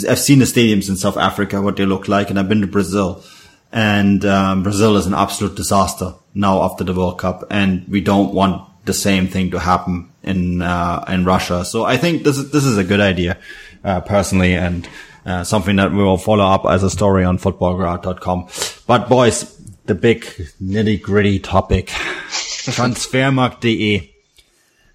I've 0.08 0.18
seen 0.18 0.38
the 0.38 0.46
stadiums 0.46 0.88
in 0.88 0.96
South 0.96 1.16
Africa, 1.16 1.60
what 1.60 1.76
they 1.76 1.86
look 1.86 2.08
like, 2.08 2.30
and 2.30 2.38
I've 2.38 2.48
been 2.48 2.62
to 2.62 2.66
Brazil 2.66 3.22
and, 3.70 4.24
um, 4.24 4.62
Brazil 4.62 4.96
is 4.96 5.06
an 5.06 5.14
absolute 5.14 5.56
disaster 5.56 6.14
now 6.34 6.62
after 6.62 6.84
the 6.84 6.94
World 6.94 7.18
Cup. 7.18 7.44
And 7.50 7.86
we 7.88 8.00
don't 8.00 8.34
want 8.34 8.68
the 8.84 8.94
same 8.94 9.28
thing 9.28 9.50
to 9.50 9.58
happen 9.58 10.10
in, 10.22 10.62
uh, 10.62 11.04
in 11.08 11.24
Russia. 11.24 11.64
So 11.64 11.84
I 11.84 11.96
think 11.96 12.24
this 12.24 12.38
is, 12.38 12.50
this 12.50 12.64
is 12.64 12.78
a 12.78 12.84
good 12.84 13.00
idea, 13.00 13.38
uh, 13.84 14.00
personally. 14.00 14.54
And, 14.54 14.88
uh, 15.24 15.44
something 15.44 15.76
that 15.76 15.92
we 15.92 16.02
will 16.02 16.18
follow 16.18 16.44
up 16.44 16.66
as 16.66 16.82
a 16.82 16.90
story 16.90 17.24
on 17.24 17.38
futbolgrad.com. 17.38 18.48
But 18.86 19.08
boys, 19.08 19.56
the 19.86 19.94
big 19.94 20.22
nitty 20.60 21.00
gritty 21.00 21.38
topic. 21.38 21.86
Transfermarkt.de. 21.88 24.12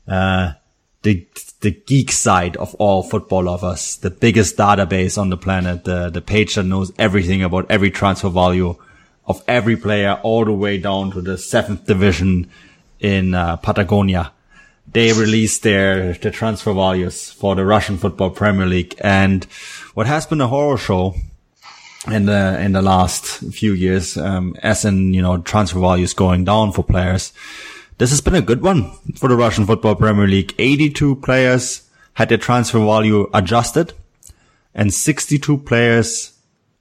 Uh, 0.08 0.54
the, 1.04 1.28
the 1.62 1.72
geek 1.72 2.12
side 2.12 2.58
of 2.58 2.76
all 2.76 3.04
football 3.04 3.44
lovers, 3.44 3.98
the 3.98 4.10
biggest 4.10 4.58
database 4.58 5.18
on 5.18 5.30
the 5.30 5.38
planet, 5.38 5.86
the, 5.86 6.10
the 6.10 6.22
page 6.22 6.56
that 6.56 6.64
knows 6.64 6.92
everything 6.98 7.44
about 7.44 7.70
every 7.70 7.92
transfer 7.92 8.30
value 8.30 8.76
of 9.26 9.44
every 9.48 9.76
player 9.76 10.20
all 10.24 10.46
the 10.46 10.54
way 10.54 10.78
down 10.78 11.12
to 11.12 11.22
the 11.22 11.38
seventh 11.38 11.86
division 11.86 12.50
in 13.00 13.34
uh, 13.34 13.58
Patagonia. 13.58 14.32
They 14.92 15.12
released 15.12 15.64
their, 15.64 16.14
the 16.14 16.32
transfer 16.32 16.74
values 16.74 17.32
for 17.32 17.56
the 17.56 17.66
Russian 17.66 17.98
football 17.98 18.30
Premier 18.30 18.66
League. 18.66 18.96
And 19.02 19.44
what 19.94 20.08
has 20.08 20.26
been 20.26 20.42
a 20.42 20.48
horror 20.48 20.78
show 20.78 21.16
in 22.12 22.26
the 22.26 22.60
in 22.62 22.72
the 22.72 22.82
last 22.82 23.26
few 23.54 23.74
years, 23.74 24.18
um, 24.18 24.56
as 24.64 24.86
in 24.86 25.14
you 25.14 25.22
know 25.22 25.40
transfer 25.40 25.80
values 25.80 26.14
going 26.14 26.46
down 26.46 26.72
for 26.72 26.84
players. 26.84 27.34
This 27.98 28.12
has 28.12 28.22
been 28.22 28.36
a 28.36 28.42
good 28.42 28.62
one 28.62 28.92
for 29.16 29.28
the 29.28 29.36
Russian 29.36 29.66
Football 29.66 29.96
Premier 29.96 30.28
League. 30.28 30.54
82 30.60 31.16
players 31.18 31.90
had 32.14 32.30
their 32.30 32.38
transfer 32.38 32.80
value 32.80 33.28
adjusted, 33.34 33.94
and 34.74 34.94
62 34.94 35.58
players 35.58 36.34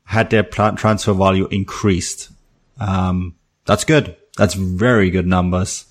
had 0.05 0.31
their 0.31 0.43
transfer 0.43 1.15
value 1.15 1.49
increased. 1.51 2.29
Um, 2.79 3.35
that's 3.65 3.85
good. 3.85 4.17
That's 4.37 4.55
very 4.55 5.11
good 5.11 5.27
numbers. 5.27 5.87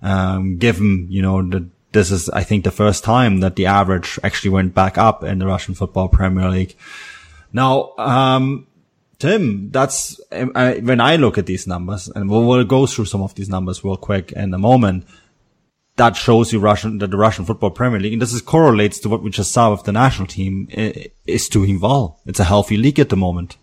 Um, 0.00 0.58
given 0.58 1.06
you 1.10 1.22
know 1.22 1.42
that 1.50 1.68
this 1.92 2.10
is 2.10 2.28
I 2.30 2.44
think 2.44 2.64
the 2.64 2.70
first 2.70 3.02
time 3.02 3.40
that 3.40 3.56
the 3.56 3.66
average 3.66 4.18
actually 4.22 4.50
went 4.50 4.74
back 4.74 4.98
up 4.98 5.24
in 5.24 5.38
the 5.38 5.46
Russian 5.46 5.74
Football 5.74 6.08
Premier 6.08 6.48
League. 6.50 6.76
Now, 7.52 7.92
um, 7.96 8.66
Tim, 9.18 9.70
that's 9.70 10.20
I, 10.30 10.78
when 10.78 11.00
I 11.00 11.16
look 11.16 11.38
at 11.38 11.46
these 11.46 11.66
numbers, 11.66 12.08
and 12.08 12.30
we'll, 12.30 12.44
we'll, 12.44 12.64
go 12.64 12.86
through 12.86 13.06
some 13.06 13.22
of 13.22 13.34
these 13.34 13.48
numbers 13.48 13.82
real 13.82 13.96
quick 13.96 14.32
in 14.32 14.54
a 14.54 14.58
moment. 14.58 15.06
That 15.96 16.14
shows 16.14 16.52
you 16.52 16.60
Russian 16.60 16.98
that 16.98 17.10
the 17.10 17.16
Russian 17.16 17.44
Football 17.44 17.72
Premier 17.72 17.98
League, 17.98 18.12
and 18.12 18.22
this 18.22 18.32
is 18.32 18.40
correlates 18.40 19.00
to 19.00 19.08
what 19.08 19.22
we 19.22 19.30
just 19.30 19.50
saw 19.50 19.72
with 19.72 19.82
the 19.82 19.90
national 19.90 20.28
team, 20.28 20.68
is 21.26 21.48
doing 21.48 21.80
well. 21.80 22.20
It's 22.24 22.38
a 22.38 22.44
healthy 22.44 22.76
league 22.76 23.00
at 23.00 23.08
the 23.08 23.16
moment. 23.16 23.56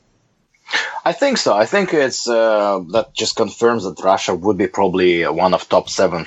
I 1.03 1.13
think 1.13 1.37
so. 1.37 1.53
I 1.53 1.65
think 1.65 1.93
it's 1.93 2.27
uh, 2.27 2.79
that 2.89 3.13
just 3.13 3.35
confirms 3.35 3.83
that 3.83 4.03
Russia 4.03 4.33
would 4.33 4.57
be 4.57 4.67
probably 4.67 5.23
one 5.27 5.53
of 5.53 5.69
top 5.69 5.89
seven 5.89 6.25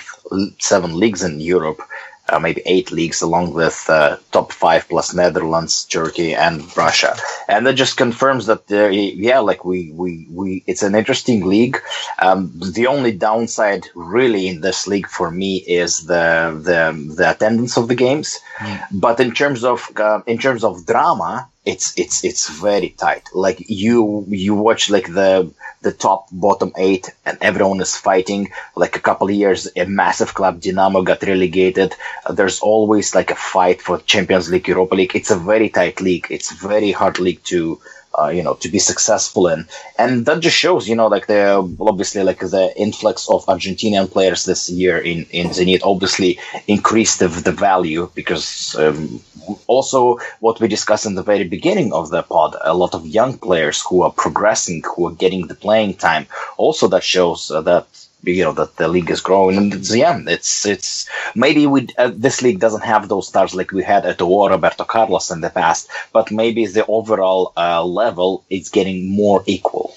seven 0.59 0.95
leagues 0.99 1.23
in 1.23 1.41
Europe 1.41 1.83
uh, 2.29 2.39
maybe 2.39 2.63
eight 2.67 2.93
leagues 2.93 3.23
along 3.23 3.55
with 3.55 3.87
uh, 3.89 4.17
top 4.33 4.53
five 4.53 4.89
plus 4.89 5.15
Netherlands, 5.15 5.85
Turkey, 5.85 6.35
and 6.35 6.77
Russia. 6.77 7.17
And 7.49 7.67
that 7.67 7.75
just 7.75 7.97
confirms 7.97 8.47
that, 8.47 8.65
yeah, 8.69 9.39
like 9.39 9.65
we, 9.65 9.91
we, 9.93 10.27
we, 10.31 10.63
it's 10.67 10.83
an 10.83 10.95
interesting 10.95 11.47
league. 11.47 11.79
Um, 12.19 12.53
the 12.55 12.87
only 12.87 13.13
downside 13.13 13.87
really 13.95 14.49
in 14.49 14.61
this 14.61 14.87
league 14.87 15.09
for 15.09 15.31
me 15.31 15.57
is 15.57 16.07
the, 16.07 16.61
the, 16.63 17.15
the 17.15 17.31
attendance 17.31 17.77
of 17.77 17.89
the 17.89 17.95
games. 17.95 18.39
Mm. 18.59 18.87
But 18.93 19.21
in 19.21 19.33
terms 19.33 19.65
of, 19.65 19.91
uh, 19.97 20.21
in 20.27 20.39
terms 20.39 20.65
of 20.65 20.85
drama, 20.87 21.49
it's 21.69 21.93
it's 21.99 22.25
it's 22.25 22.49
very 22.49 22.91
tight. 23.05 23.25
Like 23.35 23.59
you 23.69 24.25
you 24.29 24.55
watch 24.55 24.89
like 24.89 25.07
the 25.21 25.53
the 25.83 25.93
top 25.93 26.29
bottom 26.33 26.73
eight 26.77 27.11
and 27.27 27.37
everyone 27.43 27.81
is 27.81 27.95
fighting. 27.95 28.51
Like 28.75 28.97
a 28.97 29.05
couple 29.09 29.31
years, 29.31 29.69
a 29.77 29.85
massive 29.85 30.33
club 30.33 30.61
Dynamo 30.63 31.03
got 31.03 31.23
relegated. 31.23 31.95
There's 32.31 32.61
always 32.61 33.15
like 33.15 33.31
a 33.31 33.43
fight 33.55 33.83
for 33.83 33.99
Champions 33.99 34.51
League, 34.51 34.67
Europa 34.67 34.95
League. 34.95 35.15
It's 35.15 35.31
a 35.31 35.37
very 35.37 35.69
tight 35.69 36.01
league. 36.01 36.27
It's 36.31 36.51
very 36.53 36.91
hard 36.91 37.19
league 37.19 37.45
to 37.53 37.81
uh, 38.21 38.29
you 38.29 38.43
know, 38.43 38.55
to 38.55 38.69
be 38.69 38.79
successful 38.79 39.49
in, 39.49 39.67
and 39.99 40.27
that 40.27 40.41
just 40.41 40.57
shows, 40.57 40.89
you 40.89 40.97
know, 40.97 41.07
like 41.07 41.27
the 41.27 41.43
obviously 41.81 42.23
like 42.23 42.41
the 42.41 42.73
influx 42.77 43.29
of 43.29 43.45
Argentinian 43.47 44.11
players 44.11 44.45
this 44.45 44.69
year 44.71 44.99
in 44.99 45.27
in 45.31 45.49
Zenit 45.49 45.81
obviously 45.83 46.39
increased 46.67 47.19
the, 47.19 47.29
the 47.29 47.53
value 47.53 48.11
because 48.15 48.75
um, 48.79 49.21
also 49.67 50.19
what 50.41 50.61
we 50.61 50.69
discussed 50.69 51.07
in 51.07 51.15
the 51.15 51.23
very 51.23 51.45
beginning 51.45 51.93
of 51.93 52.11
the 52.11 52.23
pod, 52.23 52.57
a 52.63 52.75
lot 52.75 52.95
of 52.95 53.07
young 53.07 53.39
players 53.39 53.83
who 53.83 54.03
are 54.03 54.13
progressing, 54.13 54.83
who 54.95 55.07
are 55.07 55.13
getting 55.15 55.47
the 55.47 55.55
playing 55.55 55.95
time. 55.95 56.27
Also, 56.57 56.89
that 56.89 57.05
shows 57.05 57.51
uh, 57.51 57.61
that 57.63 57.87
you 58.23 58.45
know 58.45 58.53
that 58.53 58.77
the 58.77 58.89
league 58.89 59.11
is 59.11 59.21
growing. 59.21 59.57
And 59.57 59.75
it's, 59.75 59.95
yeah 59.95 60.21
it's 60.27 60.67
it's 60.67 61.09
maybe 61.35 61.67
we 61.67 61.89
uh, 61.97 62.11
this 62.15 62.43
league 62.43 62.61
doesn't 62.61 62.85
have 62.85 63.09
those 63.09 63.29
stars 63.29 63.55
like 63.55 63.73
we 63.73 63.83
had 63.83 64.07
at 64.07 64.19
the 64.19 64.27
war 64.27 64.51
roberto 64.51 64.85
carlos 64.85 65.31
in 65.31 65.41
the 65.41 65.51
past 65.51 65.89
but 66.13 66.31
maybe 66.31 66.67
the 66.67 66.87
overall 66.87 67.53
uh, 67.57 67.85
level 67.85 68.45
is 68.51 68.69
getting 68.69 69.11
more 69.11 69.43
equal. 69.47 69.95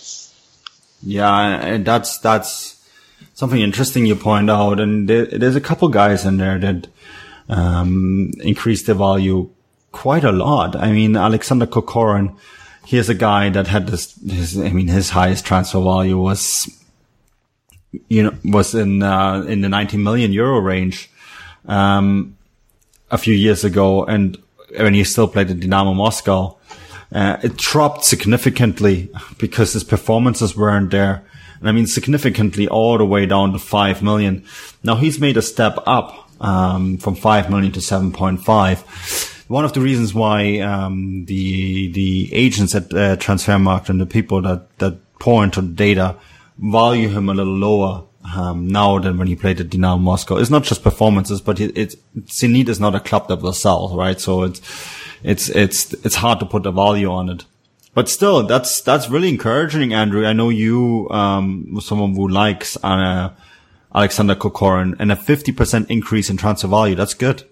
Yeah 1.02 1.66
and 1.66 1.86
that's 1.86 2.20
that's 2.20 2.78
something 3.34 3.62
interesting 3.62 4.06
you 4.06 4.16
point 4.16 4.50
out. 4.50 4.80
And 4.80 5.08
there, 5.08 5.26
there's 5.26 5.56
a 5.56 5.62
couple 5.62 5.88
guys 5.90 6.26
in 6.26 6.38
there 6.38 6.60
that 6.60 6.88
um, 7.50 8.32
increase 8.42 8.84
the 8.84 8.94
value 8.94 9.50
quite 9.92 10.24
a 10.24 10.32
lot. 10.32 10.76
I 10.76 10.92
mean 10.92 11.16
alexander 11.16 11.66
kokorin 11.66 12.36
here's 12.86 13.10
a 13.10 13.16
guy 13.16 13.50
that 13.50 13.68
had 13.68 13.88
this 13.88 14.16
his 14.28 14.60
i 14.60 14.70
mean 14.70 14.88
his 14.88 15.12
highest 15.12 15.46
transfer 15.46 15.80
value 15.80 16.18
was 16.18 16.68
you 18.08 18.24
know, 18.24 18.34
was 18.46 18.74
in, 18.74 19.04
uh, 19.04 19.44
in 19.48 19.62
the 19.62 19.70
90 19.70 19.98
million 19.98 20.32
euro 20.32 20.60
range, 20.60 21.10
um, 21.66 22.38
a 23.10 23.18
few 23.18 23.34
years 23.34 23.64
ago. 23.64 24.06
And 24.06 24.38
when 24.78 24.94
he 24.94 25.04
still 25.04 25.28
played 25.28 25.50
at 25.50 25.60
Dynamo 25.60 25.94
Moscow, 25.94 26.58
uh, 27.12 27.38
it 27.44 27.58
dropped 27.58 28.06
significantly 28.06 29.10
because 29.38 29.74
his 29.74 29.84
performances 29.84 30.56
weren't 30.56 30.92
there. 30.92 31.24
And 31.60 31.70
I 31.70 31.74
mean, 31.74 31.86
significantly 31.86 32.68
all 32.68 32.98
the 32.98 33.06
way 33.06 33.26
down 33.26 33.54
to 33.54 33.60
5 33.60 34.02
million. 34.02 34.46
Now 34.84 34.96
he's 34.96 35.20
made 35.20 35.38
a 35.38 35.42
step 35.42 35.78
up, 35.86 36.30
um, 36.42 36.98
from 36.98 37.16
5 37.16 37.50
million 37.50 37.72
to 37.74 37.80
7.5. 37.80 39.50
One 39.50 39.66
of 39.66 39.74
the 39.74 39.82
reasons 39.82 40.14
why, 40.14 40.60
um, 40.60 41.26
the, 41.26 41.92
the 41.92 42.34
agents 42.34 42.74
at 42.74 42.86
uh, 42.94 43.18
Transfermarkt 43.18 43.90
and 43.90 44.00
the 44.00 44.06
people 44.06 44.42
that, 44.44 44.78
that 44.80 44.98
pour 45.20 45.44
into 45.44 45.62
the 45.62 45.74
data 45.74 46.16
value 46.62 47.10
him 47.10 47.28
a 47.28 47.34
little 47.34 47.58
lower 47.58 48.04
um, 48.36 48.68
now 48.68 49.00
than 49.00 49.18
when 49.18 49.28
he 49.28 49.36
played 49.36 49.60
at 49.60 49.68
Dinamo 49.68 50.00
Moscow. 50.00 50.38
It's 50.38 50.50
not 50.52 50.64
just 50.64 50.84
performances, 50.84 51.42
but 51.42 51.60
it, 51.60 51.76
it's 51.76 51.96
Zenit 52.26 52.70
is 52.70 52.80
not 52.80 52.96
a 52.96 53.00
club 53.00 53.28
that 53.28 53.42
will 53.42 53.54
sell, 53.54 53.96
right? 53.98 54.20
So 54.20 54.44
it's 54.44 54.62
it's 55.24 55.50
it's 55.50 55.94
it's 56.06 56.16
hard 56.16 56.40
to 56.40 56.46
put 56.46 56.66
a 56.66 56.72
value 56.72 57.12
on 57.12 57.30
it. 57.30 57.46
But 57.94 58.08
still, 58.08 58.44
that's 58.44 58.82
that's 58.82 59.10
really 59.10 59.30
encouraging, 59.30 59.94
Andrew. 59.94 60.26
I 60.26 60.34
know 60.34 60.50
you 60.50 61.10
um 61.10 61.80
someone 61.82 62.16
who 62.16 62.28
likes 62.28 62.78
uh, 62.84 63.32
Alexander 63.94 64.36
Kokorin 64.36 64.96
and 65.00 65.12
a 65.12 65.16
fifty 65.16 65.52
percent 65.52 65.90
increase 65.90 66.30
in 66.30 66.38
transfer 66.38 66.68
value. 66.68 66.96
That's 66.96 67.16
good. 67.16 67.44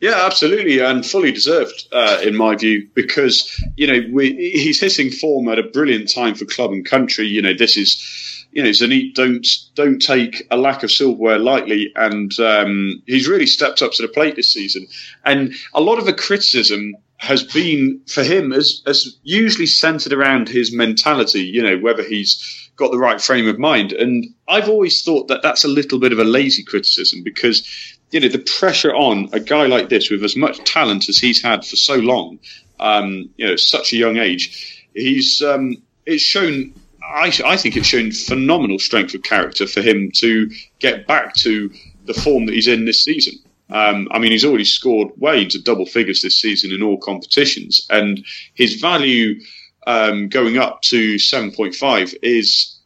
Yeah, 0.00 0.24
absolutely, 0.24 0.78
and 0.78 1.04
fully 1.04 1.30
deserved, 1.30 1.86
uh, 1.92 2.20
in 2.22 2.34
my 2.34 2.56
view, 2.56 2.88
because 2.94 3.62
you 3.76 3.86
know 3.86 4.00
we, 4.10 4.32
he's 4.34 4.80
hitting 4.80 5.10
form 5.10 5.48
at 5.48 5.58
a 5.58 5.62
brilliant 5.62 6.12
time 6.12 6.34
for 6.34 6.46
club 6.46 6.72
and 6.72 6.86
country. 6.86 7.26
You 7.26 7.42
know, 7.42 7.52
this 7.52 7.76
is, 7.76 8.46
you 8.50 8.62
know, 8.62 8.70
Zenit 8.70 9.12
don't 9.14 9.46
don't 9.74 10.00
take 10.00 10.46
a 10.50 10.56
lack 10.56 10.82
of 10.82 10.90
silverware 10.90 11.38
lightly, 11.38 11.92
and 11.96 12.32
um, 12.40 13.02
he's 13.06 13.28
really 13.28 13.46
stepped 13.46 13.82
up 13.82 13.92
to 13.92 14.02
the 14.02 14.08
plate 14.08 14.36
this 14.36 14.50
season. 14.50 14.86
And 15.26 15.52
a 15.74 15.82
lot 15.82 15.98
of 15.98 16.06
the 16.06 16.14
criticism 16.14 16.94
has 17.18 17.42
been 17.42 18.00
for 18.08 18.24
him 18.24 18.54
as 18.54 18.82
as 18.86 19.18
usually 19.22 19.66
centered 19.66 20.14
around 20.14 20.48
his 20.48 20.72
mentality. 20.72 21.42
You 21.42 21.62
know, 21.62 21.76
whether 21.76 22.02
he's 22.02 22.70
got 22.76 22.90
the 22.90 22.98
right 22.98 23.20
frame 23.20 23.46
of 23.46 23.58
mind, 23.58 23.92
and 23.92 24.24
I've 24.48 24.70
always 24.70 25.02
thought 25.02 25.28
that 25.28 25.42
that's 25.42 25.64
a 25.64 25.68
little 25.68 25.98
bit 25.98 26.14
of 26.14 26.18
a 26.18 26.24
lazy 26.24 26.64
criticism 26.64 27.22
because 27.22 27.68
you 28.10 28.20
know, 28.20 28.28
the 28.28 28.38
pressure 28.38 28.94
on 28.94 29.28
a 29.32 29.40
guy 29.40 29.66
like 29.66 29.88
this 29.88 30.10
with 30.10 30.24
as 30.24 30.36
much 30.36 30.58
talent 30.64 31.08
as 31.08 31.18
he's 31.18 31.42
had 31.42 31.64
for 31.64 31.76
so 31.76 31.96
long, 31.96 32.38
um, 32.80 33.30
you 33.36 33.46
know, 33.46 33.56
such 33.56 33.92
a 33.92 33.96
young 33.96 34.16
age, 34.16 34.86
he's 34.94 35.42
um, 35.42 35.76
it's 36.06 36.22
shown. 36.22 36.74
I, 37.02 37.32
I 37.44 37.56
think 37.56 37.76
it's 37.76 37.88
shown 37.88 38.12
phenomenal 38.12 38.78
strength 38.78 39.14
of 39.14 39.22
character 39.22 39.66
for 39.66 39.80
him 39.80 40.12
to 40.16 40.50
get 40.78 41.06
back 41.06 41.34
to 41.36 41.70
the 42.04 42.14
form 42.14 42.46
that 42.46 42.54
he's 42.54 42.68
in 42.68 42.84
this 42.84 43.02
season. 43.02 43.34
Um, 43.68 44.08
I 44.10 44.18
mean, 44.18 44.32
he's 44.32 44.44
already 44.44 44.64
scored 44.64 45.10
way 45.16 45.42
into 45.42 45.62
double 45.62 45.86
figures 45.86 46.22
this 46.22 46.40
season 46.40 46.72
in 46.72 46.82
all 46.82 46.98
competitions, 46.98 47.86
and 47.90 48.24
his 48.54 48.80
value 48.80 49.40
um, 49.86 50.28
going 50.28 50.58
up 50.58 50.82
to 50.82 51.18
seven 51.18 51.52
point 51.52 51.74
five 51.74 52.14
is 52.22 52.80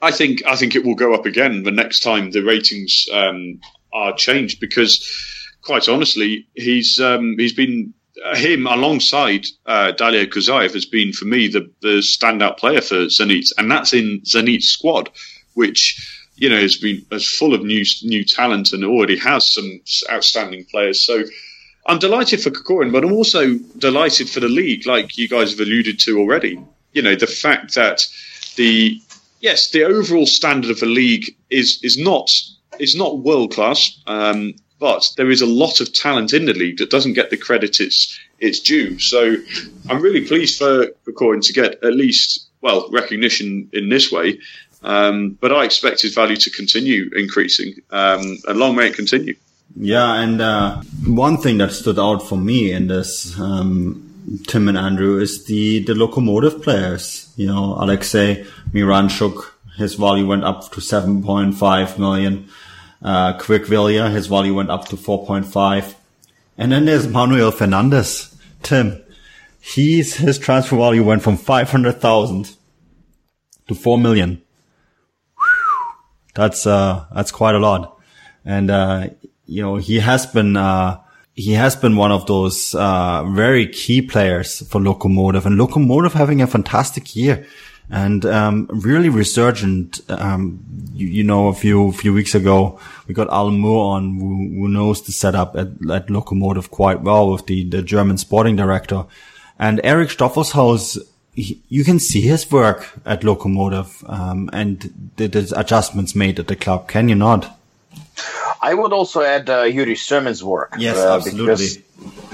I 0.00 0.10
think 0.10 0.42
I 0.46 0.56
think 0.56 0.74
it 0.74 0.84
will 0.84 0.94
go 0.94 1.14
up 1.14 1.26
again 1.26 1.62
the 1.62 1.70
next 1.70 2.00
time 2.00 2.30
the 2.30 2.42
ratings 2.42 3.06
um, 3.12 3.60
are 3.96 4.14
changed 4.14 4.60
because, 4.60 4.92
quite 5.62 5.88
honestly, 5.88 6.46
he's 6.54 7.00
um, 7.00 7.36
he's 7.38 7.52
been 7.54 7.94
uh, 8.24 8.36
him 8.36 8.66
alongside 8.66 9.46
uh, 9.66 9.92
Daler 9.92 10.26
Kuzayev 10.26 10.72
has 10.74 10.84
been 10.84 11.12
for 11.12 11.24
me 11.24 11.48
the 11.48 11.70
the 11.80 11.98
standout 11.98 12.58
player 12.58 12.80
for 12.80 13.06
Zenit, 13.06 13.52
and 13.58 13.70
that's 13.70 13.92
in 13.92 14.20
Zenit's 14.20 14.68
squad, 14.68 15.10
which 15.54 15.80
you 16.36 16.48
know 16.50 16.60
has 16.60 16.76
been 16.76 17.04
as 17.10 17.26
full 17.26 17.54
of 17.54 17.62
new 17.64 17.84
new 18.02 18.24
talent 18.24 18.72
and 18.72 18.84
already 18.84 19.16
has 19.16 19.52
some 19.52 19.80
outstanding 20.10 20.64
players. 20.66 21.02
So. 21.02 21.24
I'm 21.88 22.00
delighted 22.00 22.42
for 22.42 22.50
Kokorin, 22.50 22.90
but 22.90 23.04
I'm 23.04 23.12
also 23.12 23.58
delighted 23.78 24.28
for 24.28 24.40
the 24.40 24.48
league, 24.48 24.88
like 24.88 25.16
you 25.16 25.28
guys 25.28 25.52
have 25.52 25.60
alluded 25.60 26.00
to 26.00 26.18
already. 26.18 26.58
You 26.94 27.02
know, 27.02 27.14
the 27.14 27.28
fact 27.28 27.76
that 27.76 28.04
the 28.56 29.00
yes, 29.38 29.70
the 29.70 29.84
overall 29.84 30.26
standard 30.26 30.72
of 30.72 30.80
the 30.80 30.86
league 30.86 31.36
is 31.48 31.78
is 31.84 31.96
not 31.96 32.28
it's 32.80 32.94
not 32.94 33.18
world 33.18 33.52
class, 33.52 33.98
um, 34.06 34.54
but 34.78 35.10
there 35.16 35.30
is 35.30 35.42
a 35.42 35.46
lot 35.46 35.80
of 35.80 35.92
talent 35.92 36.32
in 36.32 36.44
the 36.44 36.52
league 36.52 36.78
that 36.78 36.90
doesn't 36.90 37.14
get 37.14 37.30
the 37.30 37.36
credit 37.36 37.80
it's 37.80 38.18
it's 38.38 38.60
due. 38.60 38.98
So 38.98 39.36
I'm 39.88 40.02
really 40.02 40.26
pleased 40.26 40.58
for 40.58 40.86
Kokorin 41.06 41.44
to 41.46 41.52
get 41.52 41.82
at 41.82 41.94
least 41.94 42.46
well 42.60 42.88
recognition 42.90 43.70
in 43.72 43.88
this 43.88 44.12
way. 44.12 44.38
Um, 44.82 45.30
but 45.40 45.52
I 45.52 45.64
expect 45.64 46.02
his 46.02 46.14
value 46.14 46.36
to 46.36 46.50
continue 46.50 47.10
increasing, 47.16 47.74
um, 47.90 48.38
and 48.46 48.58
long 48.58 48.76
may 48.76 48.88
it 48.88 48.94
continue. 48.94 49.34
Yeah, 49.74 50.22
and 50.22 50.40
uh, 50.40 50.82
one 51.06 51.38
thing 51.38 51.58
that 51.58 51.72
stood 51.72 51.98
out 51.98 52.26
for 52.26 52.38
me 52.38 52.72
in 52.72 52.86
this, 52.86 53.38
um, 53.38 54.40
Tim 54.46 54.68
and 54.68 54.78
Andrew, 54.78 55.18
is 55.18 55.44
the 55.46 55.82
the 55.84 55.94
Lokomotiv 55.94 56.62
players. 56.62 57.32
You 57.36 57.46
know, 57.46 57.76
Alexei 57.78 58.44
Miranchuk, 58.72 59.44
his 59.76 59.94
value 59.94 60.26
went 60.26 60.44
up 60.44 60.70
to 60.72 60.80
7.5 60.80 61.98
million. 61.98 62.48
Uh, 63.02 63.36
Kverkvelia, 63.38 64.10
his 64.12 64.26
value 64.26 64.54
went 64.54 64.70
up 64.70 64.86
to 64.88 64.96
4.5. 64.96 65.94
And 66.58 66.72
then 66.72 66.86
there's 66.86 67.06
Manuel 67.06 67.52
Fernandes. 67.52 68.34
Tim, 68.62 69.02
he's, 69.60 70.16
his 70.16 70.38
transfer 70.38 70.76
value 70.76 71.04
went 71.04 71.22
from 71.22 71.36
500,000 71.36 72.56
to 73.68 73.74
4 73.74 73.98
million. 73.98 74.42
That's, 76.34 76.66
uh, 76.66 77.06
that's 77.14 77.30
quite 77.30 77.54
a 77.54 77.58
lot. 77.58 77.98
And, 78.44 78.70
uh, 78.70 79.08
you 79.46 79.62
know, 79.62 79.76
he 79.76 79.98
has 80.00 80.26
been, 80.26 80.56
uh, 80.56 81.00
he 81.34 81.52
has 81.52 81.76
been 81.76 81.96
one 81.96 82.12
of 82.12 82.26
those, 82.26 82.74
uh, 82.74 83.24
very 83.24 83.68
key 83.68 84.02
players 84.02 84.66
for 84.68 84.80
Lokomotiv 84.80 85.44
and 85.44 85.58
Lokomotiv 85.58 86.12
having 86.12 86.40
a 86.40 86.46
fantastic 86.46 87.14
year 87.14 87.46
and 87.90 88.24
um, 88.24 88.66
really 88.70 89.08
resurgent. 89.08 90.00
Um, 90.08 90.64
you, 90.92 91.06
you, 91.06 91.24
know, 91.24 91.48
a 91.48 91.54
few 91.54 91.92
few 91.92 92.12
weeks 92.12 92.34
ago, 92.34 92.80
we 93.06 93.14
got 93.14 93.28
Alan 93.30 93.58
Moore 93.58 93.96
on, 93.96 94.18
who, 94.18 94.60
who 94.60 94.68
knows 94.68 95.02
the 95.02 95.12
setup 95.12 95.56
at, 95.56 95.68
at 95.90 96.08
Lokomotiv 96.08 96.70
quite 96.70 97.02
well 97.02 97.32
with 97.32 97.46
the, 97.46 97.64
the 97.64 97.82
German 97.82 98.18
sporting 98.18 98.56
director. 98.56 99.04
And 99.58 99.80
Erik 99.84 100.10
Stoffelshaus, 100.10 100.98
he, 101.34 101.60
you 101.68 101.84
can 101.84 101.98
see 101.98 102.22
his 102.22 102.50
work 102.50 102.88
at 103.04 103.22
Lokomotiv 103.22 104.08
um, 104.10 104.50
and 104.52 105.12
the, 105.16 105.28
the 105.28 105.54
adjustments 105.56 106.14
made 106.14 106.38
at 106.38 106.48
the 106.48 106.56
club. 106.56 106.88
Can 106.88 107.08
you 107.08 107.14
not? 107.14 107.58
I 108.62 108.74
would 108.74 108.92
also 108.92 109.22
add 109.22 109.48
uh, 109.48 109.62
Yuri 109.62 109.96
Semin's 109.96 110.42
work. 110.42 110.74
Yes, 110.78 110.96
uh, 110.96 111.16
absolutely. 111.16 111.84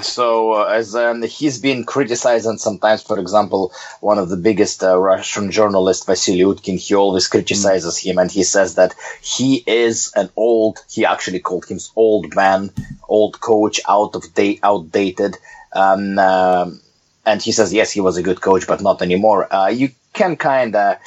So, 0.02 0.52
uh, 0.52 0.64
as 0.64 0.96
um, 0.96 1.22
he's 1.22 1.58
been 1.60 1.84
criticized, 1.84 2.46
and 2.46 2.60
sometimes, 2.60 3.02
for 3.02 3.18
example, 3.18 3.72
one 4.00 4.18
of 4.18 4.28
the 4.28 4.36
biggest 4.36 4.82
uh, 4.82 4.98
Russian 4.98 5.52
journalists, 5.52 6.04
Vasily 6.04 6.40
Utkin, 6.40 6.78
he 6.78 6.94
always 6.94 7.28
criticizes 7.28 7.98
mm. 7.98 8.04
him, 8.06 8.18
and 8.18 8.30
he 8.30 8.42
says 8.42 8.74
that 8.74 8.94
he 9.22 9.62
is 9.66 10.12
an 10.16 10.30
old. 10.36 10.84
He 10.90 11.04
actually 11.04 11.38
called 11.38 11.66
him 11.66 11.78
old 11.94 12.34
man, 12.34 12.70
old 13.08 13.40
coach, 13.40 13.80
out 13.88 14.16
of 14.16 14.34
date, 14.34 14.58
outdated. 14.64 15.36
Um, 15.72 16.18
um, 16.18 16.80
and 17.24 17.40
he 17.40 17.52
says 17.52 17.72
yes, 17.72 17.92
he 17.92 18.00
was 18.00 18.16
a 18.16 18.22
good 18.22 18.40
coach, 18.40 18.66
but 18.66 18.82
not 18.82 19.00
anymore. 19.00 19.52
Uh, 19.52 19.68
you 19.68 19.90
can 20.12 20.36
kind 20.36 20.74
of 20.74 20.98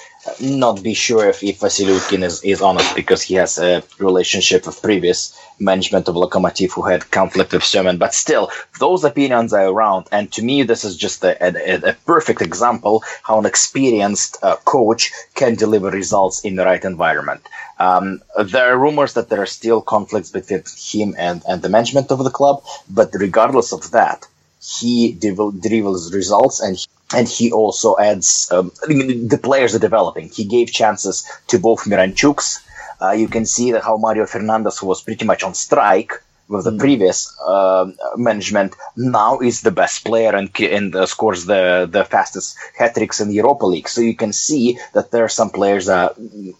not 0.42 0.82
be 0.82 0.94
sure 0.94 1.28
if, 1.28 1.44
if 1.44 1.60
Vasily 1.60 1.94
Utkin 1.94 2.24
is, 2.24 2.44
is 2.44 2.62
honest 2.62 2.96
because 2.96 3.22
he 3.22 3.36
has 3.36 3.58
a 3.58 3.84
relationship 4.00 4.66
with 4.66 4.82
previous 4.82 5.38
management 5.60 6.08
of 6.08 6.16
Lokomotiv 6.16 6.72
who 6.72 6.84
had 6.84 7.10
conflict 7.12 7.54
with 7.54 7.64
Semin. 7.64 7.98
But 8.00 8.14
still, 8.14 8.52
those 8.80 9.04
opinions 9.04 9.54
are 9.54 9.68
around. 9.68 10.08
And 10.12 10.32
to 10.34 10.44
me, 10.44 10.64
this 10.64 10.84
is 10.84 10.98
just 10.98 11.24
a, 11.24 11.32
a, 11.44 11.92
a 11.92 11.94
perfect 12.06 12.42
example 12.42 13.04
how 13.24 13.40
an 13.40 13.46
experienced 13.46 14.38
uh, 14.42 14.58
coach 14.58 15.12
can 15.34 15.56
deliver 15.56 15.90
results 15.90 16.42
in 16.42 16.56
the 16.56 16.66
right 16.66 16.84
environment. 16.84 17.42
Um, 17.80 18.22
there 18.42 18.74
are 18.74 18.78
rumors 18.78 19.14
that 19.14 19.30
there 19.30 19.42
are 19.42 19.46
still 19.46 19.82
conflicts 19.82 20.32
between 20.32 20.64
him 20.78 21.16
and, 21.18 21.44
and 21.48 21.62
the 21.62 21.70
management 21.70 22.12
of 22.12 22.24
the 22.24 22.30
club, 22.30 22.64
but 22.90 23.10
regardless 23.14 23.74
of 23.74 23.92
that, 23.92 24.28
he 24.66 25.14
delivers 25.14 26.14
results 26.14 26.60
and 26.60 26.78
he, 26.78 26.86
and 27.14 27.28
he 27.28 27.52
also 27.52 27.98
adds 27.98 28.50
um, 28.52 28.72
the 28.88 29.40
players 29.42 29.76
are 29.76 29.80
developing. 29.80 30.30
He 30.30 30.46
gave 30.46 30.72
chances 30.72 31.30
to 31.48 31.60
both 31.60 31.86
Miranchuks. 31.86 32.65
Uh, 33.02 33.12
you 33.12 33.28
can 33.28 33.46
see 33.46 33.72
that 33.72 33.84
how 33.84 33.98
Mario 33.98 34.26
Fernandes 34.26 34.82
was 34.82 35.02
pretty 35.02 35.26
much 35.26 35.44
on 35.44 35.54
strike 35.54 36.12
with 36.48 36.66
the 36.66 36.72
mm. 36.72 36.80
previous 36.80 37.36
uh, 37.42 37.92
management 38.16 38.76
now 38.96 39.40
is 39.40 39.62
the 39.62 39.72
best 39.72 40.06
player 40.06 40.36
and, 40.36 40.50
and 40.60 40.96
uh, 40.96 41.06
scores 41.06 41.46
the, 41.46 41.88
the 41.92 42.06
fastest 42.06 42.56
hat 42.78 42.94
tricks 42.94 43.20
in 43.20 43.30
the 43.30 43.36
Europa 43.36 43.66
League. 43.66 43.90
So 43.90 44.02
you 44.02 44.16
can 44.16 44.34
see 44.34 44.78
that 44.94 45.12
there 45.12 45.24
are 45.24 45.30
some 45.30 45.50
players 45.50 45.90
uh, 45.90 46.14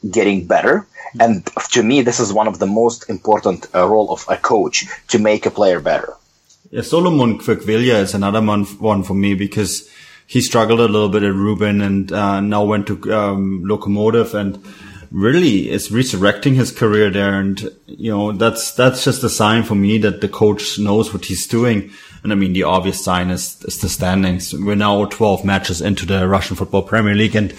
getting 0.10 0.46
better. 0.46 0.88
And 1.20 1.46
to 1.72 1.84
me, 1.84 2.02
this 2.02 2.20
is 2.20 2.34
one 2.34 2.48
of 2.48 2.60
the 2.60 2.66
most 2.66 3.10
important 3.10 3.68
uh, 3.74 3.88
role 3.88 4.12
of 4.12 4.26
a 4.28 4.38
coach 4.38 4.86
to 5.10 5.20
make 5.20 5.46
a 5.46 5.52
player 5.52 5.80
better. 5.80 6.14
Yeah, 6.72 6.82
Solomon 6.82 7.38
Kverkvelia 7.38 8.02
is 8.02 8.16
another 8.16 8.42
one, 8.42 8.66
one 8.66 9.04
for 9.04 9.14
me 9.14 9.36
because 9.36 9.88
he 10.28 10.42
struggled 10.42 10.80
a 10.80 10.88
little 10.88 11.10
bit 11.10 11.24
at 11.24 11.34
Rubin 11.34 11.82
and 11.82 12.12
uh, 12.12 12.42
now 12.42 12.66
went 12.66 12.88
to 12.88 12.96
um, 13.14 13.64
Lokomotiv 13.64 14.34
and 14.34 14.62
really 15.12 15.70
is 15.70 15.92
resurrecting 15.92 16.56
his 16.56 16.72
career 16.72 17.10
there. 17.10 17.40
And, 17.40 17.62
you 17.88 18.12
know, 18.12 18.32
that's, 18.32 18.72
that's 18.72 19.04
just 19.04 19.24
a 19.24 19.30
sign 19.30 19.64
for 19.64 19.76
me 19.76 19.98
that 20.00 20.22
the 20.22 20.28
coach 20.28 20.80
knows 20.80 21.14
what 21.14 21.26
he's 21.26 21.48
doing. 21.48 21.92
And 22.24 22.32
I 22.32 22.36
mean, 22.36 22.54
the 22.54 22.64
obvious 22.64 23.04
sign 23.04 23.30
is, 23.30 23.62
is 23.64 23.80
the 23.80 23.90
standings. 23.90 24.54
We're 24.54 24.76
now 24.76 25.06
12 25.06 25.46
matches 25.46 25.82
into 25.82 26.06
the 26.06 26.28
Russian 26.28 26.56
football 26.56 26.84
Premier 26.84 27.16
League 27.16 27.36
and 27.36 27.54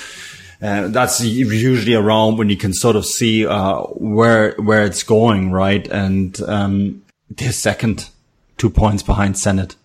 uh, 0.63 0.89
that's 0.89 1.21
usually 1.21 1.95
around 1.95 2.39
when 2.39 2.49
you 2.49 2.57
can 2.57 2.73
sort 2.73 2.97
of 2.97 3.05
see, 3.05 3.47
uh, 3.47 3.83
where, 3.83 4.55
where 4.55 4.85
it's 4.87 5.03
going, 5.03 5.53
right? 5.53 5.87
And, 5.89 6.41
um, 6.43 7.03
they're 7.29 7.53
second, 7.53 8.09
two 8.57 8.71
points 8.71 9.03
behind 9.03 9.35
Zenit 9.35 9.77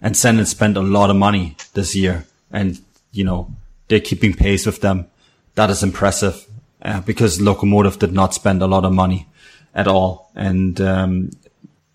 And 0.00 0.14
Zenit 0.14 0.46
spent 0.46 0.78
a 0.78 0.82
lot 0.82 1.10
of 1.10 1.16
money 1.16 1.56
this 1.74 1.94
year 1.94 2.24
and, 2.50 2.80
you 3.12 3.24
know, 3.24 3.50
they're 3.88 4.00
keeping 4.00 4.32
pace 4.32 4.64
with 4.64 4.80
them. 4.80 5.06
That 5.54 5.70
is 5.70 5.82
impressive 5.82 6.45
uh, 6.86 7.00
because 7.02 7.38
Lokomotiv 7.38 7.98
did 7.98 8.12
not 8.12 8.32
spend 8.32 8.62
a 8.62 8.66
lot 8.66 8.84
of 8.84 8.92
money 8.92 9.28
at 9.74 9.86
all. 9.86 10.30
And, 10.34 10.80
um, 10.80 11.30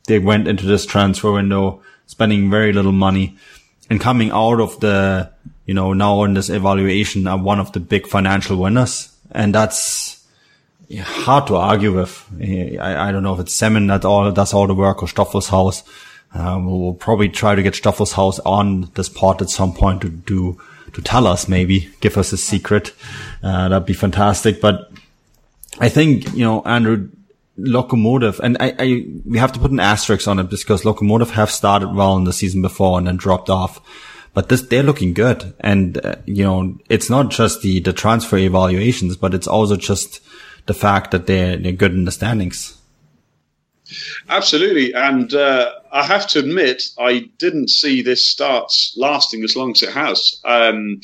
they 0.07 0.19
went 0.19 0.47
into 0.47 0.65
this 0.65 0.85
transfer 0.85 1.31
window 1.31 1.81
spending 2.05 2.49
very 2.49 2.73
little 2.73 2.91
money 2.91 3.37
and 3.89 4.01
coming 4.01 4.31
out 4.31 4.59
of 4.59 4.79
the, 4.79 5.31
you 5.65 5.73
know, 5.73 5.93
now 5.93 6.23
in 6.23 6.33
this 6.33 6.49
evaluation 6.49 7.27
are 7.27 7.37
one 7.37 7.59
of 7.59 7.71
the 7.71 7.79
big 7.79 8.07
financial 8.07 8.57
winners. 8.57 9.09
And 9.31 9.55
that's 9.55 10.25
hard 10.99 11.47
to 11.47 11.55
argue 11.55 11.97
with. 11.97 12.25
I, 12.41 13.07
I 13.07 13.11
don't 13.11 13.23
know 13.23 13.33
if 13.33 13.39
it's 13.39 13.55
Semin 13.59 13.87
that 13.87 14.05
all, 14.05 14.31
does 14.31 14.53
all 14.53 14.67
the 14.67 14.75
work 14.75 15.01
or 15.01 15.07
Stoffelshaus. 15.07 15.83
Uh, 16.33 16.59
we'll 16.63 16.93
probably 16.93 17.29
try 17.29 17.55
to 17.55 17.63
get 17.63 17.73
Stoffelshaus 17.73 18.39
on 18.45 18.89
this 18.95 19.09
pod 19.09 19.41
at 19.41 19.49
some 19.49 19.73
point 19.73 20.01
to 20.01 20.09
do, 20.09 20.59
to 20.93 21.01
tell 21.01 21.27
us 21.27 21.47
maybe, 21.47 21.89
give 22.01 22.17
us 22.17 22.31
a 22.33 22.37
secret. 22.37 22.93
Uh, 23.43 23.69
that'd 23.69 23.85
be 23.85 23.93
fantastic. 23.93 24.61
But 24.61 24.91
I 25.79 25.89
think, 25.89 26.33
you 26.33 26.45
know, 26.45 26.61
Andrew, 26.63 27.09
Lokomotiv, 27.59 28.39
and 28.39 28.57
I, 28.59 28.73
I, 28.79 29.05
we 29.25 29.37
have 29.37 29.51
to 29.53 29.59
put 29.59 29.71
an 29.71 29.79
asterisk 29.79 30.27
on 30.27 30.39
it 30.39 30.49
because 30.49 30.83
Lokomotiv 30.83 31.31
have 31.31 31.51
started 31.51 31.93
well 31.93 32.15
in 32.17 32.23
the 32.23 32.33
season 32.33 32.61
before 32.61 32.97
and 32.97 33.07
then 33.07 33.17
dropped 33.17 33.49
off. 33.49 33.81
But 34.33 34.47
this, 34.49 34.61
they're 34.61 34.83
looking 34.83 35.13
good. 35.13 35.53
And, 35.59 36.03
uh, 36.05 36.15
you 36.25 36.43
know, 36.43 36.77
it's 36.87 37.09
not 37.09 37.29
just 37.29 37.61
the, 37.61 37.81
the 37.81 37.93
transfer 37.93 38.37
evaluations, 38.37 39.17
but 39.17 39.33
it's 39.33 39.47
also 39.47 39.75
just 39.75 40.21
the 40.67 40.73
fact 40.73 41.11
that 41.11 41.27
they're, 41.27 41.57
they're 41.57 41.71
good 41.73 41.93
in 41.93 42.05
the 42.05 42.11
standings. 42.11 42.77
Absolutely. 44.29 44.93
And, 44.93 45.33
uh, 45.33 45.71
I 45.91 46.03
have 46.03 46.25
to 46.27 46.39
admit, 46.39 46.83
I 46.97 47.29
didn't 47.39 47.69
see 47.69 48.01
this 48.01 48.25
start 48.25 48.71
lasting 48.95 49.43
as 49.43 49.57
long 49.57 49.71
as 49.71 49.83
it 49.83 49.91
has. 49.91 50.39
Um, 50.45 51.01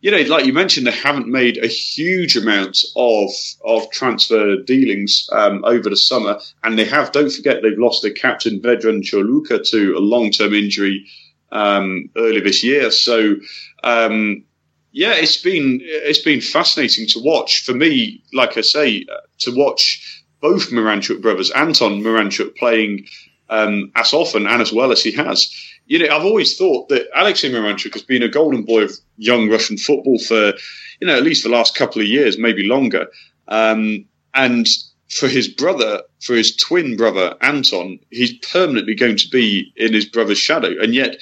you 0.00 0.12
know, 0.12 0.20
like 0.28 0.46
you 0.46 0.52
mentioned, 0.52 0.86
they 0.86 0.92
haven't 0.92 1.26
made 1.26 1.58
a 1.58 1.66
huge 1.66 2.36
amount 2.36 2.78
of 2.94 3.30
of 3.64 3.90
transfer 3.90 4.56
dealings 4.56 5.28
um, 5.32 5.64
over 5.64 5.90
the 5.90 5.96
summer, 5.96 6.38
and 6.62 6.78
they 6.78 6.84
have. 6.84 7.10
Don't 7.12 7.32
forget, 7.32 7.62
they've 7.62 7.78
lost 7.78 8.02
their 8.02 8.12
captain 8.12 8.60
Vedran 8.60 9.02
Corluka 9.02 9.68
to 9.70 9.96
a 9.96 10.00
long 10.00 10.30
term 10.30 10.54
injury 10.54 11.04
um, 11.50 12.10
early 12.16 12.40
this 12.40 12.62
year. 12.62 12.90
So, 12.92 13.36
um, 13.82 14.44
yeah, 14.92 15.14
it's 15.14 15.36
been 15.36 15.80
it's 15.82 16.22
been 16.22 16.40
fascinating 16.40 17.06
to 17.08 17.20
watch 17.20 17.64
for 17.64 17.74
me. 17.74 18.22
Like 18.32 18.56
I 18.56 18.60
say, 18.60 19.04
uh, 19.10 19.20
to 19.40 19.56
watch 19.56 20.24
both 20.40 20.70
Miranchuk 20.70 21.20
brothers, 21.20 21.50
Anton 21.50 22.02
Miranchuk, 22.02 22.54
playing 22.56 23.06
um, 23.50 23.90
as 23.96 24.12
often 24.12 24.46
and 24.46 24.62
as 24.62 24.72
well 24.72 24.92
as 24.92 25.02
he 25.02 25.10
has 25.12 25.52
you 25.88 25.98
know, 25.98 26.14
I've 26.14 26.24
always 26.24 26.56
thought 26.56 26.90
that 26.90 27.08
Alexei 27.16 27.50
Miranchuk 27.50 27.94
has 27.94 28.02
been 28.02 28.22
a 28.22 28.28
golden 28.28 28.62
boy 28.62 28.82
of 28.84 28.92
young 29.16 29.48
Russian 29.50 29.78
football 29.78 30.18
for, 30.18 30.52
you 31.00 31.06
know, 31.06 31.16
at 31.16 31.22
least 31.22 31.42
the 31.42 31.48
last 31.48 31.74
couple 31.74 32.02
of 32.02 32.06
years, 32.06 32.38
maybe 32.38 32.64
longer. 32.64 33.08
Um, 33.48 34.04
and 34.34 34.68
for 35.08 35.28
his 35.28 35.48
brother, 35.48 36.02
for 36.20 36.34
his 36.34 36.54
twin 36.54 36.96
brother, 36.96 37.34
Anton, 37.40 37.98
he's 38.10 38.36
permanently 38.38 38.94
going 38.94 39.16
to 39.16 39.28
be 39.30 39.72
in 39.76 39.94
his 39.94 40.04
brother's 40.04 40.38
shadow. 40.38 40.74
And 40.78 40.94
yet 40.94 41.16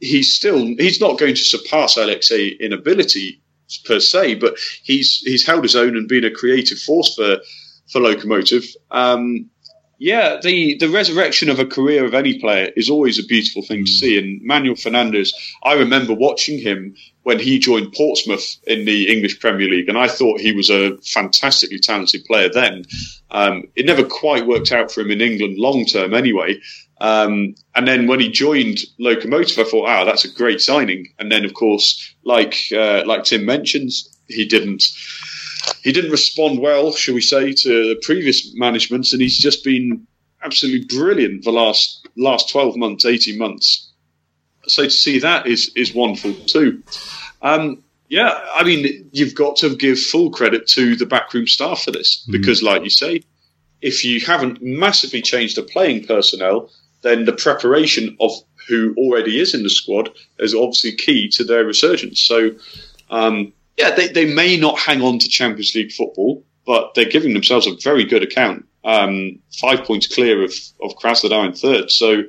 he's 0.00 0.32
still, 0.32 0.64
he's 0.64 1.02
not 1.02 1.18
going 1.18 1.34
to 1.34 1.44
surpass 1.44 1.98
Alexei 1.98 2.48
in 2.48 2.72
ability 2.72 3.42
per 3.84 4.00
se, 4.00 4.36
but 4.36 4.58
he's, 4.82 5.18
he's 5.18 5.46
held 5.46 5.64
his 5.64 5.76
own 5.76 5.98
and 5.98 6.08
been 6.08 6.24
a 6.24 6.30
creative 6.30 6.78
force 6.78 7.14
for, 7.14 7.36
for 7.92 8.00
Lokomotiv. 8.00 8.74
Um, 8.90 9.50
yeah, 9.98 10.38
the, 10.40 10.76
the 10.76 10.88
resurrection 10.88 11.48
of 11.50 11.58
a 11.58 11.66
career 11.66 12.04
of 12.04 12.14
any 12.14 12.38
player 12.38 12.70
is 12.76 12.88
always 12.88 13.18
a 13.18 13.26
beautiful 13.26 13.62
thing 13.62 13.84
to 13.84 13.90
see. 13.90 14.16
And 14.16 14.40
Manuel 14.42 14.76
Fernandes, 14.76 15.34
I 15.64 15.74
remember 15.74 16.14
watching 16.14 16.58
him 16.58 16.94
when 17.24 17.40
he 17.40 17.58
joined 17.58 17.92
Portsmouth 17.92 18.58
in 18.66 18.84
the 18.84 19.12
English 19.12 19.40
Premier 19.40 19.68
League, 19.68 19.88
and 19.88 19.98
I 19.98 20.06
thought 20.06 20.40
he 20.40 20.52
was 20.52 20.70
a 20.70 20.96
fantastically 20.98 21.80
talented 21.80 22.24
player 22.24 22.48
then. 22.48 22.84
Um, 23.30 23.64
it 23.74 23.86
never 23.86 24.04
quite 24.04 24.46
worked 24.46 24.70
out 24.70 24.92
for 24.92 25.00
him 25.00 25.10
in 25.10 25.20
England 25.20 25.58
long 25.58 25.84
term 25.84 26.14
anyway. 26.14 26.60
Um, 27.00 27.56
and 27.74 27.86
then 27.86 28.06
when 28.06 28.20
he 28.20 28.30
joined 28.30 28.78
Lokomotiv, 29.00 29.58
I 29.58 29.68
thought, 29.68 29.88
ah, 29.88 30.04
that's 30.04 30.24
a 30.24 30.32
great 30.32 30.60
signing. 30.60 31.12
And 31.18 31.30
then, 31.30 31.44
of 31.44 31.54
course, 31.54 32.14
like 32.24 32.56
uh, 32.72 33.02
like 33.04 33.24
Tim 33.24 33.44
mentions, 33.44 34.16
he 34.28 34.44
didn't 34.46 34.88
he 35.82 35.92
didn't 35.92 36.10
respond 36.10 36.60
well, 36.60 36.92
shall 36.92 37.14
we 37.14 37.20
say, 37.20 37.52
to 37.52 37.94
the 37.94 38.00
previous 38.02 38.54
management, 38.54 39.12
and 39.12 39.20
he's 39.20 39.38
just 39.38 39.64
been 39.64 40.06
absolutely 40.42 40.84
brilliant 40.96 41.44
the 41.44 41.52
last 41.52 42.06
last 42.16 42.50
twelve 42.50 42.76
months, 42.76 43.04
eighteen 43.04 43.38
months. 43.38 43.90
So 44.66 44.84
to 44.84 44.90
see 44.90 45.18
that 45.20 45.46
is 45.46 45.72
is 45.74 45.94
wonderful 45.94 46.34
too. 46.34 46.82
Um, 47.42 47.82
yeah, 48.08 48.40
I 48.54 48.64
mean, 48.64 49.10
you've 49.12 49.34
got 49.34 49.56
to 49.56 49.76
give 49.76 50.00
full 50.00 50.30
credit 50.30 50.66
to 50.68 50.96
the 50.96 51.06
backroom 51.06 51.46
staff 51.46 51.82
for 51.82 51.90
this 51.90 52.24
mm. 52.26 52.32
because, 52.32 52.62
like 52.62 52.82
you 52.82 52.90
say, 52.90 53.22
if 53.80 54.04
you 54.04 54.20
haven't 54.20 54.62
massively 54.62 55.22
changed 55.22 55.56
the 55.56 55.62
playing 55.62 56.06
personnel, 56.06 56.70
then 57.02 57.26
the 57.26 57.32
preparation 57.32 58.16
of 58.20 58.32
who 58.66 58.94
already 58.96 59.40
is 59.40 59.54
in 59.54 59.62
the 59.62 59.70
squad 59.70 60.10
is 60.38 60.54
obviously 60.54 60.92
key 60.92 61.28
to 61.28 61.44
their 61.44 61.64
resurgence. 61.64 62.20
So, 62.20 62.50
um, 63.10 63.52
yeah, 63.78 63.92
they, 63.92 64.08
they 64.08 64.34
may 64.34 64.56
not 64.56 64.78
hang 64.78 65.00
on 65.02 65.18
to 65.20 65.28
Champions 65.28 65.74
League 65.74 65.92
football, 65.92 66.44
but 66.66 66.94
they're 66.94 67.04
giving 67.08 67.32
themselves 67.32 67.66
a 67.66 67.76
very 67.82 68.04
good 68.04 68.22
account. 68.22 68.66
Um, 68.84 69.38
five 69.60 69.84
points 69.84 70.12
clear 70.12 70.42
of, 70.42 70.52
of 70.82 70.96
Krasnodar 70.96 71.46
in 71.46 71.52
third. 71.52 71.90
So 71.90 72.24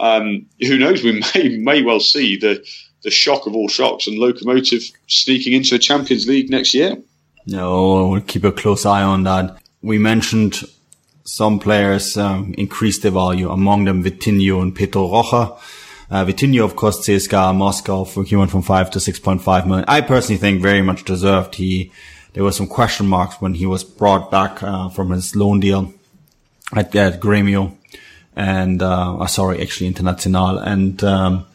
um, 0.00 0.46
who 0.60 0.78
knows? 0.78 1.02
We 1.02 1.22
may 1.34 1.56
may 1.58 1.82
well 1.82 2.00
see 2.00 2.36
the 2.36 2.64
the 3.04 3.10
shock 3.10 3.46
of 3.46 3.54
all 3.54 3.68
shocks 3.68 4.06
and 4.06 4.18
Lokomotiv 4.18 4.90
sneaking 5.06 5.52
into 5.52 5.74
a 5.74 5.78
Champions 5.78 6.26
League 6.26 6.50
next 6.50 6.74
year. 6.74 6.96
No, 7.46 8.08
we'll 8.08 8.20
keep 8.22 8.44
a 8.44 8.52
close 8.52 8.84
eye 8.84 9.02
on 9.02 9.22
that. 9.22 9.58
We 9.82 9.98
mentioned 9.98 10.62
some 11.24 11.58
players 11.60 12.16
um, 12.16 12.54
increased 12.58 13.02
their 13.02 13.12
value, 13.12 13.50
among 13.50 13.84
them 13.84 14.02
Vitinho 14.02 14.62
and 14.62 14.74
Pedro 14.74 15.10
Rocha. 15.10 15.56
Uh, 16.10 16.24
Vitinho, 16.24 16.64
of 16.64 16.74
course, 16.74 17.06
CSKA 17.06 17.54
Moscow, 17.54 18.04
for 18.04 18.24
he 18.24 18.34
went 18.34 18.50
from 18.50 18.62
5 18.62 18.90
to 18.92 18.98
6.5 18.98 19.66
million. 19.66 19.84
I 19.86 20.00
personally 20.00 20.38
think 20.38 20.62
very 20.62 20.80
much 20.80 21.04
deserved. 21.04 21.56
He, 21.56 21.92
there 22.32 22.42
were 22.42 22.52
some 22.52 22.66
question 22.66 23.06
marks 23.06 23.40
when 23.40 23.54
he 23.54 23.66
was 23.66 23.84
brought 23.84 24.30
back, 24.30 24.62
uh, 24.62 24.88
from 24.88 25.10
his 25.10 25.36
loan 25.36 25.60
deal 25.60 25.92
at, 26.74 26.94
at 26.96 27.20
Gremio 27.20 27.76
and, 28.34 28.82
uh, 28.82 29.18
uh 29.18 29.26
sorry, 29.26 29.60
actually 29.60 29.92
Internacional. 29.92 30.62
And, 30.66 31.02
um, 31.04 31.46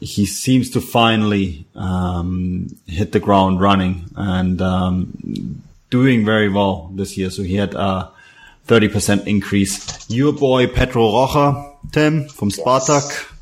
he 0.00 0.26
seems 0.26 0.70
to 0.70 0.80
finally, 0.80 1.66
um, 1.74 2.68
hit 2.86 3.10
the 3.10 3.18
ground 3.18 3.60
running 3.60 4.04
and, 4.14 4.62
um, 4.62 5.62
doing 5.90 6.24
very 6.24 6.48
well 6.48 6.92
this 6.94 7.18
year. 7.18 7.30
So 7.30 7.42
he 7.42 7.56
had, 7.56 7.74
uh, 7.74 8.08
30% 8.68 9.26
increase. 9.26 10.08
Your 10.08 10.32
boy 10.32 10.68
Pedro 10.68 11.10
Rocha, 11.10 11.72
Tim, 11.90 12.28
from 12.28 12.50
Spartak. 12.50 13.08
Yes, 13.08 13.37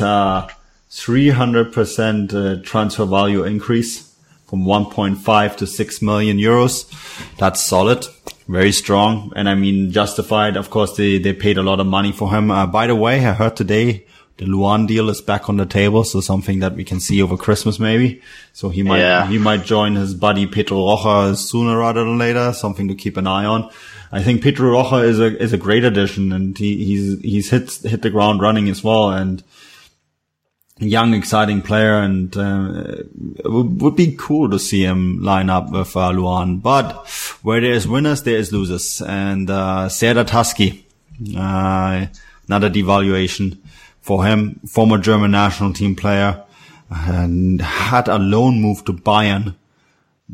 uh, 0.00 0.48
300% 0.90 2.34
uh, 2.34 2.62
transfer 2.62 3.04
value 3.04 3.44
increase 3.44 4.14
from 4.46 4.64
1.5 4.64 5.56
to 5.56 5.66
6 5.66 6.02
million 6.02 6.36
euros. 6.36 6.90
That's 7.38 7.62
solid. 7.62 8.06
Very 8.48 8.72
strong. 8.72 9.32
And 9.34 9.48
I 9.48 9.54
mean, 9.54 9.92
justified. 9.92 10.56
Of 10.56 10.68
course, 10.68 10.96
they, 10.96 11.18
they 11.18 11.32
paid 11.32 11.56
a 11.56 11.62
lot 11.62 11.80
of 11.80 11.86
money 11.86 12.12
for 12.12 12.30
him. 12.30 12.50
Uh, 12.50 12.66
by 12.66 12.86
the 12.86 12.94
way, 12.94 13.24
I 13.24 13.32
heard 13.32 13.56
today 13.56 14.04
the 14.36 14.44
Luan 14.44 14.86
deal 14.86 15.08
is 15.08 15.22
back 15.22 15.48
on 15.48 15.56
the 15.56 15.64
table. 15.64 16.04
So 16.04 16.20
something 16.20 16.58
that 16.58 16.74
we 16.74 16.84
can 16.84 17.00
see 17.00 17.22
over 17.22 17.36
Christmas, 17.36 17.78
maybe. 17.78 18.20
So 18.52 18.68
he 18.68 18.82
might, 18.82 18.98
yeah. 18.98 19.26
he 19.26 19.38
might 19.38 19.64
join 19.64 19.94
his 19.94 20.14
buddy 20.14 20.46
Pedro 20.46 20.84
Rocha 20.84 21.34
sooner 21.36 21.78
rather 21.78 22.04
than 22.04 22.18
later. 22.18 22.52
Something 22.52 22.88
to 22.88 22.94
keep 22.94 23.16
an 23.16 23.26
eye 23.26 23.46
on. 23.46 23.70
I 24.12 24.22
think 24.22 24.42
Pedro 24.42 24.72
Rocha 24.72 24.96
is 24.96 25.18
a, 25.18 25.42
is 25.42 25.52
a 25.52 25.58
great 25.58 25.84
addition 25.84 26.32
and 26.32 26.56
he, 26.56 26.84
he's, 26.84 27.20
he's 27.20 27.50
hit, 27.50 27.72
hit 27.82 28.02
the 28.02 28.10
ground 28.10 28.42
running 28.42 28.68
as 28.68 28.84
well. 28.84 29.10
And, 29.10 29.42
young, 30.78 31.14
exciting 31.14 31.62
player, 31.62 31.98
and 31.98 32.36
uh, 32.36 32.72
it 33.36 33.48
would 33.50 33.96
be 33.96 34.16
cool 34.18 34.50
to 34.50 34.58
see 34.58 34.82
him 34.82 35.22
line 35.22 35.50
up 35.50 35.70
with 35.70 35.96
uh, 35.96 36.10
Luan. 36.10 36.58
But 36.58 37.08
where 37.42 37.60
there's 37.60 37.86
winners, 37.86 38.22
there 38.22 38.36
is 38.36 38.52
losers, 38.52 39.00
and 39.02 39.48
uh, 39.48 39.88
Serdar 39.88 40.24
Tasci, 40.24 40.82
uh, 41.36 42.06
another 42.48 42.70
devaluation 42.70 43.58
for 44.00 44.24
him, 44.24 44.60
former 44.66 44.98
German 44.98 45.30
national 45.30 45.72
team 45.72 45.94
player, 45.94 46.42
and 46.90 47.60
had 47.60 48.08
a 48.08 48.18
loan 48.18 48.60
move 48.60 48.84
to 48.84 48.92
Bayern 48.92 49.54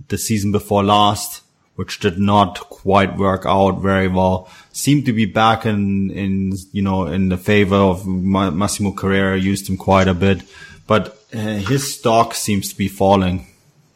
the 0.08 0.18
season 0.18 0.52
before 0.52 0.82
last 0.82 1.42
which 1.78 2.00
did 2.00 2.18
not 2.18 2.58
quite 2.58 3.16
work 3.16 3.44
out 3.46 3.80
very 3.80 4.08
well. 4.08 4.50
Seemed 4.72 5.06
to 5.06 5.12
be 5.12 5.26
back 5.26 5.64
in, 5.64 6.10
in, 6.10 6.52
you 6.72 6.82
know, 6.82 7.06
in 7.06 7.28
the 7.28 7.36
favor 7.36 7.76
of 7.76 8.04
Massimo 8.04 8.90
Carrera, 8.90 9.38
used 9.38 9.68
him 9.68 9.76
quite 9.76 10.08
a 10.08 10.12
bit, 10.12 10.42
but 10.88 11.16
uh, 11.32 11.38
his 11.38 11.94
stock 11.94 12.34
seems 12.34 12.70
to 12.70 12.76
be 12.76 12.88
falling. 12.88 13.46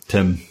Tim. 0.07 0.43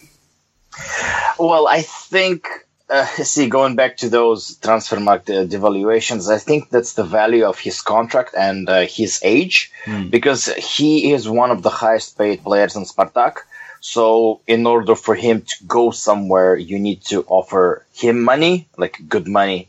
Well, 1.39 1.69
I 1.69 1.83
think, 1.83 2.49
uh, 2.89 3.05
see, 3.05 3.47
going 3.47 3.77
back 3.77 3.95
to 3.97 4.09
those 4.09 4.57
Transfermarkt 4.57 5.47
devaluations, 5.47 6.29
I 6.29 6.37
think 6.37 6.69
that's 6.69 6.93
the 6.95 7.05
value 7.05 7.45
of 7.45 7.57
his 7.59 7.79
contract 7.79 8.35
and 8.37 8.67
uh, 8.67 8.81
his 8.81 9.21
age, 9.23 9.71
mm. 9.85 10.11
because 10.11 10.47
he 10.47 11.13
is 11.13 11.29
one 11.29 11.51
of 11.51 11.63
the 11.63 11.69
highest 11.69 12.17
paid 12.17 12.43
players 12.43 12.75
in 12.75 12.83
Spartak 12.83 13.43
so 13.81 14.41
in 14.45 14.67
order 14.67 14.95
for 14.95 15.15
him 15.15 15.41
to 15.41 15.55
go 15.65 15.89
somewhere, 15.89 16.55
you 16.55 16.77
need 16.77 17.01
to 17.05 17.23
offer 17.23 17.83
him 17.93 18.21
money, 18.21 18.69
like 18.77 19.09
good 19.09 19.27
money, 19.27 19.67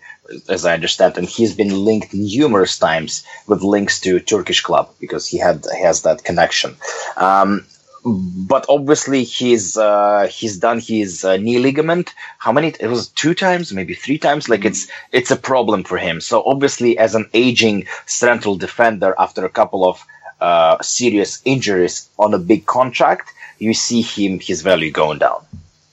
as 0.50 0.66
I 0.66 0.74
understand. 0.74 1.16
And 1.16 1.26
he's 1.26 1.56
been 1.56 1.84
linked 1.84 2.12
numerous 2.12 2.78
times 2.78 3.24
with 3.46 3.62
links 3.62 4.00
to 4.00 4.20
Turkish 4.20 4.60
club 4.60 4.90
because 5.00 5.26
he 5.26 5.38
had 5.38 5.66
has 5.82 6.02
that 6.02 6.24
connection. 6.24 6.76
Um, 7.16 7.64
but 8.04 8.66
obviously 8.68 9.24
he's 9.24 9.78
uh, 9.78 10.28
he's 10.30 10.58
done 10.58 10.78
his 10.78 11.24
uh, 11.24 11.38
knee 11.38 11.58
ligament. 11.58 12.12
How 12.36 12.52
many? 12.52 12.68
It 12.68 12.88
was 12.88 13.08
two 13.08 13.32
times, 13.32 13.72
maybe 13.72 13.94
three 13.94 14.18
times. 14.18 14.46
Like 14.46 14.66
it's 14.66 14.88
it's 15.10 15.30
a 15.30 15.36
problem 15.36 15.84
for 15.84 15.96
him. 15.96 16.20
So 16.20 16.42
obviously, 16.44 16.98
as 16.98 17.14
an 17.14 17.30
aging 17.32 17.86
central 18.04 18.56
defender, 18.56 19.14
after 19.18 19.46
a 19.46 19.48
couple 19.48 19.88
of 19.88 20.04
uh, 20.38 20.82
serious 20.82 21.40
injuries 21.46 22.10
on 22.18 22.34
a 22.34 22.38
big 22.38 22.66
contract, 22.66 23.32
you 23.62 23.74
see 23.74 24.02
him 24.02 24.40
his 24.40 24.62
value 24.62 24.90
going 24.90 25.18
down. 25.18 25.44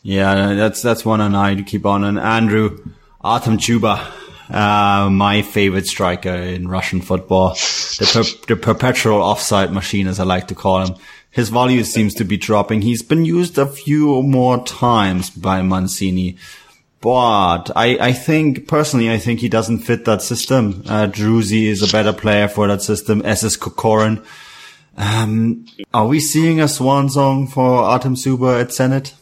Yeah, 0.02 0.56
that's 0.56 0.82
that's 0.82 1.06
one 1.06 1.22
on 1.22 1.36
I 1.36 1.62
keep 1.62 1.86
on. 1.86 2.04
And 2.04 2.18
Andrew 2.18 2.80
Artem 3.22 3.58
Dzyuba, 3.58 4.12
uh, 4.50 5.10
my 5.10 5.44
favorite 5.44 5.86
striker 5.86 6.34
in 6.34 6.68
Russian 6.68 7.02
football, 7.02 7.50
the 7.50 8.10
per- 8.12 8.48
the 8.48 8.60
perpetual 8.60 9.22
offside 9.22 9.72
machine, 9.72 10.08
as 10.08 10.20
I 10.20 10.24
like 10.24 10.48
to 10.48 10.56
call 10.56 10.86
him. 10.86 10.96
His 11.32 11.50
value 11.50 11.84
seems 11.84 12.16
to 12.16 12.24
be 12.24 12.38
dropping. 12.38 12.82
He's 12.82 13.04
been 13.04 13.24
used 13.24 13.60
a 13.60 13.68
few 13.68 14.24
more 14.24 14.66
times 14.66 15.30
by 15.30 15.62
Mancini. 15.62 16.38
But 17.02 17.70
I, 17.76 17.98
I 18.10 18.14
think 18.14 18.68
personally, 18.68 19.12
I 19.12 19.20
think 19.20 19.40
he 19.40 19.48
doesn't 19.48 19.80
fit 19.80 20.06
that 20.06 20.22
system. 20.24 20.84
Uh, 20.88 21.08
Driussi 21.08 21.68
is 21.68 21.82
a 21.84 21.92
better 21.92 22.14
player 22.14 22.48
for 22.50 22.68
that 22.68 22.82
system, 22.82 23.22
as 23.22 23.44
is 23.44 23.58
Kokorin. 23.58 24.26
Um, 25.00 25.66
are 25.94 26.08
we 26.08 26.20
seeing 26.20 26.60
a 26.60 26.68
swan 26.68 27.10
song 27.10 27.48
for 27.48 27.84
Artem 27.84 28.16
Dzyuba 28.16 28.62
at 28.62 28.68
Zenit? 28.68 29.14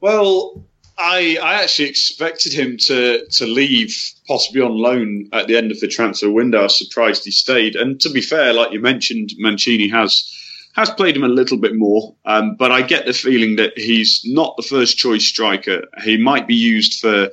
Well, 0.00 0.64
I 0.96 1.36
I 1.42 1.62
actually 1.62 1.88
expected 1.88 2.52
him 2.52 2.76
to 2.86 3.26
to 3.26 3.46
leave 3.46 3.96
possibly 4.28 4.62
on 4.62 4.78
loan 4.78 5.28
at 5.32 5.48
the 5.48 5.56
end 5.56 5.72
of 5.72 5.80
the 5.80 5.88
transfer 5.88 6.30
window. 6.30 6.60
I 6.60 6.62
was 6.62 6.78
surprised 6.78 7.24
he 7.24 7.32
stayed. 7.32 7.74
And 7.74 8.00
to 8.00 8.10
be 8.10 8.20
fair, 8.20 8.52
like 8.52 8.72
you 8.72 8.80
mentioned, 8.80 9.30
Mancini 9.36 9.88
has 9.88 10.32
has 10.76 10.90
played 10.90 11.16
him 11.16 11.24
a 11.24 11.28
little 11.28 11.58
bit 11.58 11.74
more. 11.74 12.14
Um, 12.24 12.54
but 12.56 12.70
I 12.70 12.82
get 12.82 13.04
the 13.04 13.12
feeling 13.12 13.56
that 13.56 13.76
he's 13.76 14.22
not 14.24 14.56
the 14.56 14.62
first 14.62 14.96
choice 14.96 15.24
striker. 15.24 15.82
He 16.04 16.16
might 16.16 16.46
be 16.46 16.54
used 16.54 17.00
for 17.00 17.30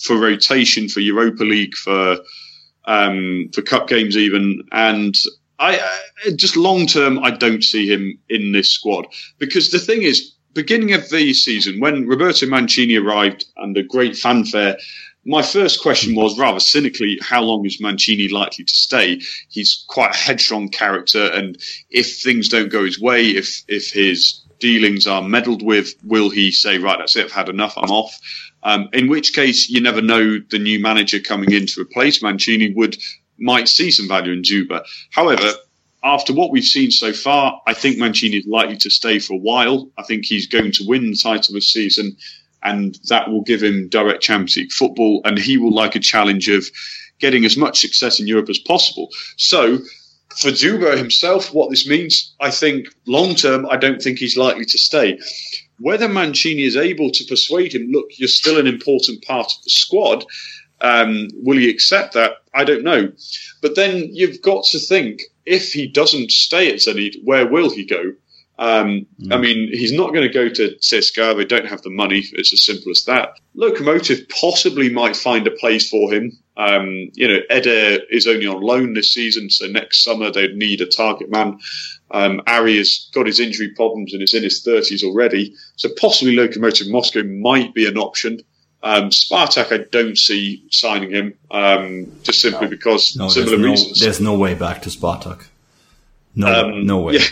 for 0.00 0.16
rotation 0.16 0.88
for 0.88 0.98
Europa 0.98 1.44
League 1.44 1.76
for 1.76 2.18
um, 2.86 3.50
for 3.52 3.62
cup 3.62 3.86
games 3.86 4.16
even. 4.16 4.62
And 4.72 5.14
I, 5.58 5.78
I 6.26 6.30
just 6.36 6.56
long 6.56 6.86
term, 6.86 7.18
I 7.18 7.30
don't 7.30 7.64
see 7.64 7.86
him 7.90 8.18
in 8.28 8.52
this 8.52 8.70
squad 8.70 9.06
because 9.38 9.70
the 9.70 9.78
thing 9.78 10.02
is, 10.02 10.34
beginning 10.54 10.92
of 10.92 11.08
the 11.10 11.32
season 11.34 11.78
when 11.78 12.06
Roberto 12.06 12.46
Mancini 12.46 12.96
arrived 12.96 13.44
under 13.56 13.82
great 13.82 14.16
fanfare. 14.16 14.76
My 15.24 15.42
first 15.42 15.82
question 15.82 16.14
was 16.14 16.38
rather 16.38 16.58
cynically, 16.58 17.18
how 17.20 17.42
long 17.42 17.66
is 17.66 17.80
Mancini 17.80 18.28
likely 18.28 18.64
to 18.64 18.74
stay? 18.74 19.20
He's 19.50 19.84
quite 19.88 20.14
a 20.14 20.18
headstrong 20.18 20.70
character, 20.70 21.30
and 21.32 21.58
if 21.90 22.18
things 22.20 22.48
don't 22.48 22.70
go 22.70 22.84
his 22.84 22.98
way, 22.98 23.26
if 23.26 23.62
if 23.68 23.92
his 23.92 24.40
dealings 24.58 25.06
are 25.06 25.22
meddled 25.22 25.62
with, 25.62 25.94
will 26.02 26.30
he 26.30 26.50
say, 26.50 26.78
right, 26.78 26.98
that's 26.98 27.14
it, 27.14 27.26
I've 27.26 27.32
had 27.32 27.48
enough, 27.48 27.74
I'm 27.76 27.90
off? 27.90 28.18
Um, 28.62 28.88
in 28.92 29.08
which 29.08 29.34
case, 29.34 29.68
you 29.68 29.80
never 29.80 30.02
know 30.02 30.38
the 30.50 30.58
new 30.58 30.80
manager 30.80 31.20
coming 31.20 31.52
in 31.52 31.66
to 31.66 31.82
replace 31.82 32.22
Mancini 32.22 32.72
would 32.74 32.96
might 33.38 33.68
see 33.68 33.90
some 33.90 34.08
value 34.08 34.32
in 34.32 34.42
Dzyuba. 34.42 34.84
However, 35.10 35.52
after 36.04 36.32
what 36.32 36.50
we've 36.50 36.64
seen 36.64 36.90
so 36.90 37.12
far, 37.12 37.60
I 37.66 37.74
think 37.74 37.98
Mancini 37.98 38.36
is 38.38 38.46
likely 38.46 38.76
to 38.78 38.90
stay 38.90 39.18
for 39.18 39.34
a 39.34 39.38
while. 39.38 39.90
I 39.98 40.02
think 40.04 40.24
he's 40.24 40.46
going 40.46 40.72
to 40.72 40.86
win 40.86 41.10
the 41.10 41.16
title 41.16 41.54
this 41.54 41.72
season, 41.72 42.16
and 42.62 42.98
that 43.08 43.30
will 43.30 43.42
give 43.42 43.62
him 43.62 43.88
direct 43.88 44.22
Champions 44.22 44.56
League 44.56 44.72
football, 44.72 45.20
and 45.24 45.38
he 45.38 45.58
will 45.58 45.74
like 45.74 45.96
a 45.96 46.00
challenge 46.00 46.48
of 46.48 46.70
getting 47.18 47.44
as 47.44 47.56
much 47.56 47.80
success 47.80 48.20
in 48.20 48.26
Europe 48.26 48.48
as 48.48 48.58
possible. 48.58 49.08
So, 49.36 49.78
for 50.36 50.50
Dzyuba 50.50 50.96
himself, 50.96 51.52
what 51.52 51.70
this 51.70 51.88
means, 51.88 52.34
I 52.40 52.50
think 52.50 52.86
long 53.06 53.34
term, 53.34 53.66
I 53.68 53.76
don't 53.76 54.00
think 54.00 54.18
he's 54.18 54.36
likely 54.36 54.64
to 54.66 54.78
stay. 54.78 55.18
Whether 55.80 56.08
Mancini 56.08 56.62
is 56.62 56.76
able 56.76 57.10
to 57.10 57.24
persuade 57.24 57.74
him, 57.74 57.90
look, 57.90 58.06
you're 58.18 58.28
still 58.28 58.58
an 58.58 58.66
important 58.66 59.22
part 59.24 59.46
of 59.46 59.64
the 59.64 59.70
squad, 59.70 60.24
um, 60.80 61.28
will 61.34 61.58
he 61.58 61.70
accept 61.70 62.14
that? 62.14 62.32
I 62.54 62.64
don't 62.64 62.84
know. 62.84 63.12
But 63.62 63.76
then 63.76 64.14
you've 64.14 64.42
got 64.42 64.64
to 64.66 64.78
think 64.78 65.22
if 65.46 65.72
he 65.72 65.86
doesn't 65.86 66.30
stay 66.30 66.68
at 66.70 66.76
Zenit, 66.76 67.16
where 67.24 67.46
will 67.46 67.70
he 67.70 67.84
go? 67.84 68.12
Um, 68.58 69.06
mm. 69.20 69.32
I 69.32 69.38
mean, 69.38 69.68
he's 69.72 69.92
not 69.92 70.12
going 70.12 70.26
to 70.26 70.34
go 70.34 70.48
to 70.48 70.76
CSKA. 70.80 71.36
They 71.36 71.44
don't 71.44 71.68
have 71.68 71.82
the 71.82 71.90
money. 71.90 72.24
It's 72.32 72.52
as 72.52 72.64
simple 72.64 72.90
as 72.90 73.04
that. 73.04 73.38
Lokomotiv 73.56 74.28
possibly 74.28 74.90
might 74.90 75.16
find 75.16 75.46
a 75.46 75.52
place 75.52 75.88
for 75.88 76.12
him. 76.12 76.36
Um, 76.56 77.10
you 77.14 77.28
know, 77.28 77.38
Eder 77.50 78.00
is 78.10 78.26
only 78.26 78.48
on 78.48 78.60
loan 78.60 78.94
this 78.94 79.14
season, 79.14 79.48
so 79.48 79.66
next 79.68 80.02
summer 80.02 80.32
they'd 80.32 80.56
need 80.56 80.80
a 80.80 80.86
target 80.86 81.30
man. 81.30 81.60
Um, 82.10 82.40
Ari 82.48 82.78
has 82.78 83.08
got 83.14 83.26
his 83.26 83.38
injury 83.38 83.68
problems 83.68 84.12
and 84.12 84.22
is 84.22 84.34
in 84.34 84.42
his 84.42 84.64
30s 84.64 85.04
already, 85.04 85.54
so 85.76 85.88
possibly 86.00 86.34
Lokomotiv 86.34 86.90
Moscow 86.90 87.22
might 87.22 87.74
be 87.74 87.86
an 87.86 87.96
option. 87.96 88.40
Um, 88.82 89.10
Spartak, 89.10 89.72
I 89.72 89.84
don't 89.90 90.16
see 90.16 90.64
signing 90.70 91.10
him 91.10 91.34
um, 91.50 92.12
just 92.22 92.40
simply 92.40 92.66
no. 92.66 92.70
because 92.70 93.16
no, 93.16 93.28
similar 93.28 93.56
there's 93.56 93.70
reasons. 93.70 94.00
No, 94.00 94.04
there's 94.04 94.20
no 94.20 94.38
way 94.38 94.54
back 94.54 94.82
to 94.82 94.90
Spartak. 94.90 95.46
No, 96.34 96.46
um, 96.46 96.86
no 96.86 97.00
way. 97.00 97.14
Yeah, 97.14 97.26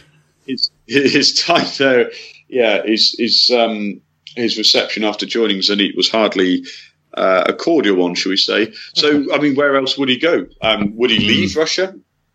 his, 0.47 0.71
his 0.87 1.45
time 1.45 1.67
there, 1.79 2.11
yeah, 2.49 2.83
his 2.85 3.15
his 3.17 3.51
um, 3.57 4.01
his 4.35 4.59
reception 4.59 5.05
after 5.05 5.25
joining 5.25 5.59
Zenit 5.59 5.97
was 5.97 6.11
hardly 6.11 6.65
uh, 7.15 7.45
a 7.47 7.53
cordial 7.53 7.97
one, 7.97 8.15
shall 8.15 8.31
we 8.31 8.37
say? 8.37 8.73
So, 8.95 9.27
I 9.33 9.39
mean, 9.39 9.55
where 9.55 9.77
else 9.77 9.97
would 9.97 10.09
he 10.09 10.19
go? 10.19 10.47
Um, 10.61 10.97
would 10.97 11.11
he 11.11 11.19
leave 11.21 11.51
mm. 11.51 11.57
Russia? 11.57 11.95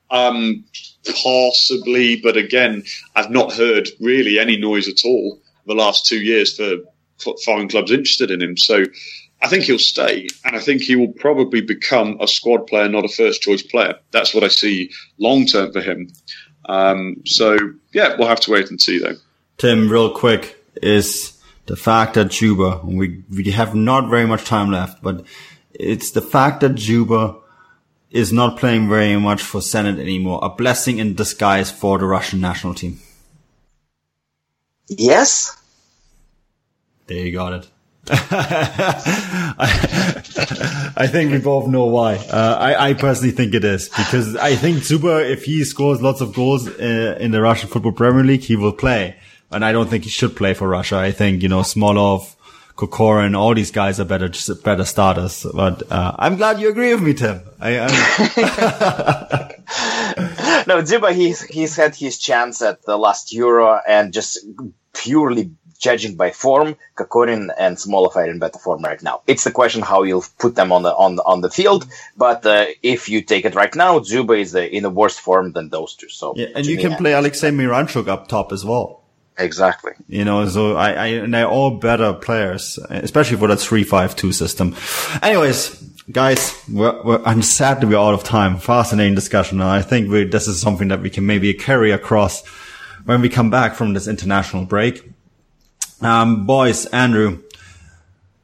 Um, 0.10 0.66
possibly, 1.24 2.18
but 2.18 2.38
again, 2.38 2.84
I've 3.16 3.32
not 3.32 3.54
heard 3.54 3.90
really 4.00 4.40
any 4.40 4.58
noise 4.58 4.88
at 4.88 5.06
all 5.06 5.40
the 5.66 5.74
last 5.74 6.06
two 6.06 6.20
years 6.20 6.58
for 6.58 6.78
foreign 7.46 7.68
clubs 7.68 7.92
interested 7.92 8.32
in 8.32 8.42
him. 8.42 8.58
So 8.58 8.86
I 9.42 9.48
think 9.48 9.64
he'll 9.64 9.80
stay, 9.80 10.28
and 10.46 10.56
I 10.56 10.60
think 10.60 10.82
he 10.82 10.96
will 10.96 11.14
probably 11.14 11.62
become 11.62 12.18
a 12.20 12.28
squad 12.28 12.68
player, 12.68 12.88
not 12.88 13.06
a 13.06 13.10
first 13.10 13.42
choice 13.42 13.64
player. 13.64 13.96
That's 14.12 14.34
what 14.34 14.44
I 14.44 14.50
see 14.50 14.92
long 15.18 15.46
term 15.46 15.72
for 15.74 15.82
him. 15.82 16.10
Um, 16.66 17.18
so 17.26 17.58
yeah, 17.94 18.16
we'll 18.18 18.28
have 18.28 18.40
to 18.42 18.52
wait 18.52 18.70
and 18.70 18.80
see 18.80 19.00
though. 19.00 19.16
Tim, 19.58 19.90
real 19.90 20.12
quick, 20.12 20.64
is 20.82 21.40
the 21.66 21.76
fact 21.76 22.16
that 22.16 22.28
Dzyuba, 22.28 22.84
we, 22.84 23.24
we 23.30 23.52
have 23.52 23.76
not 23.76 24.10
very 24.10 24.26
much 24.26 24.46
time 24.46 24.72
left, 24.72 25.02
but 25.02 25.26
it's 25.74 26.12
the 26.12 26.22
fact 26.22 26.62
that 26.62 26.74
Dzyuba 26.74 27.40
is 28.10 28.34
not 28.34 28.58
playing 28.58 28.90
very 28.90 29.18
much 29.18 29.42
for 29.42 29.62
Zenit 29.62 30.00
anymore, 30.00 30.40
a 30.44 30.50
blessing 30.50 30.98
in 30.98 31.16
disguise 31.16 31.72
for 31.72 31.98
the 31.98 32.06
Russian 32.06 32.42
national 32.42 32.74
team. 32.74 33.00
Yes. 34.88 35.58
There 37.12 37.26
you 37.26 37.34
got 37.34 37.54
it. 37.54 37.68
I, 38.10 39.64
I, 40.96 41.08
think 41.08 41.32
we 41.32 41.40
both 41.40 41.68
know 41.68 41.86
why. 41.86 42.16
Uh, 42.16 42.58
I, 42.60 42.90
I, 42.90 42.94
personally 42.94 43.32
think 43.32 43.54
it 43.54 43.66
is 43.66 43.90
because 43.90 44.36
I 44.38 44.56
think 44.56 44.78
Dzyuba, 44.78 45.30
if 45.30 45.44
he 45.44 45.66
scores 45.66 46.02
lots 46.02 46.22
of 46.22 46.34
goals 46.34 46.68
uh, 46.68 47.18
in 47.20 47.32
the 47.32 47.42
Russian 47.42 47.70
Football 47.70 47.92
Premier 47.92 48.24
League, 48.24 48.42
he 48.42 48.56
will 48.56 48.72
play. 48.72 49.18
And 49.52 49.66
I 49.66 49.74
don't 49.74 49.90
think 49.90 50.06
he 50.06 50.10
should 50.10 50.38
play 50.38 50.54
for 50.54 50.70
Russia. 50.70 50.98
I 50.98 51.12
think, 51.12 51.44
you 51.44 51.50
know, 51.50 51.60
Smolov, 51.60 52.34
Kokorin, 52.76 53.38
all 53.38 53.54
these 53.54 53.72
guys 53.72 54.00
are 54.00 54.06
better, 54.06 54.30
just 54.30 54.64
better 54.64 54.86
starters. 54.86 55.46
But, 55.54 55.92
uh, 55.92 56.16
I'm 56.18 56.38
glad 56.38 56.62
you 56.62 56.70
agree 56.70 56.94
with 56.94 57.04
me, 57.04 57.14
Tim. 57.14 57.42
I, 57.60 57.72
no, 60.66 60.82
Dzyuba, 60.82 61.14
he's, 61.14 61.42
he's 61.42 61.76
had 61.76 61.94
his 61.94 62.18
chance 62.18 62.62
at 62.62 62.84
the 62.84 62.98
last 62.98 63.34
Euro 63.34 63.82
and 63.86 64.14
just 64.14 64.40
purely 64.94 65.52
judging 65.82 66.16
by 66.16 66.32
form, 66.32 66.78
Kokorin 66.96 67.50
and 67.58 67.76
Smolov 67.76 68.16
are 68.16 68.30
in 68.30 68.40
better 68.40 68.60
form 68.60 68.84
right 68.84 69.02
now. 69.04 69.22
It's 69.28 69.44
the 69.44 69.52
question 69.52 69.82
how 69.82 70.04
you'll 70.04 70.24
put 70.38 70.56
them 70.56 70.72
on 70.72 70.84
the 70.84 70.94
on 70.96 71.20
on 71.26 71.42
the 71.42 71.50
field. 71.50 71.86
But 72.16 72.46
uh, 72.46 72.68
if 72.82 73.10
you 73.10 73.22
take 73.22 73.44
it 73.44 73.56
right 73.56 73.76
now, 73.76 74.00
Dzyuba 74.00 74.40
is 74.40 74.54
the, 74.54 74.64
in 74.74 74.86
a 74.86 74.90
worse 74.90 75.18
form 75.18 75.52
than 75.52 75.70
those 75.70 75.96
two. 75.96 76.08
So 76.10 76.34
yeah, 76.38 76.48
and 76.56 76.66
you 76.66 76.78
can 76.78 76.96
play 76.96 77.14
Alexei 77.14 77.50
Miranchuk 77.50 78.08
up 78.08 78.28
top 78.28 78.54
as 78.54 78.64
well. 78.64 79.00
Exactly. 79.38 79.94
You 80.08 80.24
know, 80.24 80.48
so 80.48 80.76
I, 80.76 80.92
I 80.92 81.08
and 81.08 81.34
they're 81.34 81.48
all 81.48 81.72
better 81.72 82.14
players, 82.14 82.78
especially 82.90 83.38
for 83.38 83.48
that 83.48 83.60
three-five-two 83.60 84.34
system. 84.34 84.76
Anyways, 85.24 85.82
guys, 86.12 86.54
we're, 86.70 87.02
we're, 87.04 87.24
I'm 87.24 87.42
sad 87.42 87.82
to 87.82 87.88
be 87.88 87.96
out 87.96 88.14
of 88.14 88.24
time. 88.24 88.58
Fascinating 88.58 89.16
discussion. 89.16 89.60
And 89.60 89.70
I 89.70 89.82
think 89.82 90.12
we, 90.12 90.26
this 90.26 90.48
is 90.48 90.62
something 90.62 90.90
that 90.90 91.02
we 91.02 91.10
can 91.10 91.26
maybe 91.26 91.54
carry 91.56 91.92
across 91.92 92.46
when 93.06 93.22
we 93.22 93.30
come 93.30 93.50
back 93.50 93.74
from 93.74 93.94
this 93.94 94.08
international 94.08 94.66
break. 94.66 95.11
Um, 96.02 96.46
boys, 96.48 96.88
Andrew, 96.88 97.44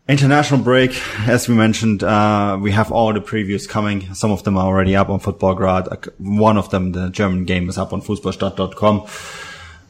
international 0.07 0.61
break. 0.61 0.99
As 1.27 1.47
we 1.47 1.55
mentioned, 1.55 2.03
uh, 2.03 2.57
we 2.61 2.71
have 2.71 2.91
all 2.91 3.13
the 3.13 3.19
previews 3.19 3.67
coming. 3.67 4.13
Some 4.13 4.31
of 4.31 4.43
them 4.43 4.57
are 4.57 4.65
already 4.65 4.95
up 4.95 5.09
on 5.09 5.19
Futbolgrad. 5.19 6.11
One 6.19 6.57
of 6.57 6.69
them, 6.69 6.91
the 6.91 7.09
German 7.09 7.45
game, 7.45 7.67
is 7.67 7.77
up 7.77 7.93
on 7.93 8.01
Fußballstadt.com. 8.01 9.07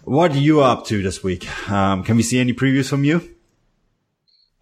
What 0.05 0.31
are 0.31 0.39
you 0.39 0.61
up 0.61 0.85
to 0.85 1.03
this 1.03 1.21
week? 1.23 1.45
Um, 1.69 2.03
can 2.03 2.15
we 2.15 2.23
see 2.23 2.39
any 2.39 2.53
previews 2.53 2.89
from 2.89 3.03
you? 3.03 3.36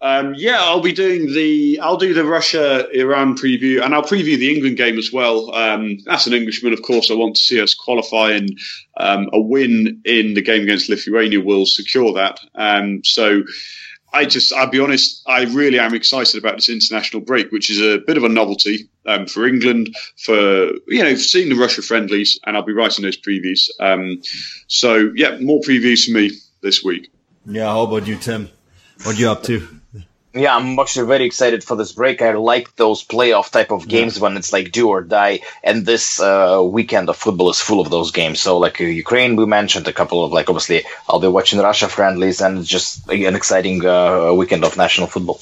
Um, 0.02 0.34
yeah, 0.36 0.58
I'll 0.60 0.82
be 0.82 0.92
doing 0.92 1.32
the 1.32 1.80
I'll 1.80 1.96
do 1.96 2.12
the 2.12 2.24
Russia 2.24 2.86
Iran 2.90 3.34
preview, 3.34 3.82
and 3.82 3.94
I'll 3.94 4.02
preview 4.02 4.38
the 4.38 4.54
England 4.54 4.76
game 4.76 4.98
as 4.98 5.10
well. 5.10 5.54
Um, 5.54 5.98
as 6.08 6.26
an 6.26 6.34
Englishman, 6.34 6.74
of 6.74 6.82
course, 6.82 7.10
I 7.10 7.14
want 7.14 7.36
to 7.36 7.40
see 7.40 7.60
us 7.60 7.74
qualify, 7.74 8.32
and 8.32 8.58
um, 8.98 9.30
a 9.32 9.40
win 9.40 10.02
in 10.04 10.34
the 10.34 10.42
game 10.42 10.64
against 10.64 10.90
Lithuania 10.90 11.40
will 11.40 11.64
secure 11.64 12.12
that. 12.12 12.40
Um, 12.54 13.02
so, 13.04 13.42
I 14.12 14.26
just 14.26 14.52
I'll 14.52 14.68
be 14.68 14.80
honest, 14.80 15.22
I 15.26 15.44
really 15.44 15.78
am 15.78 15.94
excited 15.94 16.38
about 16.38 16.56
this 16.56 16.68
international 16.68 17.22
break, 17.22 17.50
which 17.50 17.70
is 17.70 17.80
a 17.80 17.98
bit 18.06 18.18
of 18.18 18.24
a 18.24 18.28
novelty 18.28 18.90
um, 19.06 19.26
for 19.26 19.46
England 19.46 19.96
for 20.18 20.72
you 20.88 21.02
know 21.02 21.14
seeing 21.14 21.48
the 21.48 21.56
Russia 21.56 21.80
friendlies, 21.80 22.38
and 22.44 22.54
I'll 22.54 22.62
be 22.62 22.74
writing 22.74 23.02
those 23.02 23.20
previews. 23.20 23.70
Um, 23.80 24.20
so, 24.66 25.10
yeah, 25.14 25.38
more 25.38 25.60
previews 25.60 26.04
for 26.04 26.12
me 26.12 26.32
this 26.60 26.84
week. 26.84 27.10
Yeah, 27.46 27.64
how 27.64 27.82
about 27.82 28.06
you, 28.06 28.16
Tim? 28.16 28.50
What 29.02 29.16
are 29.16 29.20
you 29.20 29.30
up 29.30 29.42
to? 29.44 29.66
Yeah, 30.36 30.54
I'm 30.54 30.78
actually 30.78 31.06
very 31.06 31.24
excited 31.24 31.64
for 31.64 31.76
this 31.76 31.92
break. 31.92 32.20
I 32.20 32.34
like 32.34 32.76
those 32.76 33.02
playoff 33.02 33.50
type 33.50 33.70
of 33.70 33.88
games 33.88 34.16
yeah. 34.16 34.24
when 34.24 34.36
it's 34.36 34.52
like 34.52 34.70
do 34.70 34.90
or 34.90 35.00
die. 35.00 35.40
And 35.64 35.86
this 35.86 36.20
uh, 36.20 36.62
weekend 36.62 37.08
of 37.08 37.16
football 37.16 37.48
is 37.48 37.58
full 37.58 37.80
of 37.80 37.88
those 37.88 38.10
games. 38.10 38.42
So, 38.42 38.58
like 38.58 38.78
uh, 38.78 38.84
Ukraine, 38.84 39.36
we 39.36 39.46
mentioned 39.46 39.88
a 39.88 39.94
couple 39.94 40.22
of 40.24 40.32
like 40.32 40.50
obviously 40.50 40.84
I'll 41.08 41.20
be 41.20 41.28
watching 41.28 41.58
Russia 41.58 41.88
friendlies, 41.88 42.42
and 42.42 42.58
it's 42.58 42.68
just 42.68 43.08
an 43.08 43.34
exciting 43.34 43.84
uh, 43.86 44.32
weekend 44.34 44.62
of 44.64 44.76
national 44.76 45.06
football. 45.06 45.40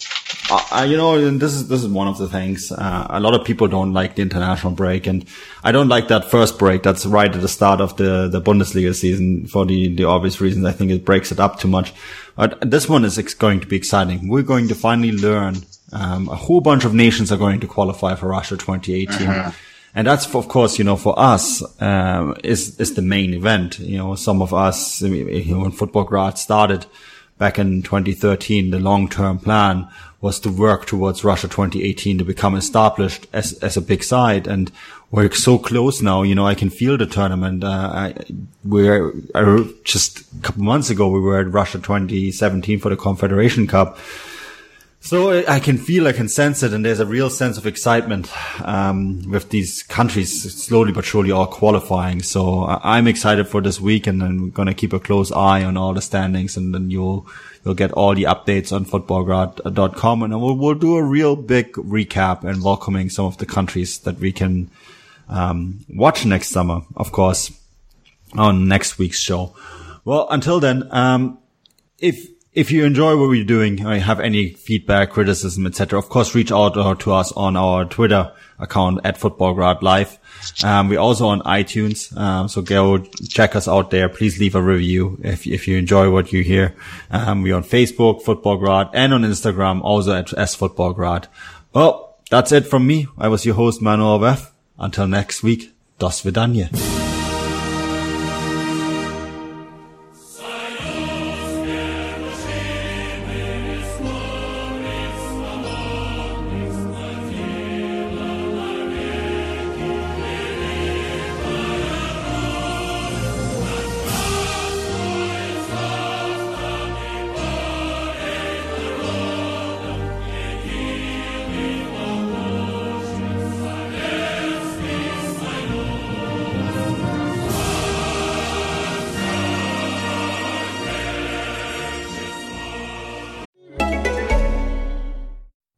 Uh, 0.48 0.86
you 0.88 0.96
know, 0.96 1.16
and 1.16 1.40
this 1.40 1.54
is 1.54 1.66
this 1.66 1.82
is 1.82 1.88
one 1.88 2.06
of 2.06 2.18
the 2.18 2.28
things. 2.28 2.70
Uh, 2.70 3.06
a 3.10 3.18
lot 3.18 3.34
of 3.34 3.44
people 3.44 3.66
don't 3.66 3.92
like 3.92 4.14
the 4.14 4.22
international 4.22 4.74
break, 4.74 5.08
and 5.08 5.26
I 5.64 5.72
don't 5.72 5.88
like 5.88 6.06
that 6.08 6.30
first 6.30 6.56
break. 6.56 6.84
That's 6.84 7.04
right 7.04 7.34
at 7.34 7.40
the 7.40 7.48
start 7.48 7.80
of 7.80 7.96
the 7.96 8.28
the 8.28 8.40
Bundesliga 8.40 8.94
season 8.94 9.48
for 9.48 9.66
the 9.66 9.92
the 9.92 10.04
obvious 10.04 10.40
reasons. 10.40 10.66
I 10.66 10.72
think 10.72 10.92
it 10.92 11.04
breaks 11.04 11.32
it 11.32 11.40
up 11.40 11.58
too 11.58 11.68
much. 11.68 11.92
But 12.36 12.70
this 12.70 12.88
one 12.88 13.04
is 13.04 13.18
going 13.34 13.60
to 13.60 13.66
be 13.66 13.76
exciting. 13.76 14.28
We're 14.28 14.42
going 14.42 14.68
to 14.68 14.74
finally 14.74 15.12
learn 15.12 15.56
um, 15.92 16.28
a 16.28 16.34
whole 16.34 16.60
bunch 16.60 16.84
of 16.84 16.92
nations 16.94 17.30
are 17.30 17.36
going 17.36 17.60
to 17.60 17.66
qualify 17.66 18.16
for 18.16 18.28
Russia 18.28 18.56
2018. 18.56 19.28
Uh-huh. 19.28 19.52
And 19.94 20.08
that's, 20.08 20.32
of 20.34 20.48
course, 20.48 20.76
you 20.76 20.84
know, 20.84 20.96
for 20.96 21.16
us, 21.16 21.62
um, 21.80 22.36
is, 22.42 22.80
is 22.80 22.94
the 22.94 23.02
main 23.02 23.32
event. 23.32 23.78
You 23.78 23.98
know, 23.98 24.14
some 24.16 24.42
of 24.42 24.52
us, 24.52 25.00
you 25.00 25.54
know, 25.54 25.60
when 25.60 25.70
Futbolgrad 25.70 26.36
started 26.36 26.86
back 27.38 27.60
in 27.60 27.82
2013, 27.82 28.70
the 28.70 28.80
long-term 28.80 29.38
plan 29.38 29.88
was 30.20 30.40
to 30.40 30.50
work 30.50 30.86
towards 30.86 31.22
Russia 31.22 31.46
2018 31.46 32.18
to 32.18 32.24
become 32.24 32.56
established 32.56 33.28
as, 33.32 33.52
as 33.54 33.76
a 33.76 33.80
big 33.80 34.02
side. 34.02 34.48
And 34.48 34.72
we're 35.10 35.30
so 35.32 35.58
close 35.58 36.02
now. 36.02 36.22
You 36.22 36.34
know, 36.34 36.46
I 36.46 36.54
can 36.54 36.70
feel 36.70 36.96
the 36.96 37.06
tournament. 37.06 37.64
Uh, 37.64 37.68
I, 37.68 38.14
we're 38.64 39.12
just 39.84 40.20
a 40.20 40.42
couple 40.42 40.62
months 40.62 40.90
ago, 40.90 41.08
we 41.08 41.20
were 41.20 41.40
at 41.40 41.52
Russia 41.52 41.78
2017 41.78 42.80
for 42.80 42.88
the 42.88 42.96
Confederation 42.96 43.66
Cup. 43.66 43.98
So 45.04 45.44
I 45.46 45.60
can 45.60 45.76
feel, 45.76 46.08
I 46.08 46.12
can 46.12 46.30
sense 46.30 46.62
it, 46.62 46.72
and 46.72 46.82
there's 46.82 46.98
a 46.98 47.04
real 47.04 47.28
sense 47.28 47.58
of 47.58 47.66
excitement 47.66 48.30
um, 48.66 49.30
with 49.30 49.50
these 49.50 49.82
countries 49.82 50.54
slowly 50.54 50.92
but 50.92 51.04
surely 51.04 51.30
all 51.30 51.46
qualifying. 51.46 52.22
So 52.22 52.64
I'm 52.64 53.06
excited 53.06 53.46
for 53.46 53.60
this 53.60 53.78
week, 53.78 54.06
and 54.06 54.22
I'm 54.22 54.48
going 54.48 54.66
to 54.66 54.72
keep 54.72 54.94
a 54.94 54.98
close 54.98 55.30
eye 55.30 55.62
on 55.62 55.76
all 55.76 55.92
the 55.92 56.00
standings, 56.00 56.56
and 56.56 56.74
then 56.74 56.88
you'll 56.88 57.26
you'll 57.62 57.74
get 57.74 57.92
all 57.92 58.14
the 58.14 58.22
updates 58.22 58.72
on 58.72 58.86
futbolgrad.com, 58.86 60.22
and 60.22 60.40
we'll, 60.40 60.56
we'll 60.56 60.74
do 60.74 60.96
a 60.96 61.02
real 61.02 61.36
big 61.36 61.74
recap 61.74 62.42
and 62.42 62.64
welcoming 62.64 63.10
some 63.10 63.26
of 63.26 63.36
the 63.36 63.46
countries 63.46 63.98
that 63.98 64.18
we 64.18 64.32
can 64.32 64.70
um, 65.28 65.84
watch 65.88 66.24
next 66.26 66.50
summer, 66.50 66.82
of 66.96 67.12
course, 67.12 67.50
on 68.34 68.68
next 68.68 68.98
week's 68.98 69.20
show. 69.20 69.54
Well, 70.04 70.26
until 70.30 70.60
then, 70.60 70.88
um, 70.90 71.38
if 71.98 72.28
if 72.52 72.70
you 72.70 72.84
enjoy 72.84 73.16
what 73.16 73.28
we're 73.28 73.44
doing, 73.44 73.84
or 73.84 73.98
have 73.98 74.20
any 74.20 74.50
feedback, 74.50 75.10
criticism, 75.10 75.66
etc., 75.66 75.98
of 75.98 76.08
course, 76.08 76.36
reach 76.36 76.52
out 76.52 76.74
to 77.00 77.12
us 77.12 77.32
on 77.32 77.56
our 77.56 77.84
Twitter 77.84 78.32
account 78.60 79.00
at 79.02 79.18
Futbolgrad 79.18 79.82
Live. 79.82 80.18
Um, 80.62 80.88
we're 80.88 81.00
also 81.00 81.26
on 81.26 81.40
iTunes, 81.40 82.16
um, 82.16 82.48
so 82.48 82.62
go 82.62 82.98
check 82.98 83.56
us 83.56 83.66
out 83.66 83.90
there. 83.90 84.08
Please 84.08 84.38
leave 84.38 84.54
a 84.54 84.62
review 84.62 85.18
if 85.22 85.46
if 85.46 85.66
you 85.66 85.78
enjoy 85.78 86.10
what 86.10 86.32
you 86.32 86.44
hear. 86.44 86.76
Um, 87.10 87.42
we're 87.42 87.56
on 87.56 87.64
Facebook, 87.64 88.22
Futbolgrad, 88.22 88.90
and 88.94 89.12
on 89.12 89.22
Instagram, 89.22 89.82
also 89.82 90.14
at 90.14 90.36
S 90.38 90.56
Futbolgrad. 90.56 91.26
Well, 91.72 92.18
that's 92.30 92.52
it 92.52 92.66
from 92.66 92.86
me. 92.86 93.08
I 93.18 93.28
was 93.28 93.44
your 93.44 93.56
host, 93.56 93.82
Manuel 93.82 94.20
Veth. 94.20 94.53
Until 94.76 95.06
next 95.06 95.44
week, 95.44 95.72
das 95.98 96.24
Vidanje. 96.24 96.68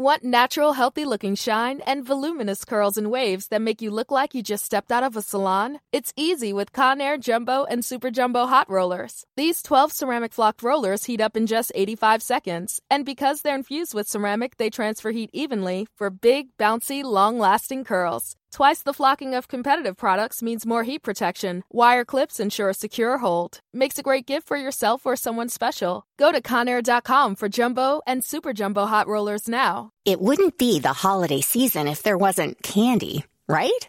Want 0.06 0.22
natural, 0.22 0.74
healthy 0.74 1.04
looking 1.04 1.34
shine 1.34 1.80
and 1.80 2.04
voluminous 2.04 2.64
curls 2.64 2.96
and 2.96 3.10
waves 3.10 3.48
that 3.48 3.60
make 3.60 3.82
you 3.82 3.90
look 3.90 4.12
like 4.12 4.36
you 4.36 4.40
just 4.40 4.64
stepped 4.64 4.92
out 4.92 5.02
of 5.02 5.16
a 5.16 5.20
salon? 5.20 5.80
It's 5.90 6.12
easy 6.14 6.52
with 6.52 6.72
Conair 6.72 7.18
Jumbo 7.18 7.64
and 7.64 7.84
Super 7.84 8.12
Jumbo 8.12 8.46
Hot 8.46 8.70
Rollers. 8.70 9.24
These 9.36 9.62
12 9.62 9.90
ceramic 9.90 10.32
flocked 10.32 10.62
rollers 10.62 11.06
heat 11.06 11.20
up 11.20 11.36
in 11.36 11.48
just 11.48 11.72
85 11.74 12.22
seconds. 12.22 12.80
And 12.88 13.04
because 13.04 13.42
they're 13.42 13.56
infused 13.56 13.94
with 13.94 14.08
ceramic, 14.08 14.58
they 14.58 14.70
transfer 14.70 15.10
heat 15.10 15.30
evenly 15.32 15.88
for 15.96 16.08
big, 16.08 16.56
bouncy, 16.56 17.02
long 17.02 17.40
lasting 17.40 17.82
curls. 17.82 18.36
Twice 18.52 18.82
the 18.82 18.92
flocking 18.92 19.34
of 19.34 19.48
competitive 19.48 19.96
products 19.96 20.42
means 20.42 20.66
more 20.66 20.82
heat 20.82 21.02
protection. 21.02 21.62
Wire 21.70 22.04
clips 22.04 22.40
ensure 22.40 22.70
a 22.70 22.74
secure 22.74 23.18
hold. 23.18 23.60
Makes 23.72 23.98
a 23.98 24.02
great 24.02 24.26
gift 24.26 24.48
for 24.48 24.56
yourself 24.56 25.02
or 25.04 25.16
someone 25.16 25.48
special. 25.48 26.06
Go 26.18 26.32
to 26.32 26.40
Conair.com 26.40 27.36
for 27.36 27.48
jumbo 27.48 28.00
and 28.06 28.24
super 28.24 28.52
jumbo 28.52 28.86
hot 28.86 29.08
rollers 29.08 29.48
now. 29.48 29.90
It 30.04 30.20
wouldn't 30.20 30.58
be 30.58 30.80
the 30.80 30.92
holiday 30.92 31.40
season 31.40 31.88
if 31.88 32.02
there 32.02 32.18
wasn't 32.18 32.62
candy, 32.62 33.24
right? 33.48 33.88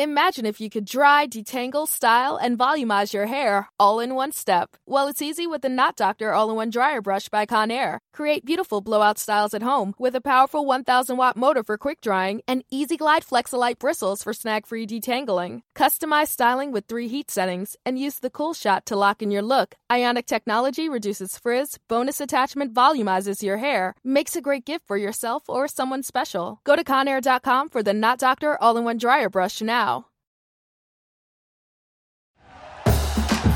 Imagine 0.00 0.46
if 0.46 0.62
you 0.62 0.70
could 0.70 0.86
dry, 0.86 1.26
detangle, 1.26 1.86
style, 1.86 2.38
and 2.38 2.56
volumize 2.56 3.12
your 3.12 3.26
hair 3.26 3.68
all 3.78 4.00
in 4.00 4.14
one 4.14 4.32
step. 4.32 4.78
Well, 4.86 5.08
it's 5.08 5.20
easy 5.20 5.46
with 5.46 5.60
the 5.60 5.68
Knot 5.68 5.94
Doctor 5.94 6.32
All 6.32 6.48
in 6.48 6.56
One 6.56 6.70
Dryer 6.70 7.02
Brush 7.02 7.28
by 7.28 7.44
Conair. 7.44 7.98
Create 8.12 8.44
beautiful 8.44 8.80
blowout 8.80 9.18
styles 9.18 9.54
at 9.54 9.62
home 9.62 9.94
with 9.98 10.14
a 10.14 10.20
powerful 10.20 10.64
1000 10.64 11.16
watt 11.16 11.36
motor 11.36 11.62
for 11.62 11.76
quick 11.76 12.00
drying 12.00 12.40
and 12.48 12.64
Easy 12.70 12.96
Glide 12.96 13.22
Flexolite 13.22 13.78
bristles 13.78 14.22
for 14.22 14.32
snag 14.32 14.66
free 14.66 14.86
detangling. 14.86 15.60
Customize 15.76 16.28
styling 16.28 16.72
with 16.72 16.86
three 16.86 17.08
heat 17.08 17.30
settings 17.30 17.76
and 17.84 17.98
use 17.98 18.20
the 18.20 18.30
cool 18.30 18.54
shot 18.54 18.86
to 18.86 18.96
lock 18.96 19.22
in 19.22 19.30
your 19.30 19.42
look. 19.42 19.74
Ionic 19.90 20.26
technology 20.26 20.88
reduces 20.88 21.38
frizz, 21.38 21.78
bonus 21.88 22.20
attachment 22.20 22.72
volumizes 22.72 23.42
your 23.42 23.58
hair, 23.58 23.94
makes 24.02 24.34
a 24.34 24.40
great 24.40 24.64
gift 24.64 24.86
for 24.86 24.96
yourself 24.96 25.42
or 25.48 25.68
someone 25.68 26.02
special. 26.02 26.60
Go 26.64 26.76
to 26.76 26.84
Conair.com 26.84 27.68
for 27.68 27.82
the 27.82 27.92
Knot 27.92 28.18
Doctor 28.18 28.56
All 28.60 28.76
in 28.76 28.84
One 28.84 28.98
Dryer 28.98 29.28
Brush 29.28 29.60
now. 29.60 30.06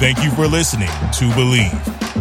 Thank 0.00 0.22
you 0.22 0.30
for 0.32 0.46
listening 0.46 0.88
to 0.88 1.30
Bleav. 1.30 2.03